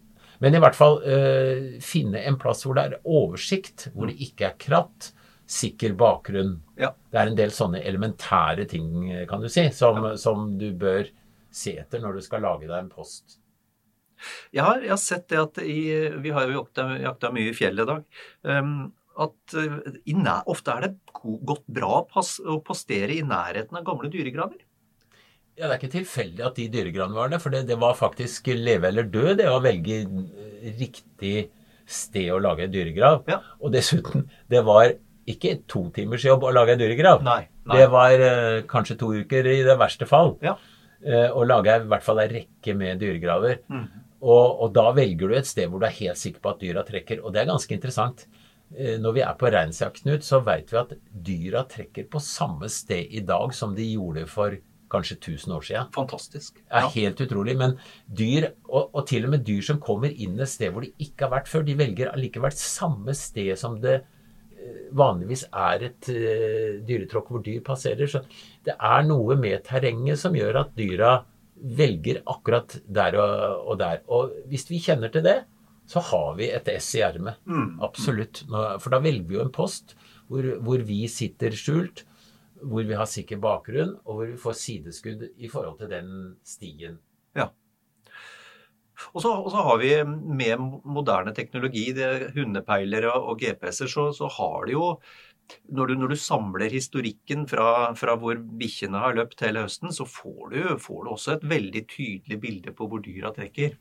Men 0.43 0.57
i 0.57 0.59
hvert 0.59 0.75
fall 0.75 0.97
øh, 1.07 1.77
finne 1.85 2.19
en 2.27 2.35
plass 2.41 2.65
hvor 2.65 2.75
det 2.75 2.83
er 2.89 2.97
oversikt, 3.07 3.87
hvor 3.95 4.11
det 4.11 4.17
ikke 4.25 4.49
er 4.49 4.57
kratt, 4.59 5.13
sikker 5.45 5.93
bakgrunn. 5.97 6.57
Ja. 6.79 6.91
Det 7.11 7.21
er 7.21 7.31
en 7.31 7.37
del 7.37 7.53
sånne 7.53 7.81
elementære 7.85 8.65
ting, 8.69 8.89
kan 9.29 9.43
du 9.43 9.49
si, 9.51 9.67
som, 9.75 10.01
som 10.19 10.51
du 10.59 10.71
bør 10.77 11.09
se 11.55 11.75
etter 11.79 12.01
når 12.03 12.17
du 12.17 12.25
skal 12.25 12.43
lage 12.45 12.67
deg 12.67 12.77
en 12.79 12.91
post. 12.91 13.39
Jeg 14.55 14.63
har, 14.65 14.79
jeg 14.81 14.93
har 14.93 15.01
sett 15.01 15.25
det 15.29 15.41
at 15.41 15.57
i, 15.61 15.79
Vi 16.23 16.31
har 16.33 16.47
jo 16.47 16.61
jakta, 16.61 16.87
jakta 17.03 17.33
mye 17.35 17.51
i 17.51 17.55
fjellet 17.55 17.83
i 17.83 17.89
dag. 17.91 18.05
Um, 18.47 18.77
at 19.21 19.55
i 20.07 20.15
nær, 20.17 20.43
ofte 20.51 20.73
er 20.73 20.87
det 20.87 21.19
godt 21.23 21.67
bra 21.71 22.01
pass, 22.09 22.37
å 22.43 22.57
postere 22.65 23.15
i 23.15 23.23
nærheten 23.23 23.77
av 23.79 23.85
gamle 23.87 24.09
dyregraver. 24.11 24.65
Ja, 25.55 25.69
Det 25.69 25.71
er 25.71 25.79
ikke 25.79 25.93
tilfeldig 25.93 26.43
at 26.43 26.57
de 26.59 26.65
dyregravene 26.67 27.15
var 27.15 27.29
det, 27.31 27.39
for 27.39 27.53
det, 27.53 27.63
det 27.69 27.77
var 27.79 27.95
faktisk 27.95 28.49
leve 28.51 28.89
eller 28.89 29.07
dø, 29.07 29.29
det 29.39 29.47
å 29.47 29.61
velge 29.63 30.01
eh, 30.03 30.65
riktig 30.81 31.35
sted 31.87 32.27
å 32.33 32.41
lage 32.43 32.67
dyregrav. 32.73 33.23
Ja. 33.31 33.39
Og 33.61 33.71
dessuten, 33.71 34.27
det 34.51 34.65
var 34.67 34.97
ikke 35.29 35.57
to 35.69 35.87
timers 35.95 36.25
jobb 36.25 36.45
å 36.45 36.53
lage 36.53 36.75
en 36.75 36.81
dyregrav. 36.81 37.23
Nei, 37.25 37.41
nei. 37.65 37.77
Det 37.79 37.89
var 37.93 38.23
eh, 38.27 38.63
kanskje 38.69 38.97
to 39.01 39.11
uker 39.23 39.47
i 39.49 39.59
det 39.65 39.77
verste 39.79 40.07
fall. 40.09 40.35
Ja. 40.45 40.55
Eh, 41.05 41.29
å 41.33 41.45
lage 41.45 41.75
i 41.81 41.87
hvert 41.89 42.05
fall 42.05 42.21
ei 42.23 42.29
rekke 42.31 42.75
med 42.77 43.01
dyregraver. 43.01 43.61
Mm. 43.69 43.85
Og, 44.25 44.61
og 44.65 44.73
da 44.73 44.89
velger 44.95 45.29
du 45.29 45.37
et 45.37 45.49
sted 45.49 45.69
hvor 45.69 45.81
du 45.81 45.87
er 45.89 45.97
helt 45.99 46.21
sikker 46.21 46.41
på 46.41 46.53
at 46.53 46.61
dyra 46.61 46.85
trekker. 46.85 47.23
Og 47.23 47.33
det 47.33 47.43
er 47.43 47.49
ganske 47.51 47.75
interessant. 47.75 48.25
Eh, 48.73 48.95
Når 49.01 49.17
vi 49.17 49.25
er 49.25 49.35
på 49.39 49.51
reinsjakt, 49.53 50.03
Knut, 50.03 50.25
så 50.25 50.41
vet 50.45 50.71
vi 50.73 50.79
at 50.81 50.95
dyra 51.25 51.65
trekker 51.69 52.07
på 52.11 52.21
samme 52.23 52.69
sted 52.71 53.11
i 53.13 53.25
dag 53.25 53.53
som 53.53 53.75
de 53.77 53.85
gjorde 53.95 54.25
for 54.31 54.57
kanskje 54.93 55.17
1000 55.17 55.53
år 55.55 55.65
siden. 55.65 55.93
Fantastisk. 55.95 56.59
Det 56.61 56.81
er 56.81 56.91
helt 56.93 57.21
utrolig. 57.25 57.55
Men 57.57 57.77
dyr, 58.05 58.51
og, 58.69 58.91
og 58.93 59.05
til 59.09 59.25
og 59.25 59.33
med 59.33 59.45
dyr 59.45 59.63
som 59.65 59.81
kommer 59.81 60.13
inn 60.13 60.37
et 60.39 60.51
sted 60.51 60.73
hvor 60.73 60.85
de 60.85 60.93
ikke 61.01 61.25
har 61.25 61.33
vært 61.39 61.49
før, 61.51 61.65
de 61.65 61.77
velger 61.77 62.13
allikevel 62.13 62.53
samme 62.57 63.15
sted 63.17 63.53
som 63.59 63.79
det 63.81 64.03
vanligvis 64.95 65.45
er 65.51 65.87
et 65.89 66.09
uh, 66.11 66.81
dyretråkk 66.87 67.31
hvor 67.31 67.43
dyr 67.45 67.63
passerer. 67.65 68.09
Så 68.09 68.23
det 68.65 68.75
er 68.75 69.07
noe 69.07 69.37
med 69.39 69.65
terrenget 69.67 70.21
som 70.21 70.37
gjør 70.37 70.61
at 70.65 70.75
dyra 70.77 71.17
velger 71.55 72.21
akkurat 72.27 72.77
der 72.85 73.17
og, 73.19 73.77
der. 73.79 74.01
Og 74.11 74.33
hvis 74.51 74.67
vi 74.69 74.81
kjenner 74.83 75.13
til 75.13 75.23
det, 75.25 75.39
så 75.87 76.01
har 76.01 76.33
vi 76.39 76.49
et 76.51 76.67
S 76.79 76.95
i 76.97 77.03
ermet. 77.05 77.39
Mm. 77.45 77.77
Absolutt. 77.85 78.43
For 78.49 78.91
da 78.91 78.99
velger 79.03 79.29
vi 79.29 79.37
jo 79.37 79.45
en 79.45 79.53
post 79.53 79.95
hvor, 80.27 80.45
hvor 80.65 80.83
vi 80.85 81.05
sitter 81.11 81.53
skjult, 81.55 82.03
hvor 82.65 82.85
vi 82.87 82.97
har 82.97 83.07
sikker 83.09 83.41
bakgrunn, 83.41 83.93
og 84.05 84.19
hvor 84.19 84.31
vi 84.31 84.39
får 84.41 84.57
sideskudd 84.57 85.27
i 85.37 85.49
forhold 85.51 85.77
til 85.81 85.91
den 85.91 86.09
stien. 86.47 86.97
Og 89.13 89.21
så, 89.23 89.31
og 89.31 89.51
så 89.53 89.63
har 89.67 89.79
vi 89.81 89.93
med 90.05 90.65
moderne 90.83 91.35
teknologi, 91.35 91.89
det 91.95 92.33
hundepeilere 92.35 93.13
og 93.13 93.39
GPS-er, 93.41 93.91
så, 93.91 94.09
så 94.15 94.29
har 94.39 94.67
det 94.67 94.75
jo 94.77 94.91
når 95.77 95.87
du, 95.87 95.95
når 96.01 96.13
du 96.13 96.17
samler 96.17 96.73
historikken 96.73 97.45
fra, 97.49 97.93
fra 97.97 98.15
hvor 98.17 98.39
bikkjene 98.59 99.01
har 99.01 99.17
løpt 99.17 99.43
hele 99.45 99.65
høsten, 99.65 99.91
så 99.93 100.07
får 100.09 100.53
du, 100.53 100.61
får 100.81 101.03
du 101.03 101.11
også 101.13 101.35
et 101.35 101.49
veldig 101.51 101.83
tydelig 101.91 102.39
bilde 102.41 102.73
på 102.73 102.87
hvor 102.89 103.03
dyra 103.05 103.29
trekker. 103.35 103.75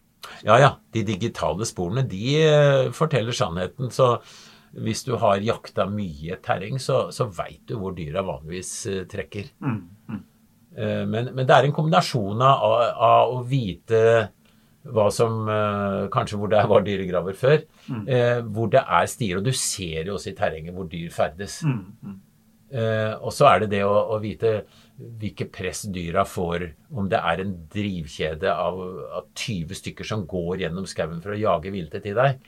Ja, 0.45 0.59
ja. 0.61 0.71
De 0.93 1.05
digitale 1.07 1.67
sporene, 1.69 2.05
de 2.09 2.37
eh, 2.41 2.91
forteller 2.97 3.37
sannheten. 3.37 3.91
Så 3.93 4.19
hvis 4.75 5.05
du 5.07 5.15
har 5.21 5.43
jakta 5.45 5.87
mye 5.91 6.39
terreng, 6.45 6.79
så, 6.83 7.07
så 7.15 7.29
veit 7.33 7.63
du 7.69 7.77
hvor 7.81 7.97
dyra 7.97 8.25
vanligvis 8.27 8.73
eh, 8.91 9.03
trekker. 9.11 9.53
Mm, 9.65 9.83
mm. 10.09 10.23
Eh, 10.77 11.03
Men, 11.07 11.33
men 11.35 11.45
det 11.45 11.57
er 11.57 11.69
en 11.69 11.77
kombinasjon 11.77 12.43
av, 12.45 12.79
av 13.09 13.37
å 13.37 13.43
vite 13.49 14.01
hva 14.85 15.07
som 15.14 15.49
eh, 15.49 16.05
Kanskje 16.12 16.38
hvor 16.40 16.51
det 16.53 16.61
var 16.68 16.85
dyregraver 16.85 17.37
før. 17.38 17.59
eh, 18.09 18.40
hvor 18.44 18.70
det 18.73 18.83
er 18.85 19.11
stier. 19.11 19.40
Og 19.40 19.47
du 19.47 19.53
ser 19.57 20.11
jo 20.11 20.18
også 20.18 20.33
i 20.33 20.38
terrenget 20.38 20.77
hvor 20.77 20.88
dyr 20.90 21.11
ferdes. 21.14 21.62
Mm, 21.64 21.85
mm. 22.03 22.16
Eh, 22.75 23.12
og 23.20 23.31
så 23.33 23.49
er 23.53 23.62
det 23.62 23.70
det 23.77 23.85
å, 23.87 23.92
å 24.14 24.18
vite 24.23 24.64
hvilke 24.94 25.47
press 25.51 25.85
dyra 25.90 26.25
får, 26.27 26.68
om 26.94 27.09
det 27.11 27.18
er 27.18 27.42
en 27.42 27.55
drivkjede 27.70 28.51
av, 28.51 28.81
av 29.20 29.29
20 29.35 29.79
stykker 29.81 30.07
som 30.07 30.25
går 30.31 30.64
gjennom 30.64 30.87
skauen 30.87 31.23
for 31.23 31.35
å 31.35 31.38
jage 31.38 31.73
viltet 31.75 32.05
til 32.07 32.18
deg. 32.18 32.42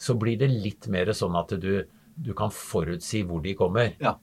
Så 0.00 0.16
blir 0.18 0.38
det 0.40 0.50
litt 0.50 0.88
mer 0.92 1.12
sånn 1.14 1.36
at 1.38 1.52
du, 1.62 1.84
du 2.16 2.32
kan 2.36 2.52
forutsi 2.52 3.22
hvor 3.28 3.42
de 3.44 3.54
kommer. 3.58 3.92
Ja. 4.02 4.16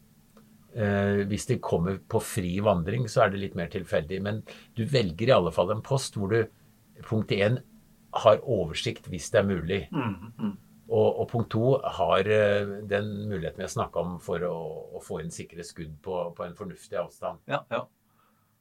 Eh, 0.69 1.25
hvis 1.29 1.47
de 1.49 1.57
kommer 1.63 1.97
på 1.97 2.21
fri 2.21 2.57
vandring, 2.61 3.07
så 3.09 3.25
er 3.25 3.33
det 3.33 3.41
litt 3.41 3.57
mer 3.57 3.71
tilfeldig. 3.73 4.21
Men 4.25 4.41
du 4.77 4.83
velger 4.85 5.31
i 5.31 5.37
alle 5.37 5.53
fall 5.55 5.73
en 5.73 5.85
post 5.85 6.17
hvor 6.19 6.33
du 6.33 6.43
punkt 7.05 7.31
én 7.35 7.59
har 8.23 8.41
oversikt 8.41 9.07
hvis 9.11 9.29
det 9.33 9.41
er 9.41 9.47
mulig. 9.47 9.79
Mm, 9.93 10.33
mm. 10.39 10.55
Og, 10.89 11.19
og 11.21 11.27
punkt 11.29 11.51
to 11.53 11.75
har 11.99 12.25
eh, 12.33 12.71
den 12.89 13.11
muligheten 13.29 13.61
vi 13.61 13.67
har 13.67 13.73
snakka 13.75 14.01
om 14.01 14.15
for 14.23 14.43
å, 14.47 14.55
å 14.97 15.03
få 15.05 15.21
inn 15.23 15.33
sikre 15.33 15.65
skudd 15.65 15.99
på, 16.05 16.23
på 16.37 16.47
en 16.47 16.57
fornuftig 16.57 16.97
avstand. 16.97 17.43
Ja, 17.49 17.61
ja. 17.69 17.85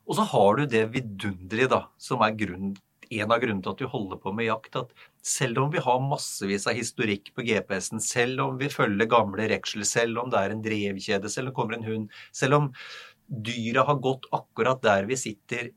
Og 0.08 0.16
så 0.16 0.24
har 0.28 0.56
du 0.56 0.68
det 0.68 0.86
vidunderlige, 0.92 1.70
da, 1.72 1.82
som 2.00 2.22
er 2.24 2.36
grunn, 2.36 2.72
en 3.08 3.32
av 3.32 3.40
grunnene 3.40 3.64
til 3.64 3.72
at 3.72 3.80
du 3.80 3.88
holder 3.92 4.20
på 4.20 4.32
med 4.36 4.48
jakt. 4.48 4.76
At 4.80 4.92
selv 5.24 5.62
om 5.62 5.72
vi 5.72 5.82
har 5.84 6.00
massevis 6.04 6.68
av 6.68 6.76
historikk 6.76 7.32
på 7.36 7.44
GPS-en, 7.44 8.00
selv 8.04 8.44
om 8.44 8.60
vi 8.60 8.70
følger 8.72 9.08
gamle 9.08 9.48
reksler, 9.52 9.88
selv 9.88 10.22
om 10.22 10.32
det 10.32 10.40
er 10.40 10.54
en 10.54 10.64
drevkjede, 10.64 11.32
selv 11.32 11.48
om 11.48 11.52
det 11.52 11.58
kommer 11.60 11.78
en 11.78 11.88
hund, 11.88 12.20
selv 12.36 12.60
om 12.60 12.70
dyra 13.28 13.84
har 13.88 14.00
gått 14.04 14.28
akkurat 14.36 14.80
der 14.84 15.08
vi 15.08 15.16
sitter 15.20 15.72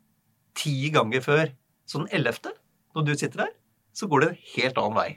ti 0.55 0.75
ganger 0.95 1.23
før, 1.23 1.51
så 1.91 1.99
den 1.99 2.11
ellevte, 2.15 2.53
når 2.95 3.07
du 3.07 3.13
sitter 3.19 3.45
der, 3.45 3.51
så 3.95 4.07
går 4.07 4.23
det 4.23 4.29
en 4.31 4.41
helt 4.55 4.79
annen 4.79 4.95
vei. 4.95 5.09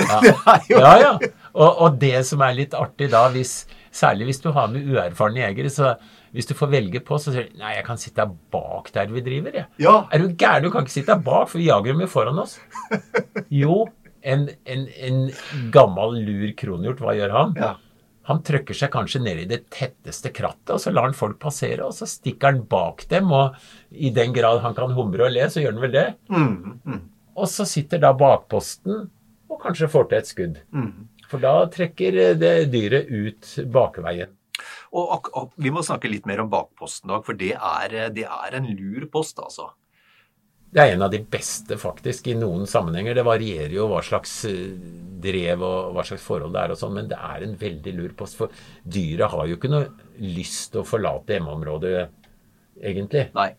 Ja. 0.00 0.18
Ja, 0.70 0.90
ja. 1.00 1.12
Og, 1.52 1.80
og 1.84 1.96
det 2.00 2.22
som 2.28 2.40
er 2.44 2.56
litt 2.56 2.76
artig 2.76 3.10
da, 3.12 3.26
hvis, 3.34 3.62
Særlig 3.92 4.28
hvis 4.28 4.38
du 4.44 4.52
har 4.54 4.68
med 4.70 4.86
uerfarne 4.86 5.40
jegere. 5.42 5.70
Så 5.72 5.94
hvis 6.30 6.46
du 6.46 6.52
får 6.54 6.70
velge 6.70 7.00
på, 7.02 7.16
så 7.18 7.32
sier 7.34 7.48
du 7.50 7.56
nei, 7.58 7.72
jeg 7.74 7.84
kan 7.88 7.98
sitte 7.98 8.22
der 8.22 8.36
bak 8.54 8.92
der 8.94 9.10
vi 9.10 9.22
driver, 9.26 9.56
jeg. 9.58 9.66
Ja. 9.82 9.96
Er 10.14 10.22
du 10.22 10.28
gæren? 10.38 10.62
Du 10.62 10.70
kan 10.70 10.86
ikke 10.86 10.94
sitte 10.94 11.10
der 11.16 11.24
bak, 11.26 11.48
for 11.50 11.58
vi 11.58 11.66
jager 11.66 11.90
dem 11.90 12.04
jo 12.04 12.10
foran 12.10 12.38
oss. 12.38 12.58
Jo, 13.62 13.82
en, 14.22 14.46
en, 14.68 14.86
en 14.94 15.18
gammel, 15.74 16.20
lur 16.22 16.52
kronhjort, 16.60 17.02
hva 17.02 17.16
gjør 17.18 17.34
han? 17.34 17.56
Ja. 17.58 17.72
Han 18.30 18.42
trykker 18.46 18.76
seg 18.76 18.92
kanskje 18.94 19.22
ned 19.24 19.42
i 19.42 19.48
det 19.50 19.64
tetteste 19.74 20.30
krattet, 20.34 20.70
og 20.76 20.82
så 20.82 20.92
lar 20.94 21.08
han 21.08 21.16
folk 21.18 21.40
passere, 21.42 21.82
og 21.82 21.96
så 21.96 22.06
stikker 22.06 22.52
han 22.52 22.60
bak 22.70 23.08
dem, 23.10 23.32
og 23.34 23.56
i 23.90 24.12
den 24.14 24.34
grad 24.36 24.62
han 24.62 24.76
kan 24.76 24.94
humre 24.94 25.26
og 25.26 25.34
le, 25.34 25.48
så 25.50 25.64
gjør 25.64 25.74
han 25.74 25.82
vel 25.82 25.96
det. 25.96 26.04
Mm, 26.30 26.76
mm, 26.84 27.00
Og 27.34 27.50
så 27.50 27.66
sitter 27.66 28.02
da 28.02 28.12
bakposten 28.14 29.08
og 29.50 29.58
kanskje 29.64 29.90
får 29.90 30.06
til 30.10 30.20
et 30.20 30.30
skudd. 30.30 30.60
mm. 30.70 30.92
For 31.30 31.38
da 31.38 31.52
trekker 31.70 32.16
det 32.40 32.54
dyret 32.72 33.10
ut 33.10 33.50
bakveien. 33.70 34.32
Og 34.90 35.12
og, 35.14 35.28
og, 35.38 35.52
vi 35.62 35.70
må 35.70 35.82
snakke 35.86 36.10
litt 36.10 36.26
mer 36.26 36.42
om 36.42 36.50
bakposten, 36.50 37.10
da, 37.12 37.20
for 37.22 37.38
det 37.38 37.52
er, 37.54 38.10
det 38.14 38.26
er 38.26 38.56
en 38.58 38.66
lur 38.74 39.06
post, 39.12 39.38
altså. 39.38 39.68
Det 40.70 40.82
er 40.82 40.92
en 40.94 41.02
av 41.02 41.10
de 41.10 41.18
beste, 41.26 41.74
faktisk, 41.80 42.28
i 42.30 42.36
noen 42.38 42.62
sammenhenger. 42.70 43.16
Det 43.18 43.26
varierer 43.26 43.72
jo 43.74 43.88
hva 43.90 44.02
slags 44.06 44.36
eh, 44.46 44.76
drev 45.22 45.64
og 45.66 45.96
hva 45.96 46.04
slags 46.06 46.22
forhold 46.22 46.54
det 46.54 46.62
er 46.62 46.74
og 46.74 46.78
sånn, 46.78 46.94
men 46.94 47.08
det 47.10 47.18
er 47.18 47.42
en 47.42 47.56
veldig 47.58 47.94
lur 47.96 48.14
post. 48.18 48.38
For 48.38 48.54
dyra 48.86 49.26
har 49.32 49.48
jo 49.50 49.58
ikke 49.58 49.72
noe 49.72 49.88
lyst 50.22 50.70
til 50.70 50.84
å 50.84 50.86
forlate 50.86 51.34
hjemmeområdet, 51.34 52.04
egentlig. 52.78 53.26
Nei. 53.34 53.50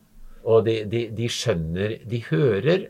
Og 0.48 0.64
de, 0.66 0.80
de, 0.90 1.04
de 1.14 1.28
skjønner 1.30 2.00
De 2.10 2.18
hører 2.32 2.88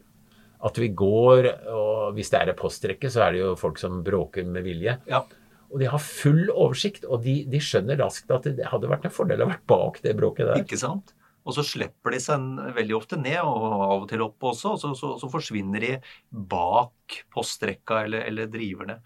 at 0.61 0.77
vi 0.77 0.91
går, 0.93 1.47
og 1.73 2.13
hvis 2.15 2.29
det 2.31 2.37
er 2.39 2.51
en 2.51 2.59
postrekke, 2.59 3.09
så 3.09 3.25
er 3.25 3.33
det 3.33 3.41
jo 3.41 3.55
folk 3.57 3.81
som 3.81 4.03
bråker 4.05 4.45
med 4.45 4.67
vilje. 4.67 4.93
Ja. 5.09 5.23
Og 5.71 5.81
de 5.81 5.87
har 5.89 6.03
full 6.03 6.51
oversikt, 6.51 7.07
og 7.09 7.23
de, 7.25 7.39
de 7.49 7.61
skjønner 7.63 7.97
raskt 8.03 8.29
at 8.35 8.45
det 8.45 8.69
hadde 8.69 8.91
vært 8.91 9.07
en 9.09 9.15
fordel 9.15 9.41
å 9.41 9.49
være 9.49 9.65
bak 9.71 9.97
det 10.05 10.13
bråket 10.19 10.51
der. 10.51 10.61
Ikke 10.61 10.77
sant? 10.77 11.15
Og 11.41 11.55
så 11.57 11.65
slipper 11.65 12.13
de 12.13 12.21
seg 12.21 12.63
veldig 12.77 12.95
ofte 12.97 13.17
ned, 13.19 13.39
og 13.41 13.67
av 13.71 13.95
og 14.03 14.07
til 14.11 14.23
opp 14.25 14.49
også, 14.51 14.75
og 14.75 14.81
så, 14.81 14.93
så, 14.97 15.13
så 15.21 15.29
forsvinner 15.31 15.83
de 15.83 15.93
bak 16.31 17.21
postrekka 17.33 18.03
eller, 18.05 18.27
eller 18.29 18.51
driverne. 18.51 19.01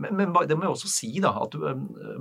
Men, 0.00 0.16
men 0.16 0.32
det 0.48 0.56
må 0.56 0.64
jeg 0.64 0.74
også 0.74 0.88
si, 0.88 1.10
da, 1.20 1.34
at 1.44 1.54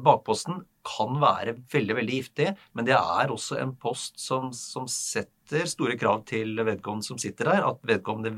bakposten 0.04 0.60
kan 0.88 1.16
være 1.22 1.56
veldig 1.72 1.96
veldig 2.00 2.18
giftig, 2.18 2.50
men 2.76 2.88
det 2.88 2.96
er 2.98 3.32
også 3.32 3.60
en 3.62 3.72
post 3.80 4.20
som, 4.20 4.50
som 4.56 4.88
setter 4.92 5.68
store 5.70 5.96
krav 6.00 6.26
til 6.30 6.60
vedkommende 6.60 7.08
som 7.08 7.20
sitter 7.22 7.52
der. 7.54 7.64
At 7.70 7.80
vedkommende 7.88 8.34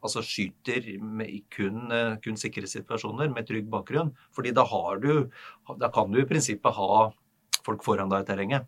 altså, 0.00 0.22
skyter 0.24 0.88
med 1.04 1.44
kun, 1.54 1.84
eh, 1.94 2.16
kun 2.24 2.40
sikre 2.40 2.70
situasjoner 2.70 3.28
med 3.34 3.48
trygg 3.48 3.68
bakgrunn. 3.72 4.14
Fordi 4.36 4.54
da 4.56 4.64
du 5.02 5.28
Da 5.78 5.90
kan 5.92 6.10
du 6.10 6.20
i 6.20 6.28
prinsippet 6.28 6.74
ha 6.74 7.10
folk 7.66 7.84
foran 7.84 8.08
deg 8.08 8.24
i 8.24 8.28
terrenget. 8.32 8.66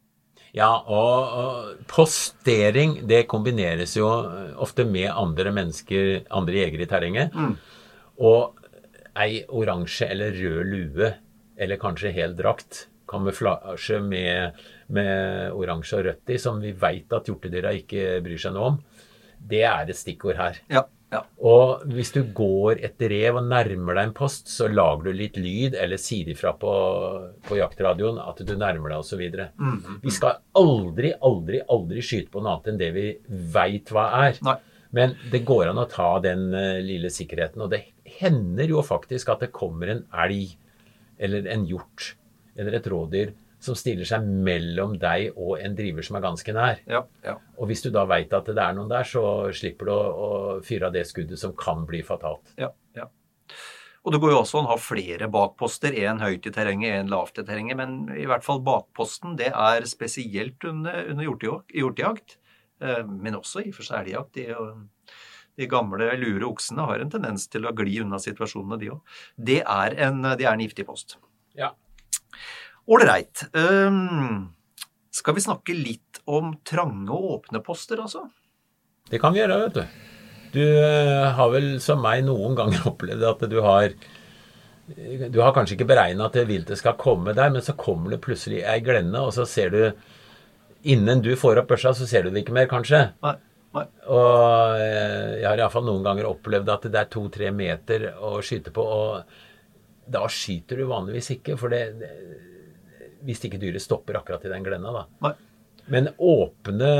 Ja, 0.56 0.70
og, 0.82 1.34
og 1.40 1.82
postering 1.90 2.96
det 3.08 3.26
kombineres 3.30 3.94
jo 3.98 4.08
eh, 4.26 4.54
ofte 4.58 4.86
med 4.88 5.10
andre 5.12 5.52
mennesker, 5.54 6.24
andre 6.34 6.64
jegere 6.64 6.86
i 6.86 6.90
terrenget. 6.90 7.36
Mm. 7.36 7.54
Og 8.26 8.56
ei 9.20 9.42
oransje 9.46 10.08
eller 10.10 10.34
rød 10.34 10.70
lue, 10.72 11.12
eller 11.60 11.80
kanskje 11.80 12.14
hel 12.14 12.34
drakt, 12.38 12.86
kamuflasje 13.10 13.98
med, 14.02 14.58
med 14.94 15.54
oransje 15.54 15.98
og 15.98 16.06
rødt 16.08 16.34
i, 16.34 16.38
som 16.38 16.60
vi 16.62 16.74
veit 16.78 17.10
at 17.14 17.30
hjortedyra 17.30 17.74
ikke 17.78 18.20
bryr 18.24 18.40
seg 18.40 18.54
noe 18.54 18.72
om, 18.72 18.80
det 19.50 19.64
er 19.66 19.90
et 19.90 19.98
stikkord 19.98 20.38
her. 20.38 20.60
Ja, 20.70 20.84
ja. 21.10 21.20
Og 21.42 21.82
hvis 21.90 22.12
du 22.14 22.20
går 22.36 22.80
etter 22.86 23.10
rev 23.10 23.40
og 23.40 23.48
nærmer 23.50 23.98
deg 23.98 24.08
en 24.08 24.14
post, 24.14 24.46
så 24.52 24.68
lager 24.70 25.08
du 25.08 25.18
litt 25.18 25.38
lyd, 25.40 25.74
eller 25.74 25.98
sier 25.98 26.30
ifra 26.30 26.52
på, 26.58 26.72
på 27.48 27.58
jaktradioen 27.58 28.20
at 28.22 28.42
du 28.46 28.54
nærmer 28.54 28.94
deg, 28.94 29.02
osv. 29.02 29.24
Mm. 29.58 30.00
Vi 30.04 30.14
skal 30.14 30.38
aldri, 30.58 31.12
aldri, 31.26 31.62
aldri 31.66 32.04
skyte 32.04 32.30
på 32.30 32.44
noe 32.44 32.56
annet 32.56 32.70
enn 32.70 32.80
det 32.80 32.90
vi 32.94 33.06
veit 33.56 33.90
hva 33.90 34.06
er. 34.28 34.38
Nei. 34.46 34.56
Men 34.94 35.14
det 35.30 35.44
går 35.46 35.68
an 35.70 35.82
å 35.82 35.88
ta 35.90 36.12
den 36.22 36.48
uh, 36.54 36.78
lille 36.82 37.10
sikkerheten, 37.14 37.62
og 37.62 37.74
det 37.74 37.84
hender 38.20 38.70
jo 38.70 38.82
faktisk 38.82 39.30
at 39.34 39.42
det 39.44 39.52
kommer 39.54 39.90
en 39.90 40.06
elg 40.24 40.56
eller 41.20 41.46
en 41.52 41.66
hjort 41.68 42.14
eller 42.58 42.78
et 42.78 42.86
rådyr 42.90 43.30
som 43.60 43.76
stiller 43.76 44.08
seg 44.08 44.24
mellom 44.24 44.96
deg 45.00 45.36
og 45.36 45.58
en 45.60 45.74
driver 45.76 46.06
som 46.06 46.16
er 46.16 46.24
ganske 46.24 46.54
nær. 46.56 46.80
Ja, 46.88 47.02
ja. 47.24 47.36
Og 47.60 47.68
hvis 47.70 47.84
du 47.84 47.90
da 47.92 48.06
veit 48.08 48.32
at 48.36 48.48
det 48.48 48.60
er 48.60 48.76
noen 48.76 48.90
der, 48.90 49.04
så 49.06 49.22
slipper 49.56 49.90
du 49.90 49.92
å, 49.94 50.30
fyre 50.64 50.88
av 50.88 50.96
det 50.96 51.04
skuddet 51.08 51.40
som 51.40 51.52
kan 51.56 51.84
bli 51.88 52.02
fatalt. 52.06 52.54
ja, 52.60 52.72
ja. 52.96 53.08
Og 54.00 54.14
det 54.14 54.20
går 54.22 54.30
jo 54.32 54.38
også 54.40 54.60
an 54.60 54.68
å 54.68 54.72
ha 54.72 54.80
flere 54.80 55.26
bakposter, 55.28 55.92
en 56.08 56.22
høyt 56.22 56.46
i 56.48 56.52
terrenget, 56.54 56.94
en 56.96 57.10
lavt 57.12 57.36
i 57.36 57.44
terrenget, 57.44 57.76
men 57.76 58.06
i 58.16 58.24
hvert 58.28 58.46
fall 58.46 58.62
bakposten, 58.64 59.34
det 59.36 59.50
er 59.52 59.84
spesielt 59.88 60.64
under, 60.64 61.02
under 61.12 61.26
hjortejakt, 61.28 62.38
eh, 62.80 63.02
men 63.04 63.36
også 63.36 63.66
i 63.66 63.68
og 63.68 63.76
for 63.76 63.84
seg 63.90 64.06
elgjakt. 64.06 64.38
De, 64.38 65.12
de 65.60 65.68
gamle 65.68 66.08
lure 66.16 66.48
oksene 66.48 66.88
har 66.88 67.04
en 67.04 67.12
tendens 67.12 67.44
til 67.52 67.68
å 67.68 67.74
gli 67.76 67.98
unna 68.00 68.16
situasjonene, 68.22 68.80
de 68.80 68.88
òg. 68.94 69.18
Det, 69.36 69.60
det 69.60 70.48
er 70.48 70.54
en 70.54 70.64
giftig 70.64 70.88
post. 70.88 71.18
Ja. 71.58 71.74
Ålreit. 72.88 73.44
Um, 73.52 74.52
skal 75.14 75.36
vi 75.36 75.44
snakke 75.44 75.74
litt 75.76 76.22
om 76.30 76.54
trange 76.66 77.10
og 77.12 77.34
åpne 77.36 77.60
poster, 77.64 78.00
altså? 78.00 78.24
Det 79.10 79.20
kan 79.20 79.34
vi 79.34 79.42
gjøre, 79.42 79.58
vet 79.66 79.76
du. 79.80 80.06
Du 80.54 80.62
eh, 80.62 81.28
har 81.36 81.50
vel 81.52 81.76
som 81.82 82.00
meg 82.02 82.24
noen 82.26 82.56
ganger 82.58 82.86
opplevd 82.90 83.26
at 83.26 83.44
du 83.50 83.60
har 83.62 83.92
Du 85.30 85.38
har 85.38 85.52
kanskje 85.54 85.76
ikke 85.76 85.86
beregna 85.92 86.26
at 86.26 86.38
viltet 86.48 86.80
skal 86.80 86.98
komme 86.98 87.34
der, 87.36 87.52
men 87.54 87.62
så 87.62 87.76
kommer 87.78 88.14
det 88.14 88.22
plutselig 88.24 88.64
ei 88.66 88.80
glenne, 88.82 89.20
og 89.20 89.34
så 89.36 89.46
ser 89.46 89.70
du 89.74 89.82
Innen 90.90 91.20
du 91.20 91.34
får 91.36 91.60
opp 91.60 91.68
børsa, 91.74 91.92
så 91.92 92.06
ser 92.08 92.24
du 92.24 92.30
det 92.32 92.40
ikke 92.40 92.54
mer, 92.56 92.64
kanskje. 92.64 93.02
Nei. 93.20 93.34
Nei. 93.76 93.82
Og 94.08 94.78
eh, 94.80 95.42
jeg 95.42 95.46
har 95.46 95.60
iallfall 95.60 95.84
noen 95.84 96.06
ganger 96.06 96.30
opplevd 96.30 96.70
at 96.72 96.86
det 96.88 97.02
er 97.02 97.10
to-tre 97.12 97.50
meter 97.52 98.06
å 98.16 98.38
skyte 98.42 98.72
på, 98.74 98.82
og 98.82 100.08
da 100.10 100.24
skyter 100.32 100.80
du 100.80 100.88
vanligvis 100.88 101.34
ikke, 101.36 101.58
for 101.60 101.70
det, 101.70 101.82
det 102.00 102.14
Hvis 103.26 103.44
ikke 103.46 103.60
dyret 103.62 103.84
stopper 103.84 104.20
akkurat 104.20 104.44
i 104.46 104.52
den 104.52 104.66
glenna, 104.66 104.92
da. 105.02 105.32
Men 105.90 106.12
åpne 106.22 106.90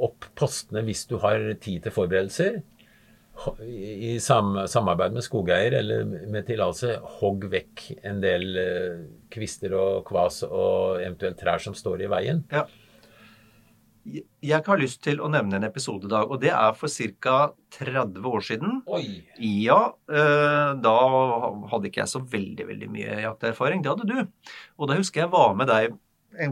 opp 0.00 0.28
postene 0.38 0.82
hvis 0.86 1.06
du 1.08 1.16
har 1.22 1.40
tid 1.62 1.86
til 1.86 1.94
forberedelser. 1.94 2.60
I 3.64 4.18
sam, 4.20 4.52
samarbeid 4.68 5.14
med 5.16 5.24
skogeier 5.24 5.78
eller 5.78 6.04
med 6.04 6.44
tillatelse, 6.48 6.98
hogg 7.20 7.46
vekk 7.52 7.86
en 8.04 8.20
del 8.20 8.58
eh, 8.60 8.98
kvister 9.32 9.72
og 9.78 10.02
kvas 10.10 10.42
og 10.44 11.00
eventuelt 11.00 11.40
trær 11.40 11.62
som 11.62 11.76
står 11.76 12.04
i 12.04 12.10
veien. 12.12 12.42
Ja. 12.52 12.66
Jeg 14.04 14.64
har 14.64 14.80
lyst 14.80 15.02
til 15.04 15.20
å 15.20 15.28
nevne 15.30 15.58
en 15.58 15.66
episode 15.66 16.08
i 16.08 16.10
dag, 16.10 16.30
og 16.30 16.40
det 16.42 16.52
er 16.56 16.76
for 16.78 16.88
ca. 17.20 17.38
30 17.76 18.28
år 18.30 18.44
siden. 18.46 18.78
Oi! 18.90 19.20
Ja, 19.44 19.92
eh, 20.10 20.70
da 20.80 20.94
hadde 21.70 21.90
ikke 21.90 22.02
jeg 22.02 22.12
så 22.12 22.22
veldig 22.24 22.66
veldig 22.70 22.88
mye 22.92 23.18
jakterfaring. 23.26 23.84
Det 23.84 23.92
hadde 23.92 24.08
du. 24.08 24.52
Og 24.80 24.90
da 24.90 24.96
husker 24.98 25.24
jeg 25.24 25.32
var 25.34 25.52
med 25.58 25.68
deg 25.70 25.98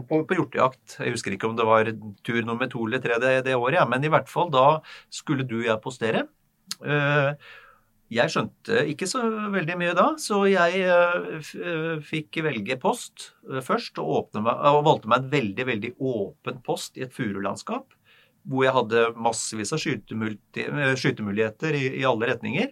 på, 0.07 0.21
på 0.27 0.37
hjortejakt. 0.37 0.99
Jeg 1.01 1.15
husker 1.15 1.35
ikke 1.35 1.49
om 1.49 1.57
det 1.57 1.67
var 1.67 1.89
tur 2.27 2.41
nummer 2.45 2.69
to 2.71 2.85
eller 2.85 3.01
tre 3.03 3.17
det, 3.23 3.33
det 3.47 3.57
året, 3.57 3.79
ja. 3.81 3.87
men 3.89 4.05
i 4.05 4.11
hvert 4.13 4.29
fall 4.29 4.51
da 4.53 4.67
skulle 5.13 5.47
du 5.47 5.59
og 5.63 5.67
jeg 5.71 5.83
postere. 5.83 6.27
Jeg 8.09 8.31
skjønte 8.33 8.83
ikke 8.89 9.05
så 9.05 9.19
veldig 9.53 9.75
mye 9.77 9.93
da, 9.97 10.07
så 10.17 10.41
jeg 10.49 10.79
eh, 10.81 11.43
eh, 11.61 11.99
fikk 12.01 12.39
velge 12.41 12.77
post 12.81 13.27
eh, 13.45 13.61
først, 13.61 13.99
og, 14.01 14.31
meg, 14.41 14.49
og 14.49 14.85
valgte 14.87 15.11
meg 15.11 15.19
en 15.21 15.31
veldig, 15.33 15.65
veldig 15.67 15.91
åpen 16.11 16.57
post 16.65 16.97
i 16.97 17.05
et 17.05 17.13
furulandskap, 17.13 17.93
hvor 18.49 18.65
jeg 18.65 18.73
hadde 18.73 19.03
massevis 19.13 19.73
av 19.75 19.81
skytemuligheter 19.83 21.77
i, 21.77 21.83
i 22.01 22.07
alle 22.07 22.31
retninger, 22.31 22.69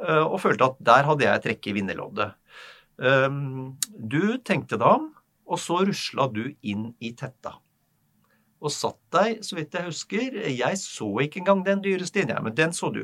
og 0.00 0.38
følte 0.40 0.64
at 0.64 0.78
der 0.86 1.04
hadde 1.04 1.26
jeg 1.26 1.42
trekk 1.44 1.66
i 1.68 1.74
vinnerloddet. 1.76 2.30
Um, 3.00 3.76
Du 3.92 4.38
tenkte 4.46 4.78
deg 4.80 4.86
om, 4.88 5.10
og 5.50 5.58
så 5.60 5.82
rusla 5.84 6.24
du 6.32 6.46
inn 6.62 6.94
i 7.04 7.10
tetta 7.18 7.58
og 8.60 8.72
satt 8.74 8.98
deg, 9.14 9.40
så 9.44 9.56
vidt 9.56 9.76
jeg 9.76 9.88
husker 9.88 10.36
Jeg 10.52 10.78
så 10.80 11.08
ikke 11.24 11.40
engang 11.40 11.64
den 11.64 11.82
dyrestien, 11.84 12.28
jeg, 12.28 12.44
men 12.44 12.56
den 12.56 12.74
så 12.76 12.90
du. 12.92 13.02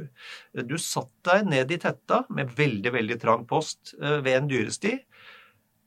Du 0.52 0.76
satt 0.80 1.12
deg 1.28 1.48
ned 1.48 1.72
i 1.72 1.80
tetta 1.80 2.24
med 2.28 2.52
veldig, 2.58 2.92
veldig 2.92 3.18
trang 3.22 3.46
post 3.48 3.94
eh, 4.00 4.20
ved 4.20 4.42
en 4.42 4.50
dyresti. 4.52 4.98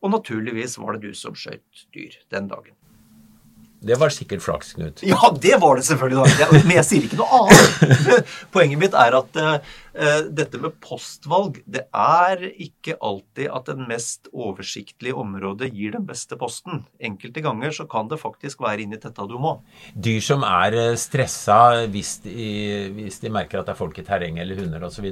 Og 0.02 0.14
naturligvis 0.16 0.80
var 0.82 0.96
det 0.96 1.10
du 1.12 1.18
som 1.18 1.38
skjøt 1.38 1.86
dyr 1.94 2.18
den 2.34 2.50
dagen. 2.50 2.79
Det 3.80 3.96
var 3.96 4.12
sikkert 4.12 4.44
flaks, 4.44 4.74
Knut. 4.76 5.00
Ja, 5.08 5.30
det 5.42 5.56
var 5.62 5.78
det 5.80 5.86
selvfølgelig. 5.88 6.24
da. 6.36 6.48
Men 6.65 6.73
jeg 6.75 6.88
sier 6.88 7.06
ikke 7.08 7.19
noe 7.21 7.38
annet. 7.38 8.32
Poenget 8.54 8.82
mitt 8.82 8.98
er 8.98 9.15
at 9.15 9.40
eh, 9.40 10.25
dette 10.36 10.60
med 10.60 10.75
postvalg, 10.84 11.62
det 11.63 11.86
er 11.96 12.44
ikke 12.50 12.98
alltid 13.00 13.48
at 13.56 13.71
den 13.71 13.88
mest 13.88 14.27
oversiktlige 14.36 15.15
området 15.15 15.71
gir 15.71 15.96
den 15.96 16.04
beste 16.10 16.36
posten. 16.40 16.84
Enkelte 17.00 17.44
ganger 17.46 17.71
så 17.75 17.88
kan 17.90 18.12
det 18.12 18.19
faktisk 18.19 18.65
være 18.65 18.84
inni 18.84 19.00
i 19.00 19.04
tetta 19.06 19.27
du 19.30 19.38
må. 19.40 19.56
Dyr 19.96 20.19
som 20.27 20.44
er 20.48 20.75
eh, 20.75 21.00
stressa 21.00 21.62
hvis 21.88 22.17
de, 22.27 22.52
hvis 23.00 23.23
de 23.23 23.32
merker 23.32 23.62
at 23.62 23.71
det 23.71 23.77
er 23.77 23.80
folk 23.80 24.04
i 24.04 24.08
terrenget 24.08 24.44
eller 24.44 24.60
hunder 24.60 24.90
osv., 24.90 25.08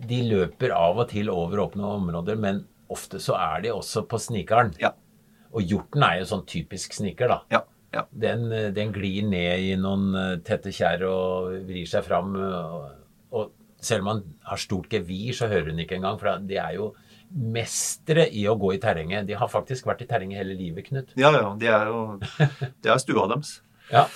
de 0.00 0.22
løper 0.24 0.72
av 0.72 0.96
og 1.02 1.10
til 1.12 1.28
over 1.28 1.66
åpne 1.66 1.84
områder, 2.00 2.40
men 2.40 2.64
ofte 2.90 3.20
så 3.20 3.36
er 3.36 3.66
de 3.66 3.76
også 3.76 4.06
på 4.08 4.18
snikeren. 4.18 4.72
Ja. 4.80 4.94
Og 5.50 5.66
hjorten 5.66 6.04
er 6.06 6.20
jo 6.20 6.30
sånn 6.30 6.46
typisk 6.48 6.94
sniker, 6.94 7.30
da. 7.32 7.38
Ja. 7.50 7.62
ja. 7.96 8.06
Den, 8.10 8.48
den 8.76 8.92
glir 8.94 9.26
ned 9.26 9.66
i 9.66 9.76
noen 9.80 10.10
eh, 10.14 10.34
tette 10.46 10.72
kjerr 10.74 11.06
og 11.08 11.54
vrir 11.68 11.88
seg 11.90 12.06
fram. 12.06 12.36
Og, 12.38 12.90
og 13.34 13.54
selv 13.82 14.04
om 14.04 14.12
han 14.14 14.26
har 14.50 14.60
stort 14.60 14.92
gevir, 14.92 15.32
så 15.36 15.48
hører 15.50 15.72
hun 15.72 15.82
ikke 15.82 15.98
engang. 15.98 16.20
For 16.20 16.44
de 16.46 16.60
er 16.60 16.76
jo 16.78 16.92
mestere 17.30 18.26
i 18.34 18.44
å 18.50 18.56
gå 18.58 18.74
i 18.74 18.82
terrenget. 18.82 19.26
De 19.28 19.38
har 19.38 19.50
faktisk 19.50 19.88
vært 19.90 20.04
i 20.04 20.10
terrenget 20.10 20.42
hele 20.42 20.58
livet, 20.58 20.88
Knut. 20.90 21.14
Ja, 21.18 21.32
ja. 21.34 21.50
Det 21.58 21.70
er 21.70 21.90
jo 21.90 22.04
Det 22.82 22.92
er 22.92 23.02
stua 23.02 23.26
deres. 23.30 23.58
Ja. 23.90 24.06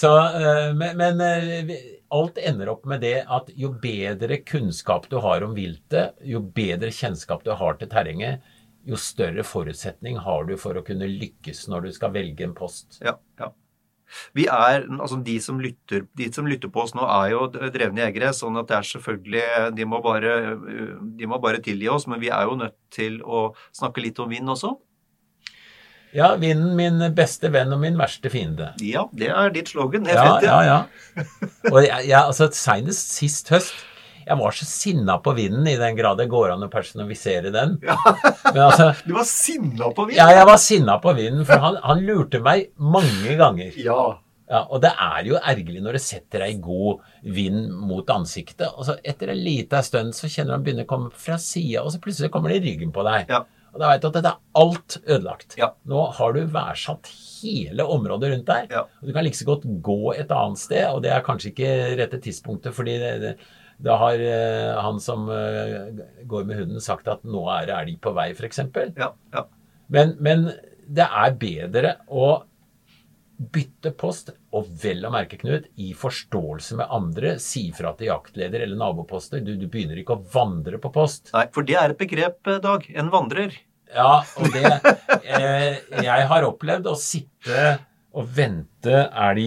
Så, 0.00 0.10
eh, 0.16 0.70
men, 0.76 0.96
men 0.98 1.20
eh, 1.20 1.74
alt 2.14 2.38
ender 2.38 2.70
opp 2.72 2.86
med 2.88 3.02
det 3.04 3.20
at 3.26 3.50
jo 3.58 3.72
bedre 3.82 4.40
kunnskap 4.46 5.08
du 5.10 5.18
har 5.22 5.44
om 5.46 5.54
viltet, 5.56 6.16
jo 6.26 6.40
bedre 6.40 6.92
kjennskap 6.94 7.44
du 7.46 7.52
har 7.58 7.78
til 7.78 7.90
terrenget, 7.90 8.46
jo 8.90 8.98
større 9.00 9.44
forutsetning 9.46 10.18
har 10.24 10.46
du 10.48 10.56
for 10.60 10.78
å 10.78 10.84
kunne 10.86 11.08
lykkes 11.08 11.66
når 11.70 11.88
du 11.88 11.96
skal 11.96 12.14
velge 12.14 12.46
en 12.46 12.54
post. 12.56 13.00
Ja, 13.04 13.16
ja. 13.40 13.52
Vi 14.34 14.48
er, 14.50 14.88
altså 14.98 15.20
de 15.22 15.36
som, 15.42 15.60
lytter, 15.62 16.02
de 16.18 16.26
som 16.34 16.48
lytter 16.50 16.70
på 16.72 16.82
oss 16.82 16.96
nå, 16.98 17.04
er 17.06 17.30
jo 17.30 17.44
drevne 17.70 18.08
jegere. 18.08 18.32
sånn 18.34 18.58
at 18.58 18.66
det 18.66 18.78
er 18.80 18.88
selvfølgelig 18.88 19.44
de 19.76 19.86
må, 19.86 20.00
bare, 20.02 20.36
de 21.18 21.28
må 21.30 21.38
bare 21.42 21.62
tilgi 21.62 21.86
oss, 21.92 22.08
men 22.10 22.18
vi 22.22 22.32
er 22.34 22.48
jo 22.50 22.58
nødt 22.58 22.78
til 22.90 23.20
å 23.22 23.50
snakke 23.70 24.02
litt 24.02 24.18
om 24.18 24.30
vind 24.32 24.50
også. 24.50 24.74
Ja, 26.10 26.32
vinden 26.42 26.74
min 26.74 26.98
beste 27.14 27.52
venn 27.54 27.70
og 27.70 27.78
min 27.84 27.98
verste 27.98 28.32
fiende. 28.32 28.72
Ja, 28.82 29.04
det 29.14 29.28
er 29.30 29.52
ditt 29.54 29.70
slogan. 29.70 30.02
Det 30.02 30.16
er 30.16 30.18
Ja, 30.18 30.26
fett, 30.26 30.48
ja, 30.48 30.58
ja. 30.66 30.80
Og 31.70 31.78
jeg, 31.84 32.08
jeg, 32.08 32.18
altså, 32.18 32.50
Senest 32.50 33.14
sist 33.14 33.54
høst 33.54 33.86
jeg 34.30 34.38
var 34.38 34.54
så 34.54 34.66
sinna 34.68 35.18
på 35.18 35.34
vinden, 35.34 35.66
i 35.66 35.76
den 35.80 35.96
grad 35.98 36.20
det 36.20 36.28
går 36.30 36.52
an 36.54 36.62
å 36.62 36.70
personifisere 36.70 37.50
den. 37.54 37.76
Men 37.82 38.62
altså, 38.68 38.92
Du 39.08 39.14
var 39.16 39.26
sinna 39.26 39.90
på 39.90 40.06
vinden? 40.06 40.20
ja, 40.20 40.30
jeg 40.38 40.46
var 40.46 40.60
sinna 40.62 40.98
på 41.02 41.14
vinden, 41.18 41.46
for 41.48 41.62
han, 41.62 41.78
han 41.82 42.02
lurte 42.06 42.42
meg 42.44 42.70
mange 42.78 43.34
ganger. 43.40 43.74
Ja. 43.80 44.02
Ja, 44.50 44.64
og 44.66 44.80
det 44.82 44.90
er 44.98 45.26
jo 45.28 45.36
ergerlig 45.38 45.82
når 45.84 45.94
det 45.94 46.02
setter 46.02 46.42
deg 46.42 46.62
god 46.62 47.04
vind 47.22 47.68
mot 47.86 48.08
ansiktet, 48.10 48.66
og 48.72 48.86
så 48.88 48.96
etter 49.06 49.30
en 49.30 49.38
liten 49.38 49.86
stund 49.86 50.16
så 50.16 50.26
kjenner 50.26 50.50
du 50.50 50.56
han 50.56 50.64
begynner 50.66 50.86
å 50.88 50.90
komme 50.90 51.12
fra 51.14 51.36
sida, 51.38 51.84
og 51.84 51.94
så 51.94 52.00
plutselig 52.02 52.32
kommer 52.34 52.50
det 52.50 52.58
i 52.58 52.64
ryggen 52.64 52.90
på 52.94 53.04
deg. 53.06 53.30
Ja. 53.30 53.44
Og 53.70 53.78
da 53.78 53.92
veit 53.92 54.02
du 54.02 54.08
at 54.08 54.16
dette 54.16 54.32
er 54.32 54.58
alt 54.58 54.96
ødelagt. 55.04 55.54
Ja. 55.58 55.68
Nå 55.86 56.02
har 56.16 56.34
du 56.34 56.40
værsatt 56.50 57.06
hele 57.14 57.86
området 57.86 58.32
rundt 58.32 58.48
deg. 58.50 58.74
Ja. 58.74 58.82
Og 58.98 59.06
du 59.06 59.14
kan 59.14 59.26
like 59.26 59.38
så 59.38 59.46
godt 59.46 59.68
gå 59.86 60.00
et 60.16 60.34
annet 60.34 60.62
sted, 60.62 60.82
og 60.90 61.04
det 61.06 61.14
er 61.14 61.22
kanskje 61.26 61.52
ikke 61.52 61.70
rette 62.00 62.18
tidspunktet, 62.24 62.74
fordi 62.74 62.98
det, 62.98 63.12
det, 63.22 63.36
da 63.80 63.96
har 64.02 64.20
eh, 64.20 64.76
han 64.76 65.00
som 65.00 65.28
eh, 65.32 66.04
går 66.28 66.44
med 66.48 66.60
hunden 66.60 66.84
sagt 66.84 67.08
at 67.08 67.24
nå 67.24 67.46
er 67.54 67.70
det 67.70 67.78
elg 67.78 67.96
på 68.04 68.12
vei, 68.16 68.30
f.eks. 68.36 68.62
Ja, 68.98 69.12
ja. 69.32 69.46
Men, 69.90 70.14
men 70.22 70.50
det 70.90 71.06
er 71.06 71.36
bedre 71.40 71.96
å 72.06 72.42
bytte 73.40 73.94
post, 73.96 74.34
og 74.52 74.68
vel 74.82 75.06
å 75.08 75.12
merke, 75.14 75.38
Knut, 75.40 75.70
i 75.80 75.94
forståelse 75.96 76.76
med 76.76 76.92
andre. 76.92 77.34
Si 77.40 77.70
fra 77.72 77.94
til 77.96 78.10
jaktleder 78.10 78.66
eller 78.66 78.76
naboposter. 78.80 79.40
Du, 79.44 79.54
du 79.56 79.64
begynner 79.70 80.00
ikke 80.02 80.18
å 80.18 80.24
vandre 80.34 80.80
på 80.82 80.92
post. 80.92 81.30
Nei, 81.32 81.46
for 81.54 81.66
det 81.66 81.78
er 81.80 81.94
et 81.94 82.00
begrep, 82.00 82.40
eh, 82.46 82.60
Dag. 82.62 82.84
En 82.92 83.08
vandrer. 83.12 83.56
Ja, 83.90 84.20
og 84.38 84.52
det 84.54 84.62
eh, 85.24 85.80
Jeg 86.04 86.26
har 86.30 86.44
opplevd 86.46 86.86
å 86.86 86.98
sitte 86.98 87.78
og 88.10 88.26
vente 88.34 88.90
er 89.06 89.34
de 89.38 89.44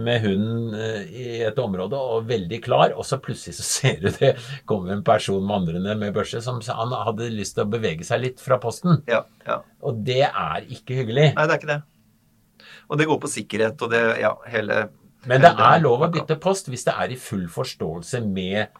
med 0.00 0.22
hunden 0.24 0.74
eh, 0.78 1.02
i 1.12 1.24
et 1.44 1.58
område 1.60 1.98
og 2.00 2.24
veldig 2.30 2.60
klar, 2.64 2.94
og 2.96 3.04
så 3.04 3.18
plutselig 3.20 3.58
så 3.58 3.66
ser 3.68 3.98
du 4.00 4.08
det 4.16 4.30
kommer 4.68 4.94
en 4.94 5.02
person 5.04 5.44
vandrende 5.48 5.92
med 6.00 6.14
børse 6.16 6.40
som 6.44 6.62
han 6.64 6.94
hadde 7.04 7.28
lyst 7.34 7.58
til 7.58 7.66
å 7.66 7.72
bevege 7.74 8.06
seg 8.08 8.22
litt 8.24 8.40
fra 8.40 8.56
posten. 8.62 9.02
Ja, 9.10 9.24
ja. 9.46 9.58
Og 9.84 10.00
det 10.08 10.22
er 10.30 10.64
ikke 10.72 11.02
hyggelig. 11.02 11.32
Nei, 11.36 11.46
det 11.46 11.52
er 11.56 11.60
ikke 11.60 11.72
det. 11.74 11.80
Og 12.88 12.98
det 13.00 13.08
går 13.08 13.20
på 13.22 13.30
sikkerhet 13.30 13.82
og 13.84 13.90
det 13.92 14.02
Ja, 14.20 14.34
hele 14.52 14.86
Men 15.28 15.40
det 15.44 15.52
hele- 15.52 15.68
er 15.76 15.80
lov 15.84 16.02
å 16.06 16.10
bytte 16.12 16.36
post 16.40 16.68
hvis 16.72 16.84
det 16.88 16.94
er 16.98 17.12
i 17.12 17.16
full 17.20 17.44
forståelse 17.52 18.20
med 18.26 18.72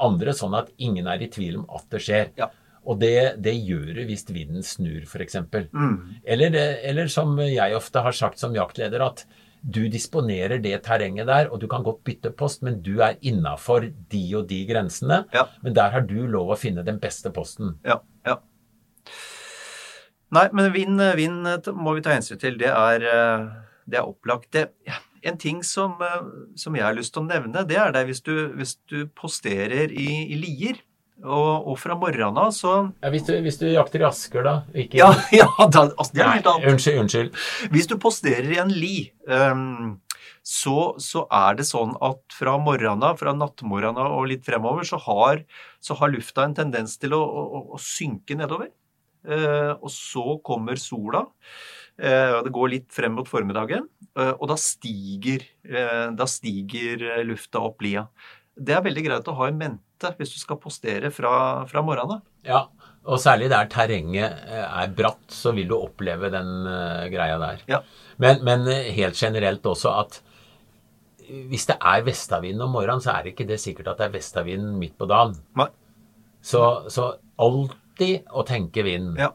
andre, 0.00 0.32
sånn 0.36 0.56
at 0.58 0.72
ingen 0.78 1.06
er 1.08 1.22
i 1.24 1.28
tvil 1.32 1.60
om 1.62 1.66
at 1.76 1.84
det 1.92 2.00
skjer. 2.04 2.32
Ja. 2.36 2.48
Og 2.86 3.00
det, 3.02 3.42
det 3.42 3.56
gjør 3.66 3.96
det 3.98 4.06
hvis 4.08 4.24
vinden 4.30 4.62
snur, 4.62 5.02
f.eks. 5.06 5.40
Mm. 5.74 6.22
Eller, 6.22 6.54
eller 6.86 7.10
som 7.10 7.34
jeg 7.42 7.74
ofte 7.76 8.04
har 8.04 8.14
sagt 8.14 8.42
som 8.42 8.54
jaktleder, 8.54 9.02
at 9.02 9.24
du 9.66 9.86
disponerer 9.90 10.60
det 10.62 10.76
terrenget 10.86 11.26
der, 11.26 11.48
og 11.50 11.58
du 11.60 11.66
kan 11.70 11.82
godt 11.86 12.04
bytte 12.06 12.30
post, 12.38 12.62
men 12.62 12.78
du 12.86 13.00
er 13.02 13.18
innafor 13.26 13.88
de 14.12 14.24
og 14.38 14.46
de 14.50 14.60
grensene. 14.68 15.24
Ja. 15.34 15.48
Men 15.64 15.74
der 15.74 15.90
har 15.96 16.06
du 16.06 16.20
lov 16.30 16.54
å 16.54 16.60
finne 16.60 16.86
den 16.86 17.00
beste 17.02 17.32
posten. 17.34 17.74
Ja, 17.86 17.98
ja. 18.28 18.38
Nei, 20.36 20.46
men 20.54 20.70
vind, 20.74 21.02
vind 21.18 21.70
må 21.74 21.96
vi 21.96 22.04
ta 22.04 22.14
hensyn 22.14 22.38
til. 22.42 22.58
Det 22.60 22.70
er, 22.70 23.02
eh, 23.10 23.46
det 23.90 23.98
er 23.98 24.06
opplagt. 24.06 24.52
Det, 24.54 24.68
ja, 24.86 25.00
en 25.26 25.38
ting 25.38 25.62
som, 25.66 25.98
eh, 26.02 26.30
som 26.58 26.74
jeg 26.76 26.86
har 26.86 26.94
lyst 26.94 27.14
til 27.14 27.24
å 27.24 27.28
nevne, 27.30 27.66
det 27.66 27.78
er 27.80 27.94
det 27.94 28.04
hvis 28.08 28.22
du, 28.26 28.34
hvis 28.54 28.76
du 28.90 29.06
posterer 29.18 29.90
i, 29.90 30.08
i 30.30 30.38
Lier, 30.38 30.82
og, 31.24 31.68
og 31.72 31.76
fra 31.80 31.96
morgenen 31.98 32.36
av 32.40 32.50
så 32.54 32.72
Ja, 33.02 33.10
hvis, 33.12 33.24
du, 33.28 33.32
hvis 33.44 33.60
du 33.60 33.66
jakter 33.70 34.02
i 34.04 34.08
Asker, 34.08 34.44
da? 34.44 34.56
Ikke 34.76 35.00
Ja, 35.00 35.10
ja 35.40 35.48
da, 35.64 35.86
altså, 35.88 36.10
det 36.12 36.24
er 36.24 36.34
helt 36.38 36.50
annet. 36.52 36.72
unnskyld. 36.74 36.98
unnskyld. 37.04 37.30
Hvis 37.72 37.88
du 37.90 37.96
posterer 38.02 38.50
i 38.52 38.60
en 38.62 38.74
li, 38.74 38.96
um, 39.30 39.96
så, 40.46 40.92
så 41.02 41.24
er 41.34 41.56
det 41.58 41.66
sånn 41.66 41.96
at 42.04 42.36
fra 42.36 42.54
morgenen 42.62 43.02
av, 43.08 43.16
fra 43.18 43.32
nattmorgenen 43.34 43.98
av 44.04 44.18
og 44.18 44.28
litt 44.30 44.44
fremover, 44.46 44.86
så 44.86 45.00
har, 45.08 45.42
så 45.82 45.96
har 45.98 46.12
lufta 46.12 46.44
en 46.46 46.54
tendens 46.54 46.94
til 47.02 47.16
å, 47.16 47.22
å, 47.24 47.62
å 47.74 47.80
synke 47.82 48.36
nedover. 48.38 48.70
Eh, 49.26 49.72
og 49.74 49.90
så 49.90 50.36
kommer 50.46 50.78
sola. 50.78 51.24
Eh, 51.98 52.36
det 52.44 52.52
går 52.54 52.70
litt 52.74 52.86
frem 52.94 53.16
mot 53.16 53.28
formiddagen, 53.28 53.88
eh, 54.18 54.34
og 54.36 54.46
da 54.52 54.56
stiger, 54.60 55.42
eh, 55.64 56.10
da 56.14 56.26
stiger 56.28 57.24
lufta 57.26 57.62
opp 57.64 57.82
lia. 57.82 58.06
Det 58.56 58.76
er 58.76 58.84
veldig 58.84 59.04
greit 59.04 59.28
å 59.32 59.36
ha 59.40 59.48
i 59.48 59.56
mente 59.56 59.85
hvis 60.18 60.34
du 60.34 60.40
skal 60.40 60.58
postere 60.60 61.10
fra, 61.14 61.64
fra 61.70 61.82
morgenen 61.84 62.18
av. 62.18 62.24
Ja, 62.46 62.62
og 63.06 63.20
særlig 63.22 63.48
der 63.52 63.68
terrenget 63.70 64.46
eh, 64.50 64.64
er 64.64 64.94
bratt, 64.94 65.24
så 65.32 65.52
vil 65.56 65.68
du 65.70 65.76
oppleve 65.78 66.30
den 66.34 66.66
eh, 66.70 67.06
greia 67.12 67.38
der. 67.42 67.62
Ja. 67.70 67.82
Men, 68.22 68.42
men 68.46 68.66
eh, 68.72 68.90
helt 68.96 69.18
generelt 69.18 69.66
også 69.66 69.94
at 70.02 70.20
hvis 71.26 71.66
det 71.66 71.78
er 71.82 72.04
vestavind 72.06 72.62
om 72.62 72.76
morgenen, 72.76 73.02
så 73.02 73.16
er 73.16 73.24
det 73.24 73.34
ikke 73.34 73.48
det 73.48 73.58
sikkert 73.58 73.90
at 73.90 74.02
det 74.02 74.08
er 74.08 74.14
vestavind 74.14 74.76
midt 74.78 74.94
på 74.98 75.08
dagen. 75.10 75.34
Nei. 75.58 75.68
Så, 76.38 76.60
så 76.92 77.16
alltid 77.42 78.28
å 78.30 78.44
tenke 78.46 78.84
vind. 78.86 79.16
Ja. 79.18 79.32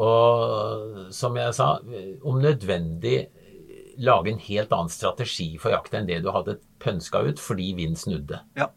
Og 0.00 1.12
som 1.14 1.36
jeg 1.38 1.54
sa, 1.54 1.76
om 2.26 2.40
nødvendig 2.42 3.28
lage 4.00 4.32
en 4.32 4.42
helt 4.42 4.72
annen 4.72 4.90
strategi 4.90 5.52
for 5.60 5.74
jakt 5.74 5.94
enn 5.94 6.08
det 6.08 6.20
du 6.24 6.30
hadde 6.34 6.58
pønska 6.82 7.22
ut 7.26 7.42
fordi 7.42 7.72
vind 7.78 7.98
snudde. 8.00 8.40
Ja. 8.58 8.70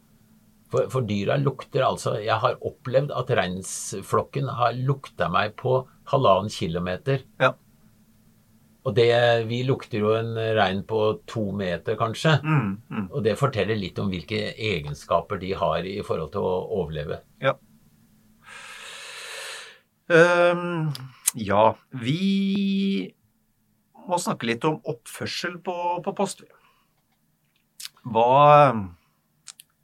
For, 0.73 0.89
for 0.89 1.05
dyra 1.05 1.35
lukter 1.37 1.83
altså 1.85 2.15
Jeg 2.23 2.39
har 2.41 2.55
opplevd 2.65 3.11
at 3.13 3.29
reinsflokken 3.37 4.47
har 4.57 4.73
lukta 4.73 5.29
meg 5.29 5.53
på 5.59 5.83
halvannen 6.09 6.49
kilometer. 6.51 7.21
Ja. 7.41 7.53
Og 8.83 8.95
det, 8.97 9.11
vi 9.47 9.61
lukter 9.63 10.01
jo 10.01 10.11
en 10.17 10.33
rein 10.57 10.81
på 10.87 10.99
to 11.29 11.45
meter, 11.55 11.95
kanskje. 11.99 12.35
Mm, 12.43 12.71
mm. 12.89 13.05
Og 13.13 13.21
det 13.23 13.37
forteller 13.39 13.79
litt 13.79 13.99
om 14.01 14.09
hvilke 14.11 14.41
egenskaper 14.51 15.39
de 15.39 15.53
har 15.55 15.87
i 15.87 16.01
forhold 16.03 16.33
til 16.33 16.43
å 16.43 16.57
overleve. 16.81 17.21
Ja. 17.43 17.55
Um, 20.11 20.91
ja, 21.39 21.69
vi 21.95 23.13
må 24.03 24.19
snakke 24.19 24.49
litt 24.51 24.67
om 24.67 24.81
oppførsel 24.83 25.55
på, 25.63 25.77
på 26.03 26.15
post. 26.17 26.43
Hva, 28.03 28.27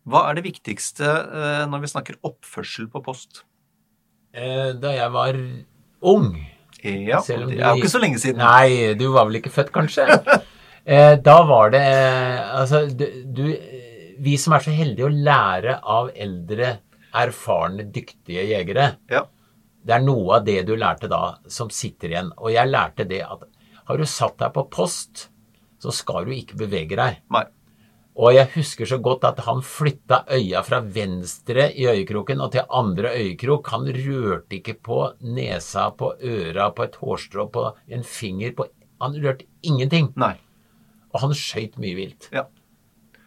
hva 0.07 0.21
er 0.29 0.37
det 0.39 0.45
viktigste 0.47 1.05
eh, 1.05 1.65
når 1.69 1.83
vi 1.83 1.89
snakker 1.91 2.19
oppførsel 2.25 2.87
på 2.91 3.01
post? 3.05 3.43
Eh, 4.33 4.71
Da 4.79 4.93
jeg 4.95 5.11
var 5.11 5.35
ung 6.01 6.31
Ja, 6.83 7.19
det 7.19 7.59
er 7.59 7.73
jo 7.73 7.81
ikke 7.81 7.91
så 7.91 7.99
lenge 7.99 8.19
siden. 8.21 8.39
Nei, 8.39 8.93
du 8.95 9.09
var 9.11 9.25
vel 9.27 9.41
ikke 9.41 9.51
født, 9.53 9.73
kanskje? 9.75 10.07
Eh, 10.89 11.17
da 11.21 11.35
var 11.45 11.69
det 11.69 11.81
Altså, 12.55 12.79
du, 12.87 13.03
du 13.35 13.43
Vi 14.23 14.37
som 14.41 14.55
er 14.55 14.63
så 14.63 14.71
heldige 14.73 15.05
å 15.05 15.11
lære 15.11 15.75
av 15.83 16.07
eldre, 16.15 16.69
erfarne, 17.13 17.83
dyktige 17.93 18.45
jegere 18.47 18.87
Ja. 19.11 19.25
Det 19.85 19.93
er 19.97 20.01
noe 20.01 20.39
av 20.39 20.47
det 20.47 20.63
du 20.65 20.73
lærte 20.79 21.07
da, 21.11 21.35
som 21.51 21.69
sitter 21.69 22.09
igjen. 22.15 22.31
Og 22.39 22.49
jeg 22.55 22.71
lærte 22.71 23.05
det 23.07 23.21
at 23.27 23.43
har 23.89 23.97
du 23.99 24.05
satt 24.09 24.39
deg 24.41 24.51
på 24.55 24.65
post, 24.71 25.27
så 25.81 25.93
skal 25.93 26.25
du 26.27 26.33
ikke 26.35 26.57
bevege 26.59 26.97
deg. 26.99 27.21
Nei. 27.31 27.45
Og 28.19 28.33
jeg 28.35 28.51
husker 28.57 28.89
så 28.89 28.97
godt 28.99 29.23
at 29.29 29.39
han 29.45 29.61
flytta 29.63 30.25
øya 30.35 30.59
fra 30.67 30.81
venstre 30.83 31.69
i 31.71 31.85
øyekroken 31.87 32.41
og 32.43 32.51
til 32.51 32.67
andre 32.67 33.13
øyekrok. 33.15 33.69
Han 33.71 33.87
rørte 33.95 34.57
ikke 34.59 34.75
på 34.83 34.99
nesa, 35.23 35.89
på 35.95 36.11
øra, 36.19 36.69
på 36.75 36.83
et 36.83 36.97
hårstrå, 36.99 37.47
på 37.47 37.65
en 37.87 38.03
finger 38.03 38.51
på 38.57 38.67
Han 38.99 39.13
rørte 39.23 39.45
ingenting. 39.63 40.09
Nei. 40.19 40.33
Og 41.13 41.21
han 41.21 41.31
skøyt 41.33 41.77
mye 41.79 41.95
vilt. 41.95 42.27
Ja. 42.35 42.49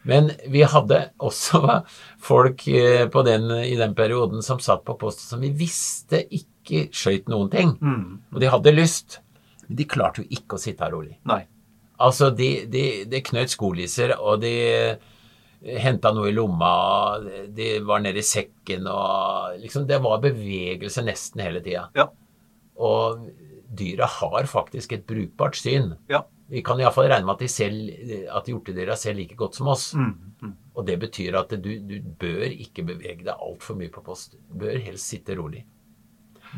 Men 0.04 0.34
vi 0.52 0.66
hadde 0.68 0.98
også 1.16 1.62
folk 2.28 2.66
eh, 2.68 3.06
på 3.08 3.22
den, 3.24 3.48
i 3.64 3.78
den 3.80 3.94
perioden 3.96 4.44
som 4.44 4.60
satt 4.60 4.84
på 4.84 4.98
post 5.00 5.24
som 5.24 5.40
vi 5.40 5.48
visste 5.56 6.20
ikke 6.28 6.90
skøyt 6.92 7.32
noen 7.32 7.48
ting. 7.48 7.72
Og 8.34 8.42
de 8.42 8.52
hadde 8.52 8.76
lyst. 8.76 9.22
Men 9.64 9.80
de 9.80 9.88
klarte 9.88 10.20
jo 10.20 10.28
ikke 10.28 10.58
å 10.58 10.60
sitte 10.60 10.84
her 10.84 10.92
rolig. 10.92 11.16
Nei. 11.24 11.46
Altså, 11.98 12.30
de, 12.34 12.66
de, 12.70 12.84
de 13.06 13.20
knøt 13.24 13.52
skolisser, 13.52 14.14
og 14.18 14.40
de 14.42 14.52
henta 15.62 16.10
noe 16.14 16.30
i 16.30 16.34
lomma, 16.34 16.72
de 17.54 17.76
var 17.86 18.02
nede 18.02 18.18
i 18.18 18.26
sekken 18.26 18.88
og 18.90 19.60
liksom 19.62 19.86
Det 19.86 20.00
var 20.02 20.22
bevegelse 20.22 21.04
nesten 21.06 21.44
hele 21.44 21.62
tida. 21.62 21.86
Ja. 21.94 22.08
Og 22.82 23.28
dyra 23.72 24.08
har 24.10 24.48
faktisk 24.50 24.92
et 24.96 25.06
brukbart 25.06 25.56
syn. 25.56 25.94
Ja. 26.10 26.24
Vi 26.52 26.60
kan 26.66 26.80
iallfall 26.80 27.08
regne 27.08 27.24
med 27.24 27.38
at, 27.38 27.44
de 27.44 27.48
ser, 27.48 27.76
at 28.36 28.48
hjortedyra 28.50 28.96
ser 28.98 29.14
like 29.16 29.38
godt 29.38 29.56
som 29.56 29.70
oss. 29.72 29.92
Mm. 29.96 30.56
Og 30.74 30.84
det 30.88 30.98
betyr 31.00 31.38
at 31.38 31.54
du, 31.62 31.70
du 31.86 31.94
bør 32.20 32.44
ikke 32.50 32.84
bevege 32.88 33.22
deg 33.24 33.32
altfor 33.32 33.78
mye 33.78 33.92
på 33.92 34.02
post. 34.04 34.36
Du 34.50 34.58
bør 34.60 34.76
helst 34.82 35.08
sitte 35.14 35.36
rolig. 35.38 35.62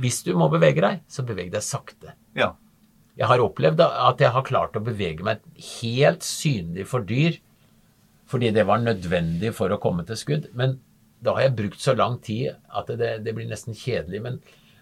Hvis 0.02 0.24
du 0.26 0.32
må 0.38 0.48
bevege 0.50 0.82
deg, 0.82 1.04
så 1.06 1.22
beveg 1.26 1.52
deg 1.54 1.62
sakte. 1.62 2.16
Ja. 2.34 2.54
Jeg 3.14 3.30
har 3.30 3.42
opplevd 3.44 3.82
at 3.84 4.22
jeg 4.22 4.34
har 4.34 4.46
klart 4.46 4.76
å 4.78 4.82
bevege 4.82 5.26
meg 5.26 5.44
helt 5.80 6.24
synlig 6.26 6.88
for 6.90 7.06
dyr 7.06 7.38
fordi 8.30 8.50
det 8.56 8.64
var 8.66 8.80
nødvendig 8.82 9.52
for 9.54 9.70
å 9.70 9.78
komme 9.78 10.02
til 10.08 10.16
skudd. 10.18 10.48
Men 10.56 10.78
da 11.22 11.36
har 11.36 11.46
jeg 11.46 11.56
brukt 11.58 11.82
så 11.82 11.92
lang 11.94 12.16
tid 12.24 12.56
at 12.74 12.88
det, 12.98 13.10
det 13.22 13.34
blir 13.36 13.46
nesten 13.46 13.76
kjedelig. 13.76 14.22
Men 14.24 14.38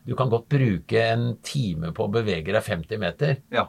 du 0.07 0.15
kan 0.17 0.31
godt 0.33 0.47
bruke 0.53 1.03
en 1.11 1.35
time 1.45 1.91
på 1.93 2.07
å 2.07 2.13
bevege 2.15 2.55
deg 2.55 2.65
50 2.65 3.03
meter. 3.03 3.41
ja. 3.53 3.67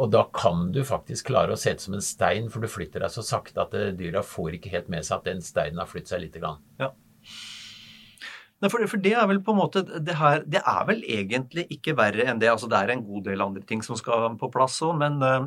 Og 0.00 0.08
da 0.08 0.22
kan 0.32 0.70
du 0.72 0.80
faktisk 0.88 1.28
klare 1.28 1.52
å 1.52 1.58
se 1.60 1.74
ut 1.74 1.82
som 1.82 1.94
en 1.98 2.04
stein, 2.04 2.46
for 2.50 2.64
du 2.64 2.70
flytter 2.70 3.04
deg 3.04 3.12
så 3.12 3.24
sakte 3.26 3.60
at 3.60 3.74
eh, 3.76 3.90
dyra 3.96 4.22
får 4.24 4.56
ikke 4.56 4.72
helt 4.72 4.88
med 4.92 5.04
seg 5.04 5.18
at 5.18 5.26
den 5.28 5.42
steinen 5.44 5.82
har 5.82 5.90
flyttet 5.90 6.14
seg 6.14 6.22
lite 6.24 6.40
grann. 6.40 6.62
Nei, 8.62 8.70
for, 8.70 8.78
for 8.86 9.02
det 9.02 9.10
er 9.18 9.26
vel 9.26 9.40
på 9.42 9.50
en 9.50 9.58
måte 9.58 9.80
det 9.82 10.14
her 10.20 10.44
Det 10.46 10.60
er 10.62 10.84
vel 10.86 11.02
egentlig 11.10 11.66
ikke 11.74 11.96
verre 11.98 12.22
enn 12.30 12.38
det. 12.38 12.46
Altså 12.52 12.68
det 12.70 12.78
er 12.78 12.90
en 12.94 13.06
god 13.06 13.22
del 13.26 13.42
andre 13.42 13.62
ting 13.66 13.82
som 13.82 13.96
skal 13.98 14.38
på 14.38 14.50
plass 14.54 14.78
òg, 14.86 14.94
men 15.00 15.18
eh, 15.26 15.42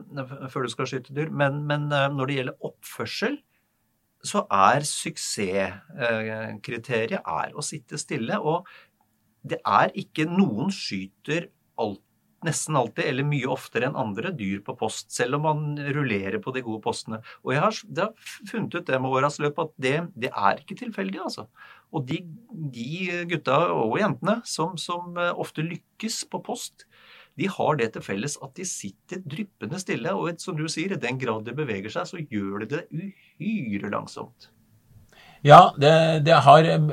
før 0.51 0.61
du 0.65 0.69
skal 0.73 0.87
skyte 0.91 1.15
dyr. 1.15 1.29
Men, 1.31 1.63
men 1.69 1.81
uh, 1.93 2.11
når 2.11 2.25
det 2.27 2.35
gjelder 2.39 2.63
oppførsel, 2.67 3.33
så 4.25 4.39
er 4.51 4.81
suksesskriteriet 4.89 7.21
er 7.21 7.53
å 7.55 7.61
sitte 7.63 7.97
stille. 8.01 8.39
Og 8.41 8.67
det 9.45 9.59
er 9.63 9.91
ikke 10.01 10.25
noen 10.27 10.71
skyter 10.73 11.47
alt, 11.79 12.01
nesten 12.45 12.77
alltid, 12.79 13.07
eller 13.09 13.27
mye 13.27 13.49
oftere 13.51 13.89
enn 13.89 13.97
andre 13.99 14.31
dyr 14.37 14.61
på 14.65 14.75
post, 14.79 15.09
selv 15.15 15.39
om 15.39 15.45
man 15.47 15.63
rullerer 15.95 16.39
på 16.43 16.53
de 16.55 16.63
gode 16.65 16.83
postene. 16.85 17.21
Og 17.43 17.55
jeg 17.55 17.63
har, 17.63 17.79
jeg 17.83 18.03
har 18.03 18.49
funnet 18.51 18.77
ut 18.77 18.87
det 18.87 19.01
med 19.01 19.17
åras 19.19 19.39
løp 19.43 19.59
at 19.65 19.73
det, 19.81 19.95
det 20.15 20.31
er 20.31 20.61
ikke 20.61 20.79
tilfeldig, 20.85 21.21
altså. 21.27 21.47
Og 21.95 22.07
de, 22.09 22.21
de 22.75 23.25
gutta 23.29 23.59
og 23.73 23.99
jentene 24.01 24.39
som, 24.47 24.75
som 24.81 25.15
eh, 25.21 25.31
ofte 25.31 25.65
lykkes 25.65 26.23
på 26.31 26.41
post, 26.45 26.87
de 27.35 27.47
har 27.51 27.79
det 27.79 27.91
til 27.93 28.03
felles 28.03 28.37
at 28.43 28.55
de 28.55 28.65
sitter 28.67 29.23
dryppende 29.23 29.79
stille. 29.81 30.11
Og 30.15 30.39
som 30.41 30.57
du 30.57 30.67
sier, 30.71 30.95
i 30.95 31.01
den 31.01 31.19
grad 31.21 31.47
de 31.47 31.55
beveger 31.55 31.91
seg, 31.91 32.07
så 32.07 32.21
gjør 32.21 32.63
de 32.63 32.69
det 32.77 32.83
uhyre 32.95 33.91
langsomt. 33.91 34.49
Ja, 35.45 35.75
det, 35.77 36.25
det 36.25 36.39
har 36.47 36.65
eh, 36.65 36.87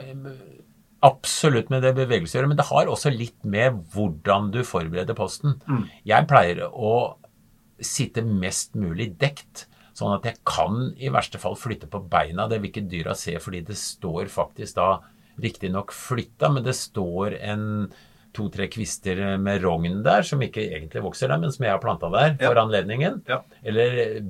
absolutt 1.03 1.71
med 1.73 1.83
det 1.83 1.95
bevegelse 1.97 2.37
å 2.37 2.41
gjøre, 2.41 2.49
men 2.53 2.59
det 2.61 2.69
har 2.69 2.87
også 2.93 3.11
litt 3.15 3.39
med 3.45 3.81
hvordan 3.95 4.51
du 4.55 4.61
forbereder 4.67 5.17
posten. 5.19 5.57
Jeg 6.07 6.29
pleier 6.31 6.65
å 6.71 6.93
sitte 7.83 8.23
mest 8.23 8.77
mulig 8.79 9.09
dekt, 9.19 9.67
sånn 9.99 10.15
at 10.15 10.25
jeg 10.29 10.39
kan 10.49 10.93
i 11.03 11.11
verste 11.13 11.41
fall 11.43 11.57
flytte 11.59 11.89
på 11.91 12.01
beina. 12.09 12.47
Det 12.49 12.61
vil 12.63 12.71
ikke 12.71 12.87
dyra 12.89 13.17
se, 13.19 13.35
fordi 13.43 13.65
det 13.67 13.77
står 13.77 14.31
faktisk 14.33 14.79
da 14.79 15.01
riktignok 15.43 15.93
flytta, 15.97 16.53
men 16.55 16.63
det 16.65 16.77
står 16.79 17.35
en 17.41 17.67
to-tre 18.33 18.65
kvister 18.73 19.19
med 19.43 19.61
rogn 19.61 19.99
der, 20.07 20.23
som 20.25 20.41
ikke 20.41 20.63
egentlig 20.71 21.03
vokser 21.05 21.29
der, 21.29 21.41
men 21.43 21.53
som 21.53 21.67
jeg 21.67 21.75
har 21.75 21.83
planta 21.83 22.09
der 22.15 22.37
Ja. 22.41 22.49
for 22.49 22.57
anledningen. 22.63 23.19
Ja. 23.29 23.43
Eller 23.63 24.23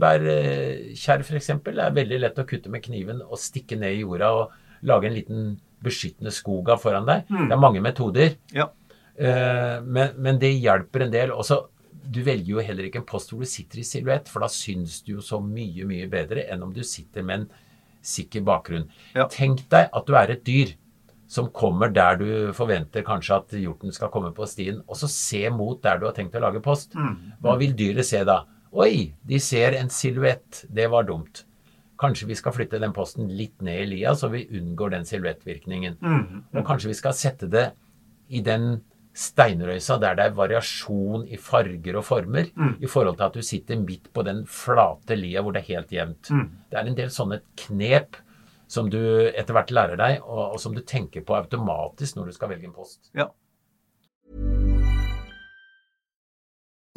bringebærkjerr 0.00 1.22
f.eks. 1.24 1.50
er 1.50 1.94
veldig 1.96 2.18
lett 2.24 2.38
å 2.40 2.46
kutte 2.48 2.70
med 2.72 2.82
kniven 2.84 3.22
og 3.22 3.38
stikke 3.38 3.78
ned 3.78 3.94
i 3.98 4.02
jorda 4.02 4.30
og 4.34 4.56
lage 4.82 5.06
en 5.10 5.14
liten 5.16 5.50
beskyttende 5.82 6.32
skog 6.34 6.70
av 6.70 6.82
foran 6.82 7.06
deg. 7.08 7.26
Det 7.30 7.56
er 7.56 7.60
mange 7.60 7.82
metoder, 7.84 8.36
Ja. 8.56 8.70
Uh, 9.20 9.82
men, 9.84 10.14
men 10.16 10.38
det 10.40 10.48
hjelper 10.62 11.02
en 11.04 11.10
del. 11.12 11.32
Også, 11.34 11.58
du 12.08 12.22
velger 12.24 12.54
jo 12.54 12.62
heller 12.64 12.86
ikke 12.88 13.02
en 13.02 13.08
post 13.08 13.34
hvor 13.34 13.42
du 13.44 13.48
sitter 13.50 13.82
i 13.82 13.84
silhuett, 13.84 14.30
for 14.32 14.40
da 14.40 14.48
syns 14.48 15.02
du 15.04 15.18
jo 15.18 15.24
så 15.24 15.42
mye, 15.44 15.84
mye 15.84 16.06
bedre 16.08 16.46
enn 16.48 16.62
om 16.64 16.70
du 16.72 16.80
sitter 16.86 17.26
med 17.26 17.42
en 17.42 17.50
sikker 18.00 18.40
bakgrunn. 18.46 18.86
Ja. 19.12 19.26
Tenk 19.28 19.66
deg 19.68 19.90
at 19.92 20.06
du 20.08 20.16
er 20.16 20.32
et 20.32 20.46
dyr 20.46 20.72
som 21.30 21.50
kommer 21.54 21.92
der 21.94 22.16
du 22.18 22.30
forventer 22.56 23.04
kanskje 23.06 23.36
at 23.36 23.52
hjorten 23.60 23.92
skal 23.94 24.10
komme 24.10 24.32
på 24.34 24.48
stien, 24.50 24.80
og 24.88 24.96
så 24.98 25.10
se 25.12 25.44
mot 25.52 25.78
der 25.84 26.00
du 26.00 26.08
har 26.08 26.16
tenkt 26.16 26.34
å 26.34 26.42
lage 26.42 26.62
post. 26.64 26.96
Hva 27.44 27.58
vil 27.60 27.76
dyret 27.78 28.08
se 28.08 28.24
da? 28.26 28.40
Oi, 28.72 29.12
de 29.26 29.38
ser 29.42 29.76
en 29.78 29.90
silhuett. 29.92 30.64
Det 30.70 30.88
var 30.90 31.06
dumt. 31.06 31.44
Kanskje 32.00 32.30
vi 32.30 32.36
skal 32.38 32.54
flytte 32.56 32.80
den 32.80 32.94
posten 32.96 33.28
litt 33.36 33.60
ned 33.62 33.82
i 33.82 33.88
lia, 33.90 34.14
så 34.16 34.30
vi 34.32 34.46
unngår 34.56 34.94
den 34.94 35.04
silhuettvirkningen. 35.08 35.98
Og 36.56 36.64
kanskje 36.66 36.88
vi 36.94 36.96
skal 36.96 37.16
sette 37.16 37.50
det 37.52 37.66
i 38.30 38.40
den 38.46 38.80
steinrøysa 39.20 39.98
der 40.00 40.14
det 40.16 40.24
er 40.28 40.34
variasjon 40.38 41.26
i 41.28 41.36
farger 41.36 41.98
og 41.98 42.04
former, 42.06 42.46
i 42.80 42.86
forhold 42.88 43.18
til 43.18 43.26
at 43.26 43.36
du 43.36 43.42
sitter 43.42 43.80
midt 43.82 44.08
på 44.14 44.22
den 44.24 44.44
flate 44.46 45.18
lia 45.18 45.42
hvor 45.42 45.52
det 45.52 45.64
er 45.64 45.74
helt 45.74 45.92
jevnt. 45.92 46.30
Det 46.70 46.78
er 46.78 46.86
en 46.88 46.96
del 46.96 47.10
sånne 47.12 47.42
knep 47.66 48.16
som 48.70 48.88
du 48.88 49.00
etter 49.34 49.52
hvert 49.52 49.74
lærer 49.74 49.98
deg, 49.98 50.20
og, 50.22 50.54
og 50.54 50.60
som 50.62 50.74
du 50.76 50.80
tenker 50.86 51.26
på 51.26 51.34
automatisk 51.34 52.16
når 52.16 52.30
du 52.30 52.36
skal 52.38 52.52
velge 52.54 52.70
en 52.70 52.76
post. 52.76 53.10
Ja. 53.18 53.28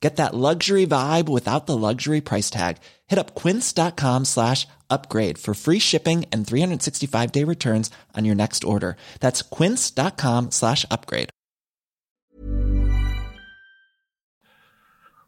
Get 0.00 0.16
that 0.16 0.34
luxury 0.34 0.86
vibe 0.86 1.28
without 1.28 1.66
the 1.66 1.76
luxury 1.76 2.20
price 2.20 2.50
tag. 2.50 2.76
Hit 3.06 3.18
up 3.18 3.34
quince.com 3.34 4.24
slash 4.24 4.66
upgrade 4.90 5.38
for 5.38 5.54
free 5.54 5.78
shipping 5.80 6.24
and 6.32 6.46
365 6.46 7.32
day 7.32 7.44
returns 7.44 7.90
on 8.14 8.24
your 8.24 8.34
next 8.34 8.64
order. 8.64 8.96
That's 9.20 9.42
quince.com 9.42 10.50
slash 10.50 10.84
upgrade. 10.90 11.30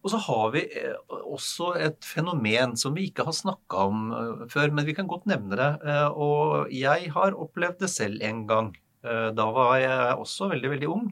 Og 0.04 0.12
så 0.12 0.18
har 0.24 0.52
vi 0.54 0.60
eh, 0.78 0.94
også 1.10 1.72
et 1.76 2.06
fenomen 2.06 2.76
som 2.80 2.94
vi 2.96 3.08
ikke 3.10 3.26
har 3.26 3.34
snakka 3.36 3.88
om 3.90 4.04
eh, 4.14 4.44
før, 4.52 4.70
men 4.72 4.86
vi 4.86 4.94
kan 4.96 5.08
godt 5.10 5.26
nevne 5.28 5.58
det. 5.58 5.72
Eh, 5.84 6.06
Og 6.08 6.70
jeg 6.72 7.10
har 7.12 7.36
opplevd 7.36 7.82
det 7.84 7.90
selv 7.90 8.22
en 8.24 8.46
gang. 8.48 8.76
Da 9.08 9.44
var 9.54 9.76
jeg 9.78 10.14
også 10.18 10.48
veldig, 10.50 10.70
veldig 10.70 10.88
ung 10.90 11.04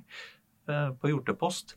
på 0.67 1.09
hjortepost. 1.09 1.77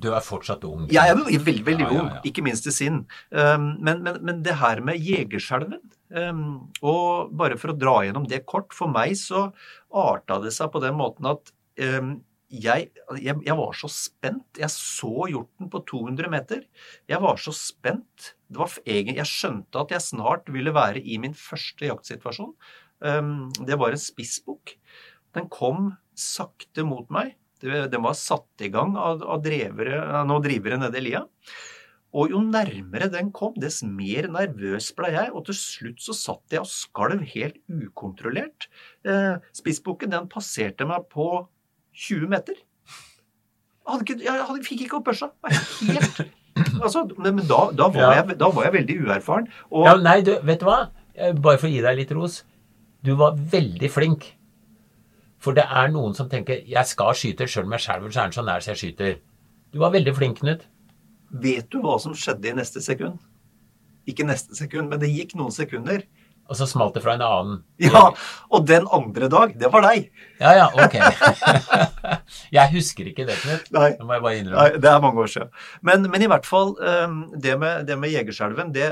Du 0.00 0.10
er 0.10 0.24
fortsatt 0.24 0.64
ung. 0.66 0.88
Jeg 0.92 1.10
er 1.10 1.18
veldig, 1.18 1.62
veldig, 1.66 1.86
Ja, 1.86 1.92
ja, 1.92 2.00
ung, 2.00 2.10
ja. 2.16 2.20
ikke 2.26 2.42
minst 2.44 2.66
i 2.66 2.74
sinn. 2.74 3.04
Um, 3.30 3.74
men, 3.84 4.02
men, 4.02 4.18
men 4.26 4.42
det 4.46 4.56
her 4.58 4.82
med 4.84 4.98
jegerskjelven 4.98 5.78
um, 6.10 6.44
Og 6.82 7.32
bare 7.38 7.58
for 7.60 7.72
å 7.72 7.78
dra 7.78 8.00
gjennom 8.02 8.26
det 8.30 8.42
kort, 8.50 8.74
for 8.74 8.90
meg 8.90 9.14
så 9.20 9.46
arta 9.94 10.40
det 10.42 10.54
seg 10.56 10.72
på 10.74 10.82
den 10.82 10.98
måten 10.98 11.30
at 11.30 11.54
um, 11.78 12.16
jeg, 12.54 12.90
jeg, 13.18 13.38
jeg 13.42 13.56
var 13.58 13.78
så 13.78 13.90
spent. 13.90 14.46
Jeg 14.58 14.70
så 14.70 15.28
hjorten 15.30 15.70
på 15.70 15.80
200 15.90 16.30
meter. 16.30 16.66
Jeg 17.10 17.22
var 17.22 17.40
så 17.42 17.54
spent. 17.56 18.34
Det 18.46 18.60
var 18.60 18.74
egen, 18.84 19.18
jeg 19.18 19.30
skjønte 19.30 19.80
at 19.80 19.94
jeg 19.94 20.06
snart 20.06 20.50
ville 20.54 20.74
være 20.74 21.02
i 21.02 21.18
min 21.22 21.34
første 21.34 21.88
jaktsituasjon. 21.88 22.52
Det 23.02 23.78
var 23.80 23.96
en 23.96 23.98
spissbukk. 24.04 24.76
Den 25.34 25.50
kom 25.50 25.96
sakte 26.14 26.86
mot 26.86 27.10
meg. 27.10 27.34
Det- 27.64 27.90
Den 27.94 28.02
var 28.04 28.12
satt 28.20 28.60
i 28.60 28.68
gang 28.68 28.94
av, 29.00 29.22
av 29.24 29.40
drevere, 29.44 30.02
av 30.20 30.26
noen 30.28 30.44
drivere 30.44 30.76
nede 30.78 31.00
i 31.00 31.06
lia. 31.08 31.24
Og 32.14 32.30
jo 32.30 32.38
nærmere 32.46 33.08
den 33.10 33.32
kom, 33.34 33.54
dess 33.58 33.80
mer 33.82 34.28
nervøs 34.30 34.92
ble 34.94 35.08
jeg, 35.10 35.32
og 35.34 35.46
til 35.48 35.56
slutt 35.58 35.98
så 36.04 36.14
satt 36.14 36.54
jeg 36.54 36.60
og 36.62 36.68
skalv 36.70 37.24
helt 37.32 37.56
ukontrollert. 37.66 38.68
Eh, 39.04 39.40
spissbukken 39.56 40.12
den 40.14 40.28
passerte 40.30 40.86
meg 40.86 41.08
på 41.10 41.26
20 41.94 42.28
meter. 42.30 42.54
Jeg, 43.84 44.00
ikke, 44.04 44.14
jeg 44.24 44.44
hadde, 44.48 44.62
fikk 44.64 44.84
ikke 44.86 44.96
opp 45.00 45.08
børsa. 45.10 45.30
Helt, 45.90 46.22
altså, 46.80 47.02
men 47.18 47.34
men 47.40 47.48
da, 47.50 47.64
da, 47.76 47.88
var 47.92 48.00
Ja. 48.14 48.22
jeg, 48.22 48.38
da 48.38 48.48
var 48.54 48.64
jeg 48.68 48.76
veldig 48.78 48.96
uerfaren. 49.08 49.48
Og, 49.72 49.84
Ja, 49.88 49.96
nei, 50.00 50.20
du, 50.22 50.32
vet 50.40 50.60
du 50.62 50.66
hva? 50.70 50.78
Eh, 51.16 51.32
Bare 51.34 51.58
for 51.58 51.66
å 51.68 51.72
gi 51.74 51.82
deg 51.84 51.98
litt 51.98 52.14
ros. 52.16 52.44
Du 53.04 53.14
var 53.16 53.34
veldig 53.36 53.90
flink. 53.92 54.30
For 55.44 55.56
det 55.56 55.66
er 55.68 55.92
noen 55.92 56.14
som 56.16 56.28
tenker 56.32 56.64
'jeg 56.64 56.86
skal 56.88 57.12
skyte', 57.12 57.48
sjøl 57.48 57.66
om 57.68 57.76
jeg 57.76 57.84
skjelver, 57.84 58.10
så 58.10 58.20
er 58.20 58.24
den 58.30 58.32
så 58.32 58.44
nær 58.44 58.60
så 58.64 58.72
jeg 58.72 58.80
skyter. 58.80 59.16
Du 59.72 59.78
var 59.78 59.92
veldig 59.92 60.14
flink, 60.16 60.40
Knut. 60.40 60.66
Vet 61.30 61.70
du 61.70 61.80
hva 61.82 61.98
som 62.00 62.14
skjedde 62.14 62.48
i 62.48 62.54
neste 62.54 62.80
sekund? 62.80 63.18
Ikke 64.06 64.26
neste 64.26 64.54
sekund, 64.56 64.88
men 64.88 65.00
det 65.00 65.10
gikk 65.10 65.34
noen 65.34 65.52
sekunder. 65.52 66.04
Og 66.44 66.58
så 66.58 66.66
smalt 66.68 66.94
det 66.94 67.02
fra 67.02 67.14
en 67.16 67.24
annen. 67.24 67.60
Ja, 67.80 68.10
Og 68.52 68.66
den 68.68 68.86
andre 68.92 69.28
dag, 69.32 69.54
det 69.58 69.70
var 69.72 69.80
deg. 69.86 70.10
Ja, 70.40 70.52
ja, 70.52 70.66
ok. 70.76 70.98
jeg 72.58 72.72
husker 72.74 73.08
ikke 73.08 73.24
det, 73.26 73.38
Knut. 73.40 73.70
Nei. 73.72 73.90
Det 73.96 74.04
må 74.04 74.12
jeg 74.12 74.24
bare 74.26 74.38
innrømme. 74.38 74.60
Nei, 74.60 74.82
det 74.84 74.90
er 74.90 75.00
mange 75.00 75.24
år 75.24 75.32
siden. 75.32 75.52
Men, 75.82 76.04
men 76.12 76.22
i 76.22 76.28
hvert 76.28 76.46
fall, 76.46 76.74
det 77.40 77.56
med, 77.60 77.86
det 77.88 77.98
med 77.98 78.12
Jegerskjelven, 78.12 78.74
det 78.76 78.90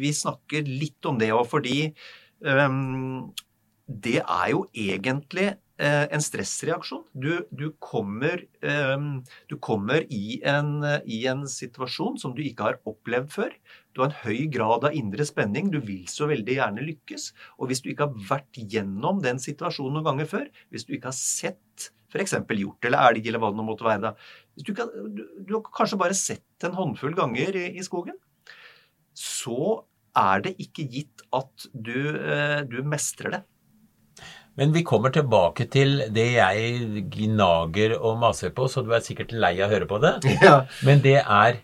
Vi 0.00 0.12
snakker 0.16 0.64
litt 0.64 1.04
om 1.06 1.20
det 1.20 1.34
òg, 1.36 1.44
fordi 1.52 1.92
øhm, 2.44 3.28
det 3.84 4.20
er 4.22 4.50
jo 4.52 4.64
egentlig 4.72 5.50
eh, 5.52 6.04
en 6.08 6.22
stressreaksjon. 6.24 7.02
Du, 7.12 7.44
du, 7.52 7.66
kommer, 7.82 8.44
øhm, 8.64 9.24
du 9.50 9.56
kommer 9.60 10.06
i 10.08 10.38
en, 10.40 10.78
i 11.04 11.24
en 11.28 11.44
situasjon 11.50 12.16
som 12.22 12.32
du 12.36 12.40
ikke 12.44 12.70
har 12.70 12.78
opplevd 12.88 13.32
før. 13.34 13.52
Du 13.92 14.00
har 14.02 14.10
en 14.10 14.22
høy 14.24 14.46
grad 14.52 14.88
av 14.88 14.96
indre 14.96 15.26
spenning. 15.28 15.68
Du 15.72 15.80
vil 15.84 16.06
så 16.10 16.30
veldig 16.30 16.56
gjerne 16.56 16.86
lykkes. 16.86 17.30
Og 17.58 17.68
hvis 17.68 17.84
du 17.84 17.90
ikke 17.92 18.08
har 18.08 18.30
vært 18.30 18.62
gjennom 18.72 19.20
den 19.24 19.42
situasjonen 19.42 19.98
noen 19.98 20.08
ganger 20.12 20.32
før, 20.32 20.48
hvis 20.72 20.88
du 20.88 20.96
ikke 20.96 21.12
har 21.12 21.18
sett 21.18 21.90
f.eks. 22.14 22.36
hjort 22.54 22.86
eller 22.86 23.10
elg 23.10 23.26
eller 23.26 23.42
hva 23.42 23.50
det 23.50 23.58
nå 23.58 23.64
måtte 23.66 23.86
være, 23.86 24.10
da. 24.10 24.12
Du, 24.54 24.70
ikke, 24.70 24.86
du, 25.10 25.24
du 25.42 25.56
har 25.56 25.64
kanskje 25.74 25.98
bare 25.98 26.16
sett 26.16 26.66
en 26.66 26.76
håndfull 26.78 27.16
ganger 27.18 27.58
i, 27.58 27.64
i 27.74 27.82
skogen, 27.82 28.14
så 29.18 29.82
er 30.14 30.44
det 30.44 30.54
ikke 30.62 30.86
gitt 30.90 31.24
at 31.34 31.66
du, 31.74 31.98
eh, 32.14 32.60
du 32.70 32.78
mestrer 32.86 33.34
det. 33.34 33.42
Men 34.58 34.74
vi 34.74 34.84
kommer 34.86 35.10
tilbake 35.14 35.66
til 35.70 36.04
det 36.14 36.26
jeg 36.36 37.06
gnager 37.16 37.96
og 37.98 38.20
maser 38.22 38.52
på, 38.54 38.68
så 38.70 38.84
du 38.86 38.92
er 38.94 39.02
sikkert 39.02 39.34
lei 39.34 39.56
av 39.58 39.66
å 39.66 39.72
høre 39.74 39.88
på 39.90 39.98
det. 40.02 40.14
Ja. 40.44 40.60
Men 40.86 41.02
det 41.02 41.18
er 41.22 41.58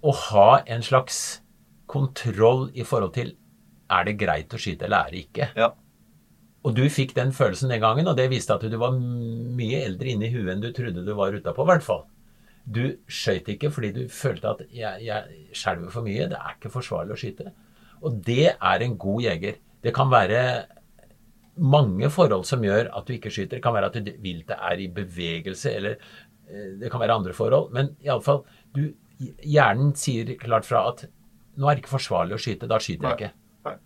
å 0.00 0.14
ha 0.14 0.48
en 0.64 0.84
slags 0.84 1.42
kontroll 1.88 2.68
i 2.76 2.86
forhold 2.86 3.14
til 3.16 3.34
er 3.92 4.04
det 4.04 4.18
greit 4.20 4.52
å 4.52 4.60
skyte 4.60 4.86
eller 4.86 5.08
er 5.08 5.14
det 5.14 5.22
ikke. 5.26 5.48
Ja. 5.58 5.72
Og 6.66 6.74
du 6.76 6.84
fikk 6.92 7.14
den 7.16 7.32
følelsen 7.32 7.72
den 7.72 7.80
gangen, 7.80 8.08
og 8.10 8.16
det 8.18 8.28
viste 8.32 8.56
at 8.56 8.64
du 8.64 8.76
var 8.80 8.96
mye 8.96 9.82
eldre 9.86 10.10
inni 10.12 10.30
huet 10.32 10.52
enn 10.52 10.64
du 10.64 10.70
trodde 10.76 11.04
du 11.06 11.12
var 11.16 11.36
utapå, 11.36 11.64
i 11.64 11.70
hvert 11.72 11.86
fall. 11.86 12.02
Du 12.68 12.82
skøyt 13.08 13.48
ikke 13.54 13.70
fordi 13.72 13.92
du 13.96 14.02
følte 14.12 14.50
at 14.50 14.64
jeg, 14.74 15.04
jeg 15.06 15.54
skjelver 15.56 15.92
for 15.92 16.04
mye, 16.04 16.28
det 16.28 16.40
er 16.40 16.56
ikke 16.56 16.72
forsvarlig 16.72 17.14
å 17.14 17.20
skyte. 17.20 17.52
Og 18.04 18.18
det 18.26 18.52
er 18.52 18.84
en 18.84 18.98
god 19.00 19.24
jeger. 19.24 19.56
Det 19.84 19.94
kan 19.96 20.10
være 20.12 20.42
mange 21.58 22.10
forhold 22.12 22.46
som 22.48 22.64
gjør 22.64 22.90
at 22.96 23.06
du 23.08 23.14
ikke 23.16 23.32
skyter. 23.32 23.58
Det 23.58 23.64
kan 23.64 23.76
være 23.76 23.90
at 23.90 24.16
viltet 24.22 24.56
er 24.56 24.80
i 24.82 24.88
bevegelse, 24.94 25.74
eller 25.74 25.98
eh, 25.98 26.72
det 26.80 26.90
kan 26.92 27.02
være 27.02 27.18
andre 27.20 27.36
forhold. 27.36 27.70
Men 27.74 27.92
iallfall, 28.04 28.44
hjernen 29.42 29.94
sier 29.98 30.34
klart 30.40 30.68
fra 30.68 30.86
at 30.92 31.06
nå 31.58 31.66
er 31.66 31.76
det 31.76 31.84
ikke 31.84 31.96
forsvarlig 31.96 32.36
å 32.36 32.42
skyte, 32.42 32.68
da 32.70 32.78
skyter 32.82 33.08
jeg 33.08 33.18
ikke. 33.18 33.30
Nei. 33.66 33.76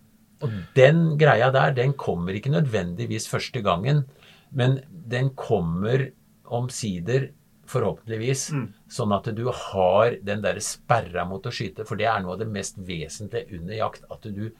Og 0.43 0.57
den 0.77 1.05
greia 1.21 1.49
der, 1.55 1.73
den 1.73 1.95
kommer 1.97 2.35
ikke 2.37 2.53
nødvendigvis 2.53 3.29
første 3.31 3.63
gangen, 3.65 4.03
men 4.53 4.81
den 4.89 5.31
kommer 5.39 6.11
omsider, 6.53 7.31
forhåpentligvis, 7.73 8.49
sånn 8.91 9.13
at 9.15 9.29
du 9.33 9.45
har 9.47 10.17
den 10.21 10.41
der 10.43 10.59
sperra 10.61 11.23
mot 11.25 11.45
å 11.47 11.53
skyte. 11.55 11.85
For 11.87 11.97
det 11.97 12.09
er 12.11 12.19
noe 12.21 12.35
av 12.35 12.43
det 12.43 12.49
mest 12.51 12.75
vesentlige 12.77 13.55
under 13.57 13.77
jakt, 13.79 14.03
at 14.11 14.27
du 14.35 14.51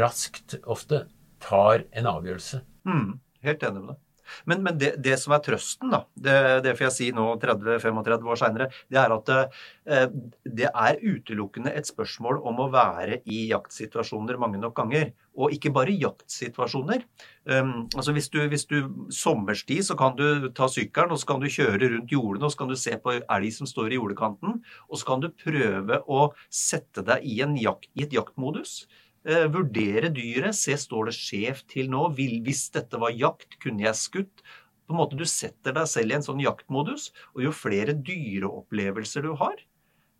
raskt 0.00 0.56
ofte 0.66 1.04
tar 1.42 1.86
en 1.92 2.10
avgjørelse. 2.10 2.62
Mm, 2.88 3.18
helt 3.46 3.66
enig 3.68 3.82
med 3.84 3.94
deg. 3.94 4.04
Men, 4.48 4.62
men 4.64 4.78
det, 4.80 4.92
det 5.04 5.16
som 5.20 5.34
er 5.34 5.42
trøsten, 5.44 5.92
da, 5.92 6.02
det, 6.18 6.36
det 6.66 6.74
får 6.78 6.88
jeg 6.88 6.96
si 6.96 7.08
nå 7.16 7.26
30-35 7.42 8.32
år 8.32 8.40
seinere, 8.40 8.68
det 8.92 9.00
er 9.00 9.14
at 9.14 9.32
eh, 9.34 10.18
det 10.58 10.68
er 10.68 11.00
utelukkende 11.02 11.72
et 11.74 11.88
spørsmål 11.88 12.42
om 12.48 12.62
å 12.64 12.68
være 12.72 13.22
i 13.28 13.46
jaktsituasjoner 13.52 14.40
mange 14.40 14.60
nok 14.62 14.76
ganger. 14.78 15.12
Og 15.38 15.54
ikke 15.54 15.70
bare 15.70 15.94
jaktsituasjoner. 15.94 17.04
Um, 17.46 17.86
altså 17.94 18.10
hvis 18.16 18.26
du, 18.32 18.40
hvis 18.50 18.66
du 18.66 18.80
sommerstid, 19.14 19.84
så 19.86 19.94
kan 19.98 20.16
du 20.18 20.48
ta 20.50 20.66
sykkelen 20.66 21.14
og 21.14 21.20
så 21.22 21.28
kan 21.30 21.44
du 21.44 21.46
kjøre 21.46 21.92
rundt 21.94 22.10
jordene 22.10 22.48
og 22.48 22.50
så 22.50 22.64
kan 22.64 22.72
du 22.72 22.74
se 22.80 22.96
på 22.98 23.14
elg 23.20 23.52
som 23.54 23.70
står 23.70 23.94
i 23.94 24.00
jordekanten. 24.00 24.58
Og 24.90 24.98
så 24.98 25.06
kan 25.12 25.22
du 25.22 25.30
prøve 25.30 26.00
å 26.10 26.32
sette 26.50 27.06
deg 27.06 27.22
i, 27.22 27.38
jakt, 27.62 27.86
i 27.94 28.08
et 28.08 28.18
jaktmodus. 28.18 28.80
Eh, 29.28 29.44
vurdere 29.52 30.08
dyret, 30.14 30.56
se 30.56 30.72
står 30.80 31.10
det 31.10 31.18
skjevt 31.18 31.66
til 31.74 31.90
nå, 31.92 32.06
hvis 32.16 32.62
dette 32.72 32.96
var 33.00 33.12
jakt, 33.12 33.58
kunne 33.60 33.84
jeg 33.84 34.00
skutt? 34.00 34.44
På 34.88 34.94
en 34.94 35.00
måte 35.02 35.18
Du 35.20 35.26
setter 35.28 35.74
deg 35.76 35.88
selv 35.90 36.14
i 36.14 36.16
en 36.16 36.24
sånn 36.24 36.40
jaktmodus, 36.40 37.10
og 37.36 37.42
jo 37.44 37.52
flere 37.52 37.92
dyreopplevelser 37.92 39.26
du 39.26 39.34
har, 39.36 39.58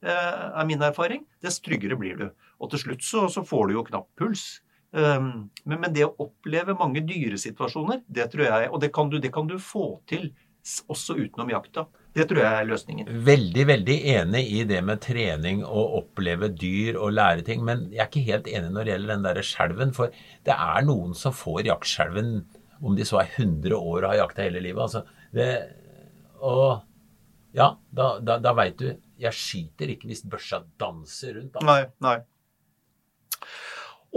eh, 0.02 0.60
er 0.60 0.66
min 0.68 0.82
erfaring, 0.82 1.24
dess 1.40 1.58
tryggere 1.60 1.96
blir 1.96 2.18
du. 2.18 2.30
Og 2.60 2.70
til 2.70 2.84
slutt 2.84 3.02
så, 3.02 3.28
så 3.32 3.40
får 3.40 3.68
du 3.68 3.78
jo 3.78 3.86
knapp 3.88 4.08
puls. 4.20 4.60
Um, 4.92 5.50
men, 5.64 5.80
men 5.80 5.92
det 5.92 6.04
å 6.06 6.14
oppleve 6.24 6.76
mange 6.76 7.02
dyresituasjoner, 7.04 8.00
det 8.08 8.30
tror 8.32 8.46
jeg 8.46 8.70
Og 8.72 8.80
det 8.80 8.88
kan 8.96 9.10
du, 9.12 9.18
det 9.20 9.28
kan 9.34 9.46
du 9.46 9.58
få 9.60 10.00
til 10.08 10.30
også 10.88 11.16
utenom 11.16 11.50
jakta. 11.52 11.84
Det 12.16 12.24
tror 12.30 12.40
jeg 12.40 12.60
er 12.60 12.68
løsningen. 12.68 13.10
Veldig, 13.26 13.64
veldig 13.68 13.96
enig 14.14 14.40
i 14.56 14.62
det 14.66 14.78
med 14.84 15.02
trening 15.04 15.60
og 15.66 15.98
oppleve 16.00 16.48
dyr 16.50 16.96
og 16.98 17.12
lære 17.14 17.44
ting, 17.46 17.64
men 17.66 17.86
jeg 17.92 18.02
er 18.02 18.08
ikke 18.10 18.24
helt 18.26 18.48
enig 18.50 18.72
når 18.74 18.86
det 18.86 18.94
gjelder 18.94 19.12
den 19.12 19.26
derre 19.28 19.44
skjelven, 19.46 19.92
for 19.96 20.14
det 20.48 20.56
er 20.56 20.86
noen 20.88 21.14
som 21.18 21.36
får 21.36 21.68
jaktskjelven 21.68 22.32
om 22.78 22.94
de 22.96 23.06
så 23.06 23.20
er 23.22 23.32
100 23.36 23.74
år 23.76 24.02
og 24.02 24.08
har 24.12 24.20
jakta 24.22 24.46
hele 24.46 24.62
livet. 24.64 24.82
Altså, 24.86 25.04
det, 25.34 25.48
og 26.38 26.80
ja, 27.56 27.72
da, 27.90 28.08
da, 28.22 28.38
da 28.42 28.52
veit 28.54 28.76
du 28.78 28.88
Jeg 29.18 29.34
skyter 29.34 29.90
ikke 29.90 30.06
hvis 30.10 30.20
børsa 30.30 30.60
danser 30.78 31.34
rundt. 31.40 31.56
Da. 31.56 31.62
Nei, 31.66 31.80
nei. 32.04 32.18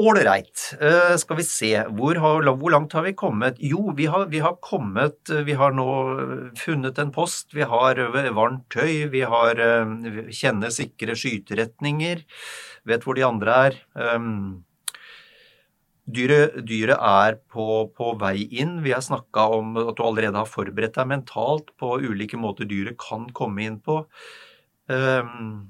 Ålreit. 0.02 0.64
Eh, 0.82 1.14
skal 1.22 1.38
vi 1.38 1.44
se. 1.46 1.72
Hvor, 1.98 2.18
har, 2.24 2.48
hvor 2.58 2.74
langt 2.74 2.96
har 2.98 3.06
vi 3.06 3.14
kommet? 3.18 3.60
Jo, 3.62 3.92
vi 3.98 4.08
har, 4.10 4.26
vi 4.32 4.42
har 4.42 4.58
kommet 4.64 5.30
eh, 5.30 5.44
Vi 5.46 5.54
har 5.60 5.76
nå 5.78 5.86
funnet 6.58 6.98
en 7.02 7.12
post. 7.14 7.52
Vi 7.54 7.68
har 7.68 8.02
eh, 8.02 8.32
varmt 8.34 8.66
tøy. 8.74 9.12
Vi 9.14 9.22
har 9.22 9.62
eh, 9.62 9.94
kjenner 10.34 10.74
sikre 10.74 11.18
skyteretninger. 11.18 12.26
Vet 12.90 13.06
hvor 13.06 13.18
de 13.20 13.28
andre 13.28 13.62
er. 13.68 13.80
Um, 13.94 14.66
Dyret, 16.12 16.58
dyret 16.68 16.98
er 16.98 17.38
på, 17.54 17.66
på 17.96 18.08
vei 18.20 18.42
inn. 18.60 18.80
Vi 18.84 18.92
har 18.92 19.04
snakka 19.06 19.46
om 19.54 19.78
at 19.80 19.94
du 19.96 20.02
allerede 20.04 20.42
har 20.42 20.50
forberedt 20.50 20.98
deg 20.98 21.08
mentalt 21.08 21.70
på 21.80 21.94
ulike 22.02 22.40
måter 22.42 22.68
dyret 22.68 22.98
kan 23.00 23.30
komme 23.38 23.64
inn 23.64 23.78
på. 23.86 24.02
Um, 24.92 25.70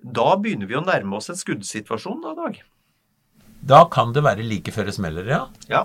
da 0.00 0.32
begynner 0.40 0.66
vi 0.66 0.80
å 0.80 0.82
nærme 0.82 1.20
oss 1.20 1.30
en 1.30 1.38
skuddsituasjon, 1.38 2.24
da, 2.24 2.34
Dag. 2.40 2.62
Da 3.60 3.84
kan 3.92 4.14
det 4.16 4.24
være 4.24 4.46
like 4.46 4.72
før 4.74 4.88
det 4.88 4.96
smeller, 4.96 5.26
ja. 5.28 5.40
Ja. 5.70 5.84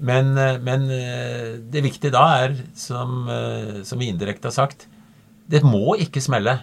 Men, 0.00 0.32
eh, 0.38 0.58
men 0.64 0.88
eh, 0.94 1.58
det 1.72 1.84
viktige 1.84 2.14
da 2.14 2.24
er, 2.44 2.56
som, 2.78 3.24
eh, 3.28 3.80
som 3.84 4.00
vi 4.00 4.08
indirekte 4.12 4.48
har 4.48 4.56
sagt, 4.56 4.86
det 5.50 5.62
må 5.66 5.96
ikke 6.00 6.22
smelle. 6.24 6.60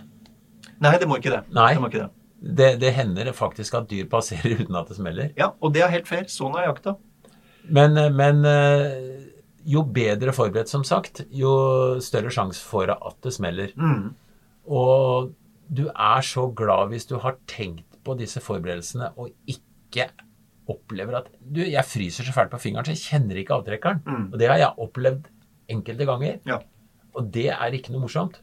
Nei, 0.82 0.94
det 0.98 1.10
må 1.10 1.20
ikke 1.20 1.34
det. 1.34 1.44
Nei. 1.54 1.72
Det 1.76 1.84
må 1.84 1.92
ikke 1.92 2.06
det. 2.06 2.12
Det, 2.38 2.70
det 2.82 2.94
hender 2.94 3.32
faktisk 3.34 3.78
at 3.78 3.90
dyr 3.90 4.06
passerer 4.10 4.58
uten 4.62 4.78
at 4.78 4.90
det 4.90 4.98
smeller. 5.00 5.34
Ja, 5.38 5.52
og 5.62 5.74
det 5.76 5.86
er 5.86 5.94
helt 5.94 6.10
fair. 6.10 6.26
Sånn 6.32 6.58
er 6.58 6.70
jakta. 6.70 6.96
Men, 7.68 7.98
men 8.16 8.46
jo 9.68 9.82
bedre 9.92 10.32
forberedt, 10.32 10.72
som 10.72 10.86
sagt, 10.88 11.26
jo 11.34 11.52
større 12.00 12.32
sjanse 12.32 12.62
for 12.64 12.88
at 12.94 13.18
det 13.26 13.34
smeller. 13.36 13.74
Mm. 13.76 14.14
Og 14.72 15.34
du 15.68 15.90
er 15.92 16.24
så 16.24 16.48
glad 16.56 16.94
hvis 16.94 17.10
du 17.10 17.18
har 17.20 17.36
tenkt 17.50 18.00
på 18.08 18.16
disse 18.16 18.40
forberedelsene 18.40 19.12
og 19.20 19.34
ikke 19.52 20.08
opplever 20.72 21.20
at 21.22 21.30
Du, 21.40 21.62
jeg 21.64 21.86
fryser 21.88 22.28
så 22.28 22.34
fælt 22.36 22.52
på 22.52 22.60
fingeren, 22.62 22.86
så 22.88 22.96
jeg 22.96 23.04
kjenner 23.06 23.40
ikke 23.40 23.56
avtrekkeren. 23.56 24.02
Mm. 24.06 24.26
Og 24.32 24.40
det 24.42 24.50
har 24.52 24.62
jeg 24.62 24.88
opplevd 24.88 25.30
enkelte 25.72 26.08
ganger. 26.08 26.40
Ja. 26.48 26.60
Og 27.18 27.32
det 27.34 27.50
er 27.54 27.76
ikke 27.76 27.94
noe 27.94 28.06
morsomt. 28.06 28.42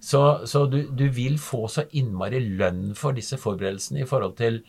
Så, 0.00 0.20
så 0.48 0.64
du, 0.70 0.82
du 0.96 1.04
vil 1.12 1.36
få 1.40 1.66
så 1.68 1.84
innmari 1.96 2.40
lønn 2.56 2.94
for 2.96 3.16
disse 3.16 3.36
forberedelsene 3.40 4.00
i 4.00 4.08
forhold 4.08 4.38
til 4.38 4.62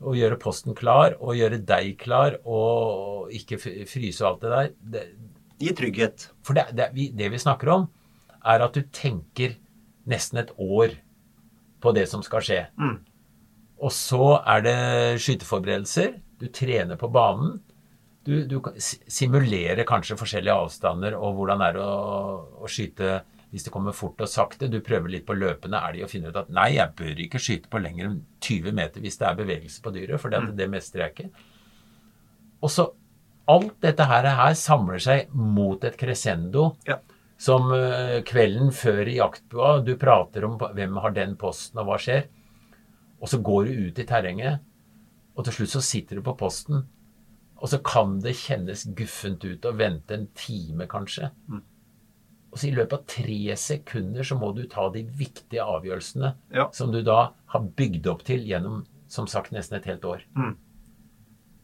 å 0.00 0.14
gjøre 0.16 0.38
posten 0.40 0.72
klar 0.76 1.18
og 1.20 1.36
gjøre 1.36 1.60
deg 1.68 1.98
klar 2.00 2.38
og 2.48 3.28
ikke 3.36 3.58
fryse 3.60 4.24
og 4.24 4.30
alt 4.30 4.46
det 4.46 4.54
der. 4.54 4.72
Det, 4.94 5.04
Gi 5.60 5.74
trygghet. 5.76 6.30
For 6.40 6.56
det, 6.56 6.70
det, 6.72 6.86
vi, 6.96 7.10
det 7.12 7.26
vi 7.34 7.38
snakker 7.42 7.68
om, 7.68 7.82
er 8.48 8.62
at 8.64 8.72
du 8.72 8.86
tenker 8.96 9.58
nesten 10.08 10.40
et 10.40 10.54
år 10.56 10.94
på 11.84 11.92
det 11.92 12.06
som 12.08 12.24
skal 12.24 12.44
skje. 12.44 12.62
Og 13.80 13.92
så 13.96 14.24
er 14.44 14.64
det 14.66 14.76
skyteforberedelser. 15.24 16.14
Du 16.40 16.46
trener 16.52 16.98
på 17.00 17.08
banen. 17.12 17.58
Du, 18.26 18.34
du 18.44 18.58
simulerer 18.80 19.86
kanskje 19.88 20.18
forskjellige 20.20 20.56
avstander 20.66 21.14
og 21.16 21.38
hvordan 21.38 21.62
er 21.64 21.78
det 21.78 21.84
å, 21.84 22.34
å 22.60 22.68
skyte 22.68 23.22
hvis 23.50 23.64
det 23.66 23.72
kommer 23.74 23.96
fort 23.96 24.20
og 24.22 24.28
sakte. 24.30 24.68
Du 24.70 24.78
prøver 24.84 25.10
litt 25.10 25.24
på 25.26 25.34
løpende 25.34 25.80
elg 25.88 26.04
og 26.04 26.10
finner 26.12 26.30
ut 26.30 26.38
at 26.42 26.52
nei, 26.54 26.68
jeg 26.76 26.92
bør 26.98 27.22
ikke 27.24 27.40
skyte 27.42 27.70
på 27.72 27.80
lenger 27.82 28.06
enn 28.10 28.18
20 28.44 28.76
meter 28.76 29.02
hvis 29.02 29.16
det 29.18 29.26
er 29.26 29.38
bevegelse 29.40 29.82
på 29.82 29.92
dyret, 29.96 30.20
for 30.22 30.30
det, 30.30 30.42
det 30.60 30.68
mestrer 30.70 31.06
jeg 31.08 31.14
ikke. 31.16 31.46
Og 32.60 32.70
så 32.70 32.86
alt 33.50 33.72
dette 33.82 34.06
her, 34.06 34.28
her 34.38 34.54
samler 34.58 35.00
seg 35.02 35.32
mot 35.34 35.82
et 35.88 35.96
crescendo 35.98 36.74
Ja. 36.86 37.00
som 37.40 37.72
eh, 37.74 38.20
kvelden 38.28 38.70
før 38.76 39.08
i 39.08 39.16
jaktbua, 39.16 39.72
du 39.82 39.96
prater 39.98 40.46
om 40.46 40.60
hvem 40.60 41.00
har 41.02 41.16
den 41.16 41.34
posten 41.40 41.80
og 41.82 41.88
hva 41.90 41.98
skjer. 41.98 42.28
Og 43.20 43.28
så 43.28 43.38
går 43.44 43.64
du 43.68 43.88
ut 43.90 43.98
i 44.00 44.06
terrenget, 44.08 44.60
og 45.36 45.44
til 45.46 45.52
slutt 45.60 45.74
så 45.74 45.82
sitter 45.84 46.16
du 46.16 46.22
på 46.26 46.34
posten. 46.40 46.86
Og 47.60 47.68
så 47.68 47.78
kan 47.84 48.18
det 48.24 48.32
kjennes 48.40 48.86
guffent 48.96 49.44
ut 49.44 49.66
å 49.68 49.74
vente 49.76 50.16
en 50.16 50.26
time, 50.34 50.86
kanskje. 50.88 51.28
Og 52.50 52.58
så 52.58 52.66
i 52.70 52.72
løpet 52.74 52.96
av 52.96 53.04
tre 53.06 53.56
sekunder 53.60 54.26
så 54.26 54.38
må 54.40 54.48
du 54.56 54.64
ta 54.66 54.88
de 54.90 55.04
viktige 55.04 55.62
avgjørelsene 55.62 56.32
Ja. 56.56 56.68
som 56.72 56.90
du 56.90 57.02
da 57.02 57.32
har 57.52 57.60
bygd 57.76 58.06
opp 58.10 58.24
til 58.24 58.40
gjennom, 58.48 58.86
som 59.08 59.26
sagt, 59.30 59.52
nesten 59.52 59.76
et 59.78 59.84
helt 59.84 60.04
år. 60.04 60.24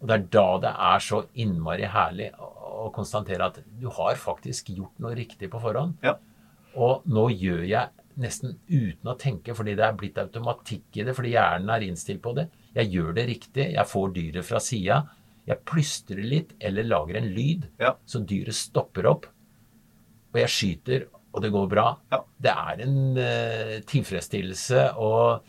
Og 0.01 0.07
det 0.09 0.15
er 0.15 0.27
da 0.37 0.59
det 0.63 0.75
er 0.77 0.99
så 1.01 1.25
innmari 1.35 1.89
herlig 1.89 2.31
å 2.39 2.93
konstatere 2.95 3.47
at 3.49 3.63
du 3.81 3.89
har 3.89 4.15
faktisk 4.15 4.69
gjort 4.77 4.99
noe 5.01 5.15
riktig 5.17 5.49
på 5.51 5.59
forhånd. 5.61 5.97
Ja. 6.05 6.19
Og 6.77 7.03
nå 7.09 7.31
gjør 7.33 7.65
jeg 7.67 7.89
nesten 8.21 8.57
uten 8.69 9.11
å 9.12 9.17
tenke, 9.21 9.55
fordi 9.57 9.75
det 9.79 9.85
er 9.87 9.97
blitt 9.99 10.19
automatikk 10.21 11.01
i 11.01 11.05
det, 11.07 11.14
fordi 11.17 11.35
hjernen 11.35 11.73
er 11.75 11.85
innstilt 11.87 12.23
på 12.25 12.33
det. 12.37 12.47
Jeg 12.77 12.93
gjør 12.95 13.12
det 13.17 13.27
riktig, 13.31 13.67
jeg 13.75 13.91
får 13.91 14.14
dyret 14.17 14.47
fra 14.49 14.61
sida. 14.62 15.03
Jeg 15.47 15.62
plystrer 15.69 16.23
litt 16.27 16.55
eller 16.61 16.89
lager 16.89 17.21
en 17.21 17.29
lyd, 17.37 17.69
Ja. 17.81 17.95
så 18.07 18.21
dyret 18.25 18.57
stopper 18.57 19.07
opp. 19.07 19.27
Og 20.35 20.41
jeg 20.41 20.53
skyter, 20.53 21.07
og 21.33 21.43
det 21.45 21.53
går 21.53 21.69
bra. 21.69 21.87
Ja. 22.12 22.23
Det 22.41 22.53
er 22.53 22.83
en 22.87 22.99
uh, 23.17 23.77
tilfredsstillelse 23.87 24.89
og 24.97 25.47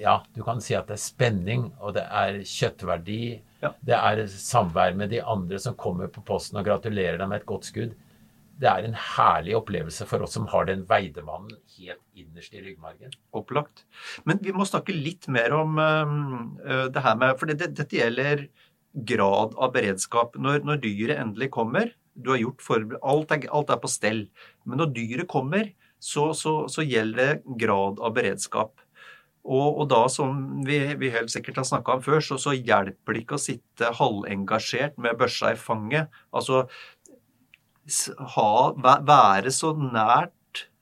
ja, 0.00 0.16
du 0.34 0.42
kan 0.42 0.60
si 0.60 0.74
at 0.74 0.88
det 0.90 0.96
er 0.96 1.02
spenning, 1.02 1.68
og 1.80 1.94
det 1.94 2.02
er 2.10 2.40
kjøttverdi. 2.42 3.40
Ja. 3.62 3.70
Det 3.78 3.94
er 3.94 4.22
samvær 4.26 4.96
med 4.98 5.12
de 5.14 5.20
andre 5.22 5.60
som 5.62 5.76
kommer 5.78 6.10
på 6.10 6.24
posten 6.26 6.58
og 6.58 6.66
gratulerer 6.66 7.20
deg 7.20 7.30
med 7.30 7.42
et 7.42 7.46
godt 7.46 7.68
skudd. 7.68 7.92
Det 8.62 8.70
er 8.70 8.84
en 8.86 8.94
herlig 8.94 9.56
opplevelse 9.58 10.06
for 10.06 10.22
oss 10.22 10.36
som 10.36 10.44
har 10.52 10.68
den 10.68 10.84
veidemannen 10.86 11.56
helt 11.76 12.02
innerst 12.14 12.54
i 12.54 12.62
ryggmargen. 12.62 13.10
Opplagt. 13.34 13.82
Men 14.28 14.38
vi 14.44 14.54
må 14.54 14.66
snakke 14.68 14.94
litt 14.94 15.26
mer 15.32 15.56
om 15.56 15.80
uh, 15.82 16.86
det 16.92 17.02
her 17.02 17.18
med 17.18 17.34
For 17.40 17.50
det, 17.50 17.58
det, 17.64 17.72
dette 17.80 17.98
gjelder 17.98 18.46
grad 19.08 19.56
av 19.58 19.72
beredskap. 19.74 20.38
Når, 20.38 20.62
når 20.68 20.82
dyret 20.84 21.18
endelig 21.18 21.50
kommer, 21.56 21.90
du 22.14 22.30
har 22.34 22.42
gjort 22.42 22.62
forbered... 22.62 23.02
Alt, 23.02 23.34
er- 23.34 23.50
alt 23.50 23.72
er 23.72 23.82
på 23.82 23.90
stell. 23.90 24.26
Men 24.68 24.82
når 24.82 24.94
dyret 24.94 25.30
kommer, 25.32 25.72
så, 26.02 26.30
så, 26.36 26.68
så 26.70 26.84
gjelder 26.86 27.20
det 27.42 27.58
grad 27.62 27.98
av 28.02 28.14
beredskap. 28.14 28.78
Og, 29.42 29.80
og 29.82 29.88
da, 29.90 30.04
som 30.12 30.62
vi, 30.66 30.76
vi 31.00 31.08
helt 31.10 31.32
sikkert 31.32 31.56
har 31.58 31.66
snakka 31.66 31.96
om 31.96 32.02
før, 32.04 32.20
så, 32.22 32.36
så 32.38 32.52
hjelper 32.54 33.16
det 33.16 33.24
ikke 33.24 33.38
å 33.38 33.42
sitte 33.42 33.88
halvengasjert 33.98 35.00
med 35.02 35.18
børsa 35.18 35.50
i 35.56 35.58
fanget. 35.58 36.12
Altså 36.30 36.68
ha, 38.36 38.50
være 39.06 39.50
så 39.54 39.74
nært 39.78 40.32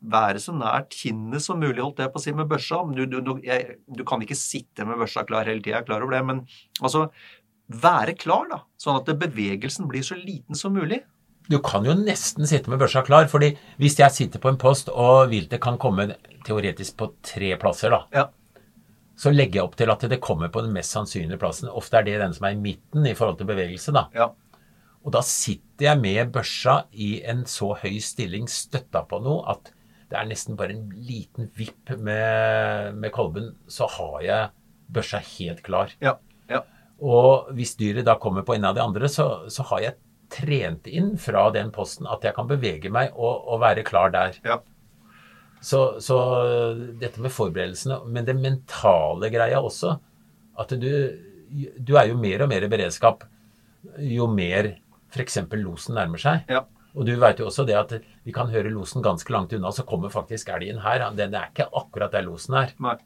være 0.00 0.40
så 0.40 0.54
nært 0.56 0.94
kinnet 0.96 1.42
som 1.44 1.60
mulig, 1.60 1.82
holdt 1.82 1.98
jeg 2.00 2.10
på 2.10 2.16
å 2.16 2.22
si, 2.24 2.32
med 2.32 2.48
børsa. 2.48 2.80
Du, 2.96 3.02
du, 3.06 3.18
du, 3.20 3.34
jeg, 3.44 3.76
du 3.86 4.00
kan 4.08 4.22
ikke 4.24 4.36
sitte 4.38 4.86
med 4.88 4.96
børsa 4.98 5.26
klar 5.28 5.44
hele 5.44 5.60
tida, 5.60 5.76
jeg 5.76 5.82
er 5.84 5.86
klar 5.90 6.00
over 6.06 6.16
det, 6.16 6.22
men 6.26 6.40
altså 6.80 7.02
være 7.84 8.14
klar, 8.18 8.48
da. 8.50 8.58
Sånn 8.80 8.96
at 8.98 9.10
bevegelsen 9.20 9.86
blir 9.90 10.02
så 10.06 10.16
liten 10.18 10.56
som 10.58 10.72
mulig. 10.74 11.02
Du 11.52 11.58
kan 11.62 11.84
jo 11.86 11.92
nesten 11.98 12.48
sitte 12.48 12.72
med 12.72 12.80
børsa 12.80 13.04
klar, 13.06 13.28
fordi 13.30 13.52
hvis 13.82 13.98
jeg 14.00 14.16
sitter 14.16 14.42
på 14.42 14.50
en 14.50 14.58
post, 14.60 14.88
og 14.88 15.28
viltet 15.30 15.60
kan 15.62 15.78
komme 15.82 16.14
teoretisk 16.48 16.96
på 16.96 17.12
tre 17.26 17.52
plasser, 17.60 17.92
da, 17.92 18.02
Ja. 18.16 18.26
så 19.20 19.30
legger 19.34 19.60
jeg 19.60 19.68
opp 19.68 19.76
til 19.76 19.90
at 19.92 20.08
det 20.08 20.22
kommer 20.24 20.48
på 20.48 20.64
den 20.64 20.72
mest 20.72 20.96
sannsynlige 20.96 21.38
plassen. 21.38 21.68
Ofte 21.68 22.00
er 22.00 22.08
det 22.08 22.18
den 22.24 22.32
som 22.32 22.48
er 22.48 22.56
i 22.56 22.62
midten 22.62 23.04
i 23.04 23.12
forhold 23.14 23.36
til 23.38 23.52
bevegelse, 23.52 23.92
da. 23.92 24.08
Ja. 24.16 24.30
Og 25.00 25.14
da 25.14 25.22
sitter 25.24 25.86
jeg 25.86 26.00
med 26.00 26.32
børsa 26.34 26.82
i 26.92 27.20
en 27.28 27.46
så 27.48 27.72
høy 27.80 28.00
stilling 28.04 28.48
støtta 28.52 29.04
på 29.08 29.20
noe 29.24 29.44
at 29.52 29.72
det 30.10 30.18
er 30.18 30.26
nesten 30.26 30.58
bare 30.58 30.74
en 30.74 30.88
liten 31.06 31.46
vipp 31.56 31.92
med, 32.02 32.96
med 32.98 33.12
kolben, 33.14 33.52
så 33.70 33.86
har 33.94 34.16
jeg 34.26 34.48
børsa 34.90 35.20
helt 35.22 35.62
klar. 35.64 35.94
Ja. 36.02 36.16
ja. 36.50 36.64
Og 36.98 37.52
hvis 37.54 37.76
dyret 37.78 38.08
da 38.08 38.16
kommer 38.20 38.44
på 38.44 38.56
en 38.56 38.66
av 38.66 38.74
de 38.76 38.82
andre, 38.82 39.08
så, 39.08 39.46
så 39.48 39.64
har 39.70 39.84
jeg 39.86 39.98
trent 40.30 40.90
inn 40.90 41.14
fra 41.18 41.46
den 41.54 41.70
posten 41.74 42.10
at 42.10 42.26
jeg 42.26 42.34
kan 42.36 42.50
bevege 42.50 42.90
meg 42.92 43.14
og, 43.14 43.46
og 43.54 43.62
være 43.62 43.86
klar 43.86 44.12
der. 44.14 44.36
ja. 44.44 44.60
Så, 45.60 46.00
så 46.00 46.16
dette 46.96 47.20
med 47.20 47.34
forberedelsene, 47.36 47.98
men 48.08 48.24
det 48.24 48.32
mentale 48.38 49.28
greia 49.28 49.58
også, 49.60 49.98
at 50.56 50.70
du, 50.80 50.88
du 51.76 51.92
er 52.00 52.08
jo 52.08 52.16
mer 52.16 52.46
og 52.46 52.48
mer 52.48 52.64
i 52.64 52.70
beredskap 52.72 53.26
jo 53.98 54.26
mer 54.30 54.70
f.eks. 55.10 55.42
losen 55.60 55.98
nærmer 55.98 56.22
seg. 56.22 56.46
ja. 56.48 56.66
Og 56.98 57.06
du 57.06 57.14
vet 57.22 57.38
jo 57.38 57.46
også 57.46 57.66
det 57.68 57.78
at 57.78 57.94
vi 58.26 58.34
kan 58.34 58.50
høre 58.50 58.72
losen 58.72 59.04
ganske 59.04 59.32
langt 59.32 59.54
unna, 59.54 59.70
så 59.74 59.86
kommer 59.86 60.12
faktisk 60.12 60.50
elgen 60.50 60.82
her. 60.82 61.06
Den 61.14 61.34
er 61.34 61.50
ikke 61.52 61.70
akkurat 61.70 62.14
der 62.14 62.26
losen 62.26 62.58
er. 62.64 62.74
Nei. 62.82 62.96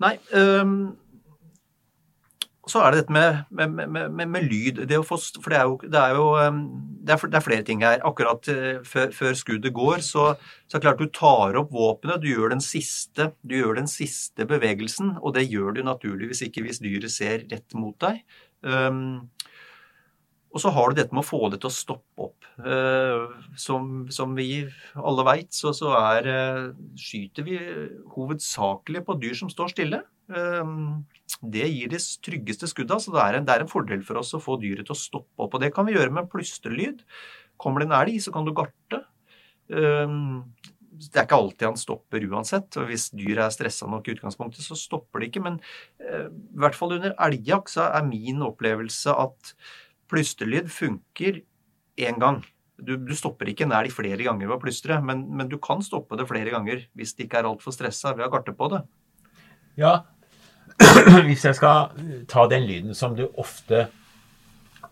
Nei 0.00 0.14
um, 0.32 0.76
Så 2.70 2.80
er 2.80 2.94
det 2.94 3.02
dette 3.02 3.12
med, 3.12 3.40
med, 3.50 3.90
med, 3.90 4.28
med, 4.30 4.44
lyd. 4.46 4.84
Det 4.86 5.00
få, 5.04 5.18
for 5.42 5.50
det 5.50 5.58
er 5.58 5.66
jo, 5.66 5.80
det 5.82 5.98
er 5.98 6.14
jo 6.14 6.26
det, 6.38 7.16
er, 7.16 7.24
er 7.34 7.42
flere 7.42 7.66
ting 7.66 7.82
her. 7.82 7.98
Akkurat 8.06 8.46
øh, 8.52 8.84
før, 8.86 9.10
før 9.16 9.34
skuddet 9.34 9.74
går, 9.74 10.04
så, 10.06 10.28
så 10.68 10.76
er 10.76 10.78
det 10.78 10.86
klart 10.86 11.02
du 11.02 11.10
tar 11.10 11.58
opp 11.58 11.74
våpenet. 11.74 12.22
Du 12.22 12.30
gjør 12.30 12.54
den 12.54 12.62
siste, 12.62 13.32
du 13.42 13.56
gjør 13.58 13.80
den 13.80 13.90
siste 13.90 14.46
bevegelsen, 14.46 15.16
og 15.18 15.34
det 15.34 15.48
gjør 15.50 15.74
du 15.74 15.82
naturligvis 15.88 16.44
ikke 16.46 16.62
hvis 16.68 16.78
dyret 16.84 17.10
ser 17.10 17.42
rett 17.50 17.74
mot 17.74 17.98
deg. 18.06 18.22
Øhm, 18.62 19.26
og 20.50 20.62
så 20.62 20.70
har 20.74 20.90
du 20.90 20.98
dette 20.98 21.14
med 21.14 21.22
å 21.22 21.28
få 21.28 21.48
det 21.52 21.60
til 21.62 21.70
å 21.70 21.74
stoppe 21.74 22.24
opp. 22.26 22.46
Eh, 22.66 23.26
som, 23.58 24.08
som 24.12 24.32
vi 24.34 24.64
alle 24.98 25.24
veit, 25.26 25.52
så, 25.54 25.70
så 25.76 25.92
er, 25.94 26.26
eh, 26.26 26.64
skyter 26.98 27.46
vi 27.46 27.58
hovedsakelig 28.16 29.04
på 29.06 29.16
dyr 29.22 29.36
som 29.38 29.52
står 29.52 29.70
stille. 29.72 30.00
Eh, 30.26 30.72
det 31.54 31.68
gir 31.70 31.92
de 31.92 32.00
tryggeste 32.26 32.70
skudda, 32.70 32.98
så 32.98 33.14
det 33.14 33.22
er, 33.22 33.38
en, 33.38 33.46
det 33.46 33.54
er 33.54 33.64
en 33.64 33.70
fordel 33.70 34.02
for 34.06 34.18
oss 34.20 34.34
å 34.34 34.42
få 34.42 34.58
dyret 34.62 34.88
til 34.88 34.96
å 34.96 34.98
stoppe 34.98 35.46
opp. 35.46 35.54
Og 35.54 35.62
det 35.62 35.70
kan 35.76 35.86
vi 35.86 35.94
gjøre 35.94 36.10
med 36.10 36.24
en 36.24 36.32
plystrelyd. 36.32 37.04
Kommer 37.60 37.84
det 37.84 37.90
en 37.90 37.98
elg, 38.00 38.18
så 38.24 38.34
kan 38.34 38.48
du 38.48 38.50
garte. 38.56 39.04
Det 39.70 41.14
er 41.14 41.26
ikke 41.26 41.36
alltid 41.36 41.68
han 41.68 41.78
stopper 41.78 42.24
uansett. 42.26 42.74
og 42.80 42.88
Hvis 42.90 43.12
dyr 43.14 43.44
er 43.44 43.52
stressa 43.54 43.86
nok 43.86 44.08
i 44.08 44.16
utgangspunktet, 44.16 44.64
så 44.66 44.74
stopper 44.74 45.22
det 45.22 45.28
ikke. 45.30 45.44
Men 45.44 45.60
i 46.00 46.58
hvert 46.64 46.74
fall 46.74 46.96
under 46.96 47.14
elgjakt 47.28 47.76
så 47.76 47.86
er 47.92 48.08
min 48.08 48.42
opplevelse 48.48 49.14
at 49.14 49.52
Plystrelyd 50.10 50.70
funker 50.72 51.42
én 52.00 52.18
gang. 52.20 52.40
Du, 52.80 52.94
du 52.96 53.12
stopper 53.16 53.50
ikke 53.52 53.68
nær 53.68 53.84
de 53.84 53.92
flere 53.92 54.24
ganger 54.24 54.48
ved 54.48 54.56
å 54.56 54.62
plystre, 54.62 54.96
men, 55.04 55.26
men 55.36 55.50
du 55.50 55.58
kan 55.62 55.82
stoppe 55.84 56.16
det 56.16 56.26
flere 56.28 56.52
ganger 56.54 56.86
hvis 56.96 57.12
det 57.16 57.26
ikke 57.26 57.42
er 57.42 57.50
altfor 57.50 57.74
stressa 57.76 58.14
ved 58.16 58.24
å 58.26 58.30
garte 58.32 58.54
på 58.56 58.70
det. 58.72 58.80
Ja, 59.80 60.00
hvis 61.28 61.44
jeg 61.44 61.56
skal 61.58 61.90
ta 62.30 62.46
den 62.50 62.66
lyden 62.68 62.96
som 62.96 63.16
du 63.16 63.26
ofte 63.40 63.88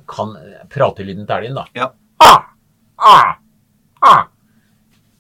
kan 0.09 0.35
Pratelyden 0.73 1.27
til 1.29 1.37
elgen, 1.37 1.59
da. 1.59 1.65
Ja. 1.77 1.91
Ah! 2.25 2.51
Ah! 2.97 3.33
Ah! 4.05 4.23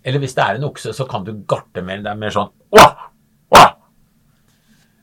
Eller 0.05 0.23
hvis 0.23 0.37
det 0.37 0.45
er 0.45 0.59
en 0.59 0.69
okse, 0.69 0.95
så 0.97 1.05
kan 1.09 1.27
du 1.27 1.35
garte 1.49 1.83
mer. 1.85 2.01
Det 2.05 2.13
er 2.13 2.21
mer 2.21 2.33
sånn 2.33 2.53
Wah! 2.75 3.08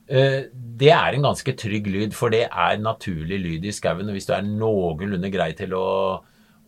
Eh, 0.08 0.44
Det 0.76 0.90
er 0.92 1.14
en 1.16 1.22
ganske 1.24 1.52
trygg 1.56 1.86
lyd, 1.88 2.12
for 2.14 2.28
det 2.30 2.44
er 2.52 2.76
naturlig 2.78 3.38
lyd 3.40 3.64
i 3.64 3.72
skauen. 3.72 4.06
Og 4.10 4.12
hvis 4.18 4.26
du 4.28 4.34
er 4.36 4.42
noenlunde 4.44 5.30
grei 5.32 5.52
til 5.56 5.72
å, 5.72 6.22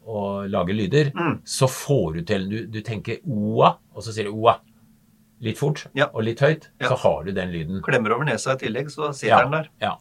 å 0.08 0.22
lage 0.48 0.72
lyder, 0.72 1.10
så 1.44 1.68
får 1.68 2.14
du 2.14 2.22
til 2.24 2.46
du, 2.48 2.56
du 2.72 2.78
tenker 2.80 3.18
oa, 3.28 3.74
og 3.92 4.02
så 4.06 4.14
sier 4.16 4.30
du 4.30 4.32
oa 4.32 4.56
litt 5.44 5.58
fort 5.60 5.84
Ja. 5.94 6.08
og 6.14 6.24
litt 6.24 6.40
høyt, 6.40 6.70
Ja. 6.80 6.88
så 6.88 6.96
har 7.04 7.24
du 7.24 7.32
den 7.36 7.52
lyden. 7.52 7.82
Klemmer 7.84 8.16
over 8.16 8.24
nesa 8.24 8.54
i 8.56 8.62
tillegg, 8.64 8.88
så 8.90 9.12
sitter 9.14 9.44
den 9.44 9.52
der. 9.58 9.68
Ja. 9.84 9.92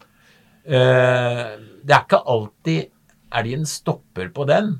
Uh, 0.67 1.59
det 1.83 1.93
er 1.95 2.01
ikke 2.07 2.23
alltid 2.27 2.89
elgen 3.37 3.65
stopper 3.69 4.31
på 4.35 4.47
den. 4.49 4.71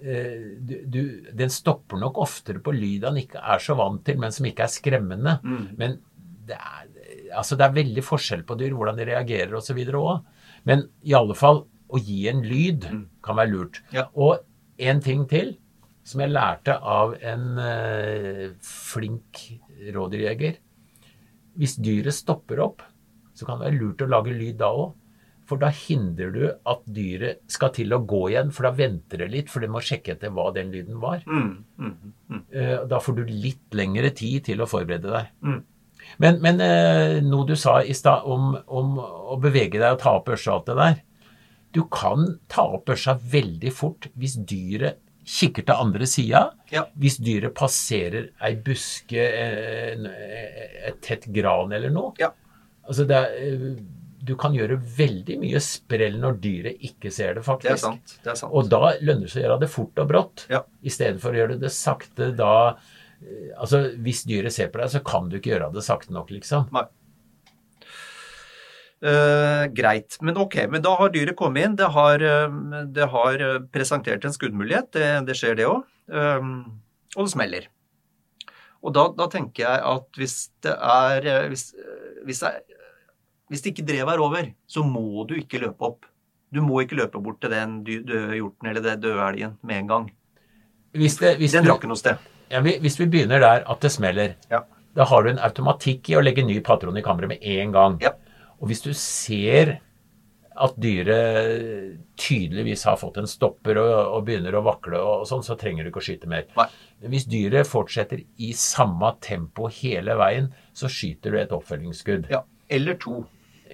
Uh, 0.00 0.56
du, 0.64 0.74
du, 0.90 0.98
den 1.32 1.52
stopper 1.52 2.00
nok 2.00 2.18
oftere 2.24 2.58
på 2.64 2.72
lyd 2.74 3.04
han 3.06 3.16
ikke 3.20 3.40
er 3.40 3.62
så 3.62 3.76
vant 3.78 4.02
til, 4.04 4.18
men 4.20 4.32
som 4.34 4.48
ikke 4.48 4.64
er 4.66 4.72
skremmende. 4.74 5.38
Men 5.78 6.00
det 6.48 6.56
er, 6.58 6.88
altså 7.36 7.56
det 7.58 7.66
er 7.66 7.76
veldig 7.76 8.04
forskjell 8.04 8.44
på 8.48 8.56
dyr, 8.60 8.74
hvordan 8.76 8.96
de 8.98 9.06
reagerer 9.10 9.54
osv. 9.58 9.78
òg. 9.98 10.24
Men 10.64 10.86
i 11.04 11.14
alle 11.14 11.34
fall, 11.38 11.64
å 11.94 12.00
gi 12.00 12.24
en 12.30 12.40
lyd 12.42 12.86
kan 13.22 13.36
være 13.36 13.52
lurt. 13.52 13.82
Ja. 13.94 14.08
Og 14.14 14.40
en 14.78 15.00
ting 15.04 15.26
til 15.30 15.56
som 16.04 16.20
jeg 16.20 16.34
lærte 16.34 16.74
av 16.80 17.14
en 17.24 17.44
uh, 17.56 18.50
flink 18.60 19.40
rådyrjeger. 19.94 20.58
Hvis 21.56 21.76
dyret 21.80 22.12
stopper 22.16 22.60
opp, 22.60 22.82
så 23.34 23.46
kan 23.48 23.58
det 23.60 23.70
være 23.70 23.80
lurt 23.80 24.02
å 24.04 24.10
lage 24.10 24.34
lyd 24.34 24.58
da 24.60 24.68
òg. 24.74 24.92
For 25.44 25.60
da 25.60 25.68
hindrer 25.68 26.30
du 26.32 26.44
at 26.48 26.84
dyret 26.88 27.42
skal 27.52 27.72
til 27.76 27.92
å 27.92 27.98
gå 28.08 28.22
igjen, 28.30 28.50
for 28.52 28.64
da 28.64 28.70
venter 28.76 29.20
det 29.20 29.26
litt, 29.32 29.50
for 29.52 29.60
det 29.60 29.68
må 29.72 29.82
sjekke 29.84 30.14
etter 30.14 30.32
hva 30.32 30.46
den 30.56 30.70
lyden 30.72 30.96
var. 31.02 31.20
Eh, 32.52 32.78
Da 32.88 33.00
får 33.04 33.18
du 33.18 33.24
litt 33.28 33.76
lengre 33.76 34.08
tid 34.16 34.44
til 34.48 34.60
å 34.64 34.68
forberede 34.68 35.12
deg. 35.12 35.26
Men, 36.22 36.38
men 36.44 36.60
eh, 36.62 37.20
noe 37.24 37.46
du 37.48 37.54
sa 37.58 37.80
i 37.82 37.94
stad 37.96 38.26
om, 38.30 38.52
om 38.66 38.98
å 39.00 39.38
bevege 39.42 39.80
deg 39.80 39.96
og 39.96 40.02
ta 40.02 40.14
opp 40.18 40.28
børsa 40.30 40.52
og 40.52 40.60
alt 40.60 40.70
det 40.70 40.76
der. 40.80 41.00
Du 41.74 41.82
kan 41.90 42.28
ta 42.48 42.68
opp 42.76 42.84
børsa 42.86 43.16
veldig 43.18 43.72
fort 43.74 44.06
hvis 44.14 44.36
dyret 44.46 45.00
kikker 45.24 45.64
til 45.64 45.80
andre 45.80 46.06
sida. 46.06 46.44
Ja. 46.70 46.84
Hvis 47.00 47.16
dyret 47.24 47.54
passerer 47.56 48.28
ei 48.44 48.54
buske, 48.60 49.24
eh, 49.24 50.06
et 50.90 51.00
tett 51.02 51.26
gran 51.32 51.72
eller 51.72 51.90
noe. 51.92 52.12
Ja. 52.20 52.30
Altså 52.84 53.06
er, 53.08 53.30
eh, 53.40 53.68
du 54.24 54.34
kan 54.40 54.54
gjøre 54.56 54.78
veldig 54.96 55.34
mye 55.40 55.60
sprell 55.60 56.14
når 56.20 56.38
dyret 56.40 56.84
ikke 56.88 57.10
ser 57.12 57.34
det, 57.36 57.42
faktisk. 57.44 57.68
Det 57.68 57.76
er 57.76 57.82
sant. 57.82 58.14
Det 58.24 58.30
er 58.32 58.38
sant. 58.40 58.52
Og 58.56 58.68
da 58.72 58.94
lønner 59.00 59.26
det 59.26 59.32
seg 59.32 59.42
å 59.42 59.46
gjøre 59.48 59.60
det 59.64 59.70
fort 59.72 60.00
og 60.04 60.08
brått, 60.08 60.46
Ja. 60.52 60.62
istedenfor 60.84 61.32
å 61.34 61.40
gjøre 61.42 61.58
det 61.60 61.72
sakte. 61.72 62.30
Da 62.36 62.52
eh, 62.70 62.74
Altså, 63.56 63.86
hvis 64.04 64.24
dyret 64.28 64.52
ser 64.52 64.68
på 64.72 64.80
deg, 64.82 64.92
så 64.92 65.00
kan 65.06 65.30
du 65.30 65.38
ikke 65.38 65.54
gjøre 65.54 65.72
det 65.72 65.84
sakte 65.86 66.12
nok, 66.14 66.32
liksom. 66.34 66.68
Nei. 66.74 66.86
Uh, 69.04 69.66
greit. 69.76 70.16
Men 70.24 70.38
ok, 70.40 70.62
men 70.72 70.84
da 70.84 70.94
har 70.96 71.12
dyret 71.12 71.36
kommet 71.36 71.66
inn. 71.66 71.76
Det 71.76 71.90
har, 71.92 72.22
eh, 72.24 72.58
det 72.96 73.08
har 73.12 73.42
eh, 73.44 73.60
presentert 73.72 74.24
en 74.24 74.32
skuddmulighet. 74.32 74.90
Det, 74.96 75.08
det 75.28 75.36
skjer, 75.36 75.58
det 75.60 75.68
òg. 75.68 75.84
og 76.14 77.20
det 77.20 77.32
smeller. 77.32 77.68
Og 78.84 78.92
da, 78.92 79.06
da 79.16 79.28
tenker 79.32 79.64
jeg 79.64 79.84
at 79.94 80.18
hvis 80.20 80.36
det 80.64 80.74
er 80.74 81.28
eh, 81.30 81.46
hvis, 81.52 81.70
eh, 81.78 82.18
hvis, 82.28 82.42
er, 82.44 82.60
hvis 83.48 83.64
det 83.64 83.72
ikke 83.72 83.86
drevet 83.88 84.12
er 84.12 84.24
over, 84.24 84.50
så 84.68 84.84
må 84.84 85.24
du 85.28 85.38
ikke 85.38 85.62
løpe 85.62 85.88
opp. 85.88 86.10
Du 86.54 86.60
må 86.62 86.82
ikke 86.82 86.98
løpe 86.98 87.22
bort 87.22 87.40
til 87.42 87.54
den 87.54 87.80
døde 87.86 88.36
hjorten 88.36 88.70
eller 88.70 88.84
den 88.84 89.00
døde 89.02 89.24
elgen 89.30 89.56
med 89.64 89.80
en 89.80 89.90
gang. 89.90 90.12
Hvis, 90.94 91.16
det, 91.18 91.36
hvis, 91.40 91.56
Den 91.56 91.66
ikke 91.66 91.90
noe 91.90 91.98
sted. 91.98 92.20
Ja, 92.54 92.60
hvis 92.62 92.96
vi 93.00 93.08
begynner 93.10 93.42
der 93.42 93.64
at 93.70 93.82
det 93.84 93.90
smeller, 93.92 94.36
Ja. 94.50 94.62
da 94.94 95.04
har 95.10 95.24
du 95.26 95.30
en 95.34 95.42
automatikk 95.42 96.10
i 96.12 96.16
å 96.18 96.22
legge 96.22 96.44
ny 96.46 96.60
patron 96.64 96.96
i 96.96 97.02
kammeret 97.02 97.28
med 97.34 97.42
en 97.42 97.72
gang. 97.74 97.98
Ja. 98.02 98.14
Og 98.60 98.68
hvis 98.70 98.84
du 98.84 98.92
ser 98.94 99.80
at 100.54 100.76
dyret 100.78 101.98
tydeligvis 102.20 102.84
har 102.86 102.96
fått 103.00 103.16
en 103.18 103.26
stopper 103.26 103.78
og, 103.82 103.92
og 104.14 104.24
begynner 104.28 104.54
å 104.54 104.62
vakle 104.62 105.00
og 105.02 105.24
sånn, 105.26 105.42
så 105.42 105.56
trenger 105.58 105.82
du 105.84 105.90
ikke 105.90 106.02
å 106.02 106.06
skyte 106.06 106.30
mer. 106.30 106.44
Nei. 106.56 106.68
Hvis 107.10 107.26
dyret 107.26 107.66
fortsetter 107.66 108.22
i 108.38 108.52
samme 108.56 109.10
tempo 109.24 109.66
hele 109.80 110.14
veien, 110.20 110.52
så 110.72 110.86
skyter 110.88 111.34
du 111.34 111.40
et 111.42 111.54
oppfølgingsskudd. 111.56 112.30
Ja. 112.30 112.44
Eller 112.70 112.94
to. 113.02 113.24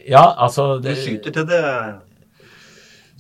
Ja, 0.09 0.25
altså 0.41 0.79
Du 0.83 0.89
skyter 0.97 1.35
til 1.37 1.45
det 1.51 1.61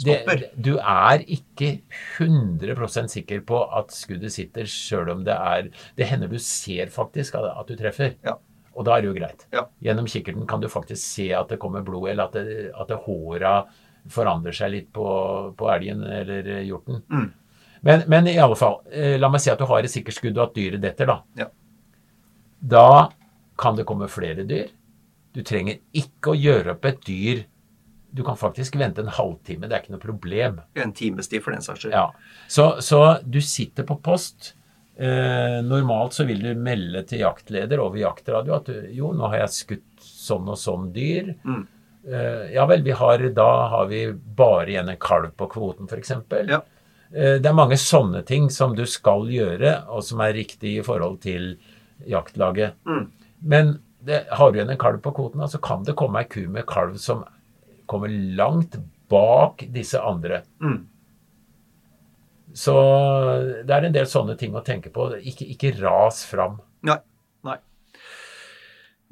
stopper. 0.02 0.42
det, 0.42 0.50
Du 0.56 0.72
er 0.78 1.24
ikke 1.26 1.72
100% 2.18 3.12
sikker 3.12 3.42
på 3.46 3.62
at 3.78 3.92
skuddet 3.94 4.34
sitter, 4.34 4.68
sjøl 4.68 5.12
om 5.12 5.24
det 5.26 5.36
er 5.36 5.70
Det 5.96 6.08
hender 6.08 6.30
du 6.30 6.38
ser 6.42 6.92
faktisk 6.92 7.36
at 7.40 7.68
du 7.68 7.76
treffer. 7.78 8.16
Ja. 8.26 8.38
Og 8.78 8.86
da 8.86 8.96
er 8.96 9.02
det 9.02 9.10
jo 9.10 9.18
greit. 9.18 9.46
Ja. 9.52 9.66
Gjennom 9.82 10.08
kikkerten 10.08 10.46
kan 10.48 10.62
du 10.62 10.68
faktisk 10.70 11.02
se 11.02 11.30
at 11.36 11.50
det 11.50 11.58
kommer 11.60 11.84
blod, 11.84 12.08
eller 12.12 12.30
at, 12.30 12.38
det, 12.38 12.70
at 12.72 12.88
det 12.88 13.00
håra 13.04 13.54
forandrer 14.10 14.56
seg 14.56 14.72
litt 14.72 14.90
på, 14.94 15.06
på 15.58 15.70
elgen 15.74 16.02
eller 16.06 16.46
hjorten. 16.64 17.02
Mm. 17.10 17.28
Men, 17.80 18.04
men 18.12 18.28
i 18.28 18.38
alle 18.40 18.56
fall, 18.56 18.80
eh, 18.92 19.16
la 19.20 19.30
meg 19.32 19.42
si 19.42 19.50
at 19.52 19.60
du 19.60 19.66
har 19.68 19.84
et 19.84 19.92
sikkert 19.92 20.16
skudd 20.16 20.38
og 20.38 20.48
at 20.48 20.56
dyret 20.56 20.82
detter, 20.82 21.08
da. 21.08 21.18
Ja. 21.40 21.48
Da 22.60 23.10
kan 23.60 23.76
det 23.76 23.86
komme 23.88 24.08
flere 24.12 24.44
dyr. 24.48 24.68
Du 25.34 25.42
trenger 25.46 25.80
ikke 25.96 26.32
å 26.32 26.38
gjøre 26.38 26.74
opp 26.74 26.88
et 26.88 27.00
dyr. 27.06 27.44
Du 28.10 28.24
kan 28.26 28.38
faktisk 28.38 28.76
vente 28.80 29.04
en 29.04 29.12
halvtime, 29.14 29.68
det 29.68 29.76
er 29.76 29.84
ikke 29.84 29.94
noe 29.94 30.02
problem. 30.02 30.62
En 30.74 30.94
timestid 30.96 31.44
for 31.44 31.54
den 31.54 31.62
saks 31.62 31.84
skyld. 31.84 31.94
Ja. 31.94 32.08
Så, 32.50 32.72
så 32.82 33.02
du 33.22 33.38
sitter 33.44 33.86
på 33.86 33.98
post. 34.02 34.54
Eh, 35.00 35.60
normalt 35.64 36.16
så 36.16 36.26
vil 36.28 36.42
du 36.44 36.50
melde 36.58 37.04
til 37.08 37.22
jaktleder 37.22 37.80
over 37.80 38.00
jaktradio 38.02 38.56
at 38.58 38.66
du, 38.68 38.80
jo, 38.92 39.14
nå 39.16 39.30
har 39.32 39.44
jeg 39.44 39.54
skutt 39.54 40.02
sånn 40.04 40.50
og 40.50 40.58
sånn 40.60 40.90
dyr. 40.92 41.30
Mm. 41.46 41.62
Eh, 42.10 42.44
ja 42.56 42.66
vel, 42.68 42.82
vi 42.84 42.92
har, 42.96 43.24
da 43.36 43.48
har 43.72 43.88
vi 43.88 44.02
bare 44.12 44.68
igjen 44.72 44.90
en 44.92 45.00
kalv 45.00 45.32
på 45.38 45.48
kvoten, 45.54 45.88
f.eks. 45.88 46.12
Ja. 46.50 46.60
Eh, 47.14 47.36
det 47.40 47.48
er 47.48 47.56
mange 47.56 47.78
sånne 47.80 48.22
ting 48.28 48.50
som 48.52 48.74
du 48.76 48.84
skal 48.88 49.28
gjøre, 49.30 49.76
og 49.88 50.04
som 50.04 50.20
er 50.24 50.36
riktig 50.36 50.76
i 50.78 50.84
forhold 50.84 51.20
til 51.24 51.54
jaktlaget. 52.08 52.76
Mm. 52.88 53.06
Men 53.40 53.72
det, 54.04 54.24
har 54.36 54.50
du 54.50 54.58
igjen 54.60 54.72
en 54.72 54.80
kalv 54.80 55.02
på 55.04 55.12
kvoten, 55.16 55.44
så 55.48 55.60
kan 55.62 55.84
det 55.84 55.96
komme 55.98 56.22
ei 56.22 56.28
ku 56.30 56.44
med 56.48 56.68
kalv 56.68 56.96
som 57.00 57.24
kommer 57.90 58.12
langt 58.38 58.78
bak 59.10 59.64
disse 59.74 60.00
andre. 60.00 60.42
Mm. 60.62 60.80
Så 62.56 62.74
det 63.66 63.74
er 63.74 63.86
en 63.86 63.94
del 63.94 64.08
sånne 64.10 64.36
ting 64.38 64.54
å 64.58 64.64
tenke 64.66 64.90
på. 64.94 65.08
Ikke, 65.22 65.46
ikke 65.54 65.74
ras 65.80 66.24
fram. 66.28 66.58
Nei. 66.86 66.98
Nei. 67.46 67.56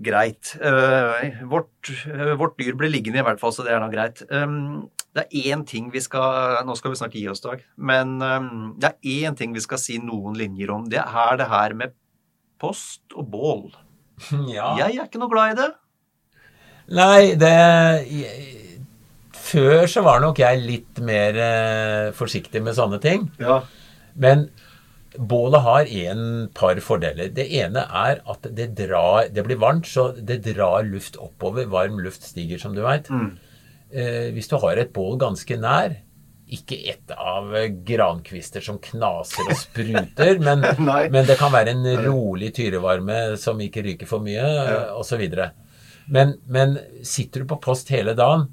Greit. 0.09 0.55
Uh, 0.63 1.43
vårt, 1.51 1.93
uh, 2.11 2.35
vårt 2.39 2.59
dyr 2.59 2.77
ble 2.79 2.91
liggende 2.91 3.23
i 3.23 3.27
hvert 3.27 3.41
fall, 3.43 3.55
så 3.55 3.67
det 3.67 3.75
er 3.75 3.83
da 3.83 3.91
greit. 3.93 4.23
Um, 4.31 4.89
det 5.17 5.25
er 5.27 5.55
én 5.55 5.65
ting 5.67 5.89
vi 5.91 6.03
skal 6.05 6.61
Nå 6.69 6.75
skal 6.79 6.93
vi 6.93 6.99
snart 7.01 7.17
gi 7.17 7.25
oss, 7.31 7.43
Dag. 7.43 7.63
Men 7.77 8.19
um, 8.23 8.51
det 8.79 8.93
er 8.93 9.27
én 9.31 9.39
ting 9.39 9.55
vi 9.57 9.63
skal 9.65 9.81
si 9.83 9.99
noen 10.03 10.37
linjer 10.39 10.75
om. 10.75 10.87
Det 10.91 11.03
er 11.03 11.39
det 11.41 11.49
her 11.51 11.75
med 11.79 11.97
post 12.63 13.05
og 13.15 13.29
bål. 13.35 13.69
Ja. 14.51 14.73
Jeg 14.81 14.97
er 14.99 15.05
ikke 15.07 15.21
noe 15.23 15.31
glad 15.31 15.53
i 15.53 15.59
det. 15.61 15.69
Nei, 16.99 17.35
det 17.39 17.53
jeg- 18.11 18.58
Før 19.49 19.87
så 19.91 20.05
var 20.07 20.23
nok 20.23 20.41
jeg 20.43 20.65
litt 20.65 21.03
mer 21.05 21.37
eh, 21.43 22.09
forsiktig 22.17 22.63
med 22.65 22.77
sånne 22.77 23.01
ting. 23.03 23.29
Ja. 23.41 23.63
Men 24.19 24.49
bålet 25.17 25.65
har 25.65 25.93
en 26.09 26.25
par 26.55 26.81
fordeler. 26.85 27.31
Det 27.35 27.47
ene 27.61 27.87
er 27.87 28.21
at 28.29 28.49
det 28.55 28.73
drar 28.79 29.31
Det 29.33 29.45
blir 29.47 29.61
varmt, 29.61 29.89
så 29.89 30.11
det 30.13 30.43
drar 30.51 30.85
luft 30.87 31.17
oppover. 31.17 31.69
Varm 31.71 32.01
luft 32.05 32.27
stiger, 32.27 32.61
som 32.61 32.77
du 32.77 32.83
veit. 32.85 33.09
Eh, 33.89 34.29
hvis 34.37 34.51
du 34.51 34.59
har 34.61 34.77
et 34.77 34.93
bål 34.93 35.17
ganske 35.21 35.57
nær 35.61 35.97
ikke 36.49 36.79
et 36.89 37.13
av 37.13 37.51
grankvister 37.85 38.65
som 38.65 38.79
knaser 38.81 39.51
og 39.51 39.59
spruter, 39.59 40.39
men, 40.47 40.65
men 40.81 41.27
det 41.29 41.37
kan 41.41 41.53
være 41.53 41.75
en 41.75 41.89
rolig 42.07 42.55
tyrevarme 42.57 43.37
som 43.41 43.61
ikke 43.61 43.85
ryker 43.85 44.09
for 44.09 44.25
mye, 44.25 44.45
ja. 44.45 44.79
osv. 44.97 45.27
Men, 46.09 46.39
men 46.49 46.79
sitter 47.05 47.45
du 47.45 47.51
på 47.51 47.61
post 47.69 47.93
hele 47.93 48.17
dagen, 48.17 48.49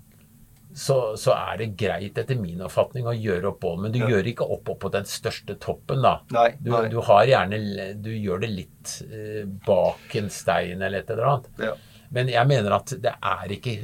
så, 0.76 0.96
så 1.20 1.32
er 1.36 1.62
det 1.62 1.70
greit 1.80 2.18
etter 2.20 2.36
min 2.36 2.60
oppfatning 2.66 3.08
å 3.08 3.14
gjøre 3.16 3.48
opp 3.54 3.62
bål. 3.64 3.78
Men 3.86 3.94
du 3.96 4.02
gjør 4.02 4.28
ikke 4.28 4.48
opp 4.58 4.70
opp 4.74 4.82
på 4.84 4.92
den 4.92 5.08
største 5.08 5.56
toppen, 5.64 6.02
da. 6.04 6.18
Nei, 6.36 6.50
Du, 6.60 6.72
nei. 6.74 6.90
du 6.92 6.98
har 7.08 7.26
gjerne 7.30 7.60
Du 8.04 8.12
gjør 8.12 8.44
det 8.44 8.50
litt 8.52 8.96
eh, 9.08 9.46
bak 9.68 10.18
en 10.20 10.28
stein 10.34 10.82
eller 10.84 11.00
et 11.00 11.14
eller 11.16 11.30
annet. 11.32 11.48
Ja. 11.64 11.74
Men 12.16 12.30
jeg 12.30 12.48
mener 12.48 12.76
at 12.76 12.92
det 13.02 13.16
er 13.18 13.52
ikke 13.56 13.78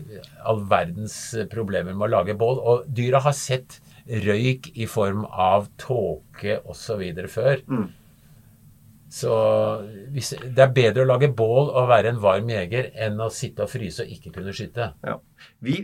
all 0.48 0.62
verdens 0.70 1.16
problemer 1.52 1.96
med 1.96 2.06
å 2.10 2.12
lage 2.12 2.36
bål. 2.38 2.60
Og 2.60 2.84
dyra 2.92 3.24
har 3.26 3.34
sett 3.36 3.80
røyk 4.08 4.72
i 4.76 4.86
form 4.90 5.26
av 5.32 5.68
tåke 5.82 6.60
osv. 6.70 7.02
før. 7.32 7.64
Mm. 7.72 7.88
Så 9.12 9.32
hvis, 10.16 10.30
det 10.40 10.64
er 10.64 10.72
bedre 10.72 11.04
å 11.04 11.10
lage 11.10 11.28
bål 11.36 11.68
og 11.68 11.90
være 11.90 12.14
en 12.14 12.22
varm 12.24 12.48
jeger 12.52 12.88
enn 12.96 13.20
å 13.20 13.28
sitte 13.34 13.66
og 13.66 13.72
fryse 13.74 14.06
og 14.06 14.14
ikke 14.14 14.32
kunne 14.38 14.54
skyte. 14.56 14.88
Ja. 15.04 15.18
Vi, 15.60 15.82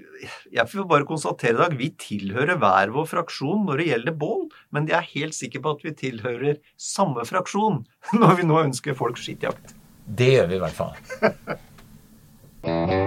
jeg 0.53 0.71
får 0.71 0.87
bare 0.87 1.07
konstatere 1.09 1.57
i 1.57 1.59
dag, 1.59 1.75
vi 1.75 1.89
tilhører 1.99 2.55
hver 2.61 2.93
vår 2.95 3.09
fraksjon 3.11 3.67
når 3.67 3.83
det 3.83 3.89
gjelder 3.89 4.17
bål, 4.23 4.47
men 4.71 4.87
jeg 4.87 4.97
er 5.01 5.11
helt 5.11 5.35
sikker 5.35 5.65
på 5.65 5.75
at 5.75 5.83
vi 5.83 5.95
tilhører 6.05 6.61
samme 6.79 7.27
fraksjon 7.27 7.83
når 8.21 8.39
vi 8.39 8.47
nå 8.47 8.63
ønsker 8.69 8.95
folk 8.97 9.19
skittjakt. 9.19 9.75
Det 10.07 10.31
gjør 10.37 10.53
vi 10.53 10.61
i 10.61 10.63
hvert 10.63 10.79
fall. 10.79 10.95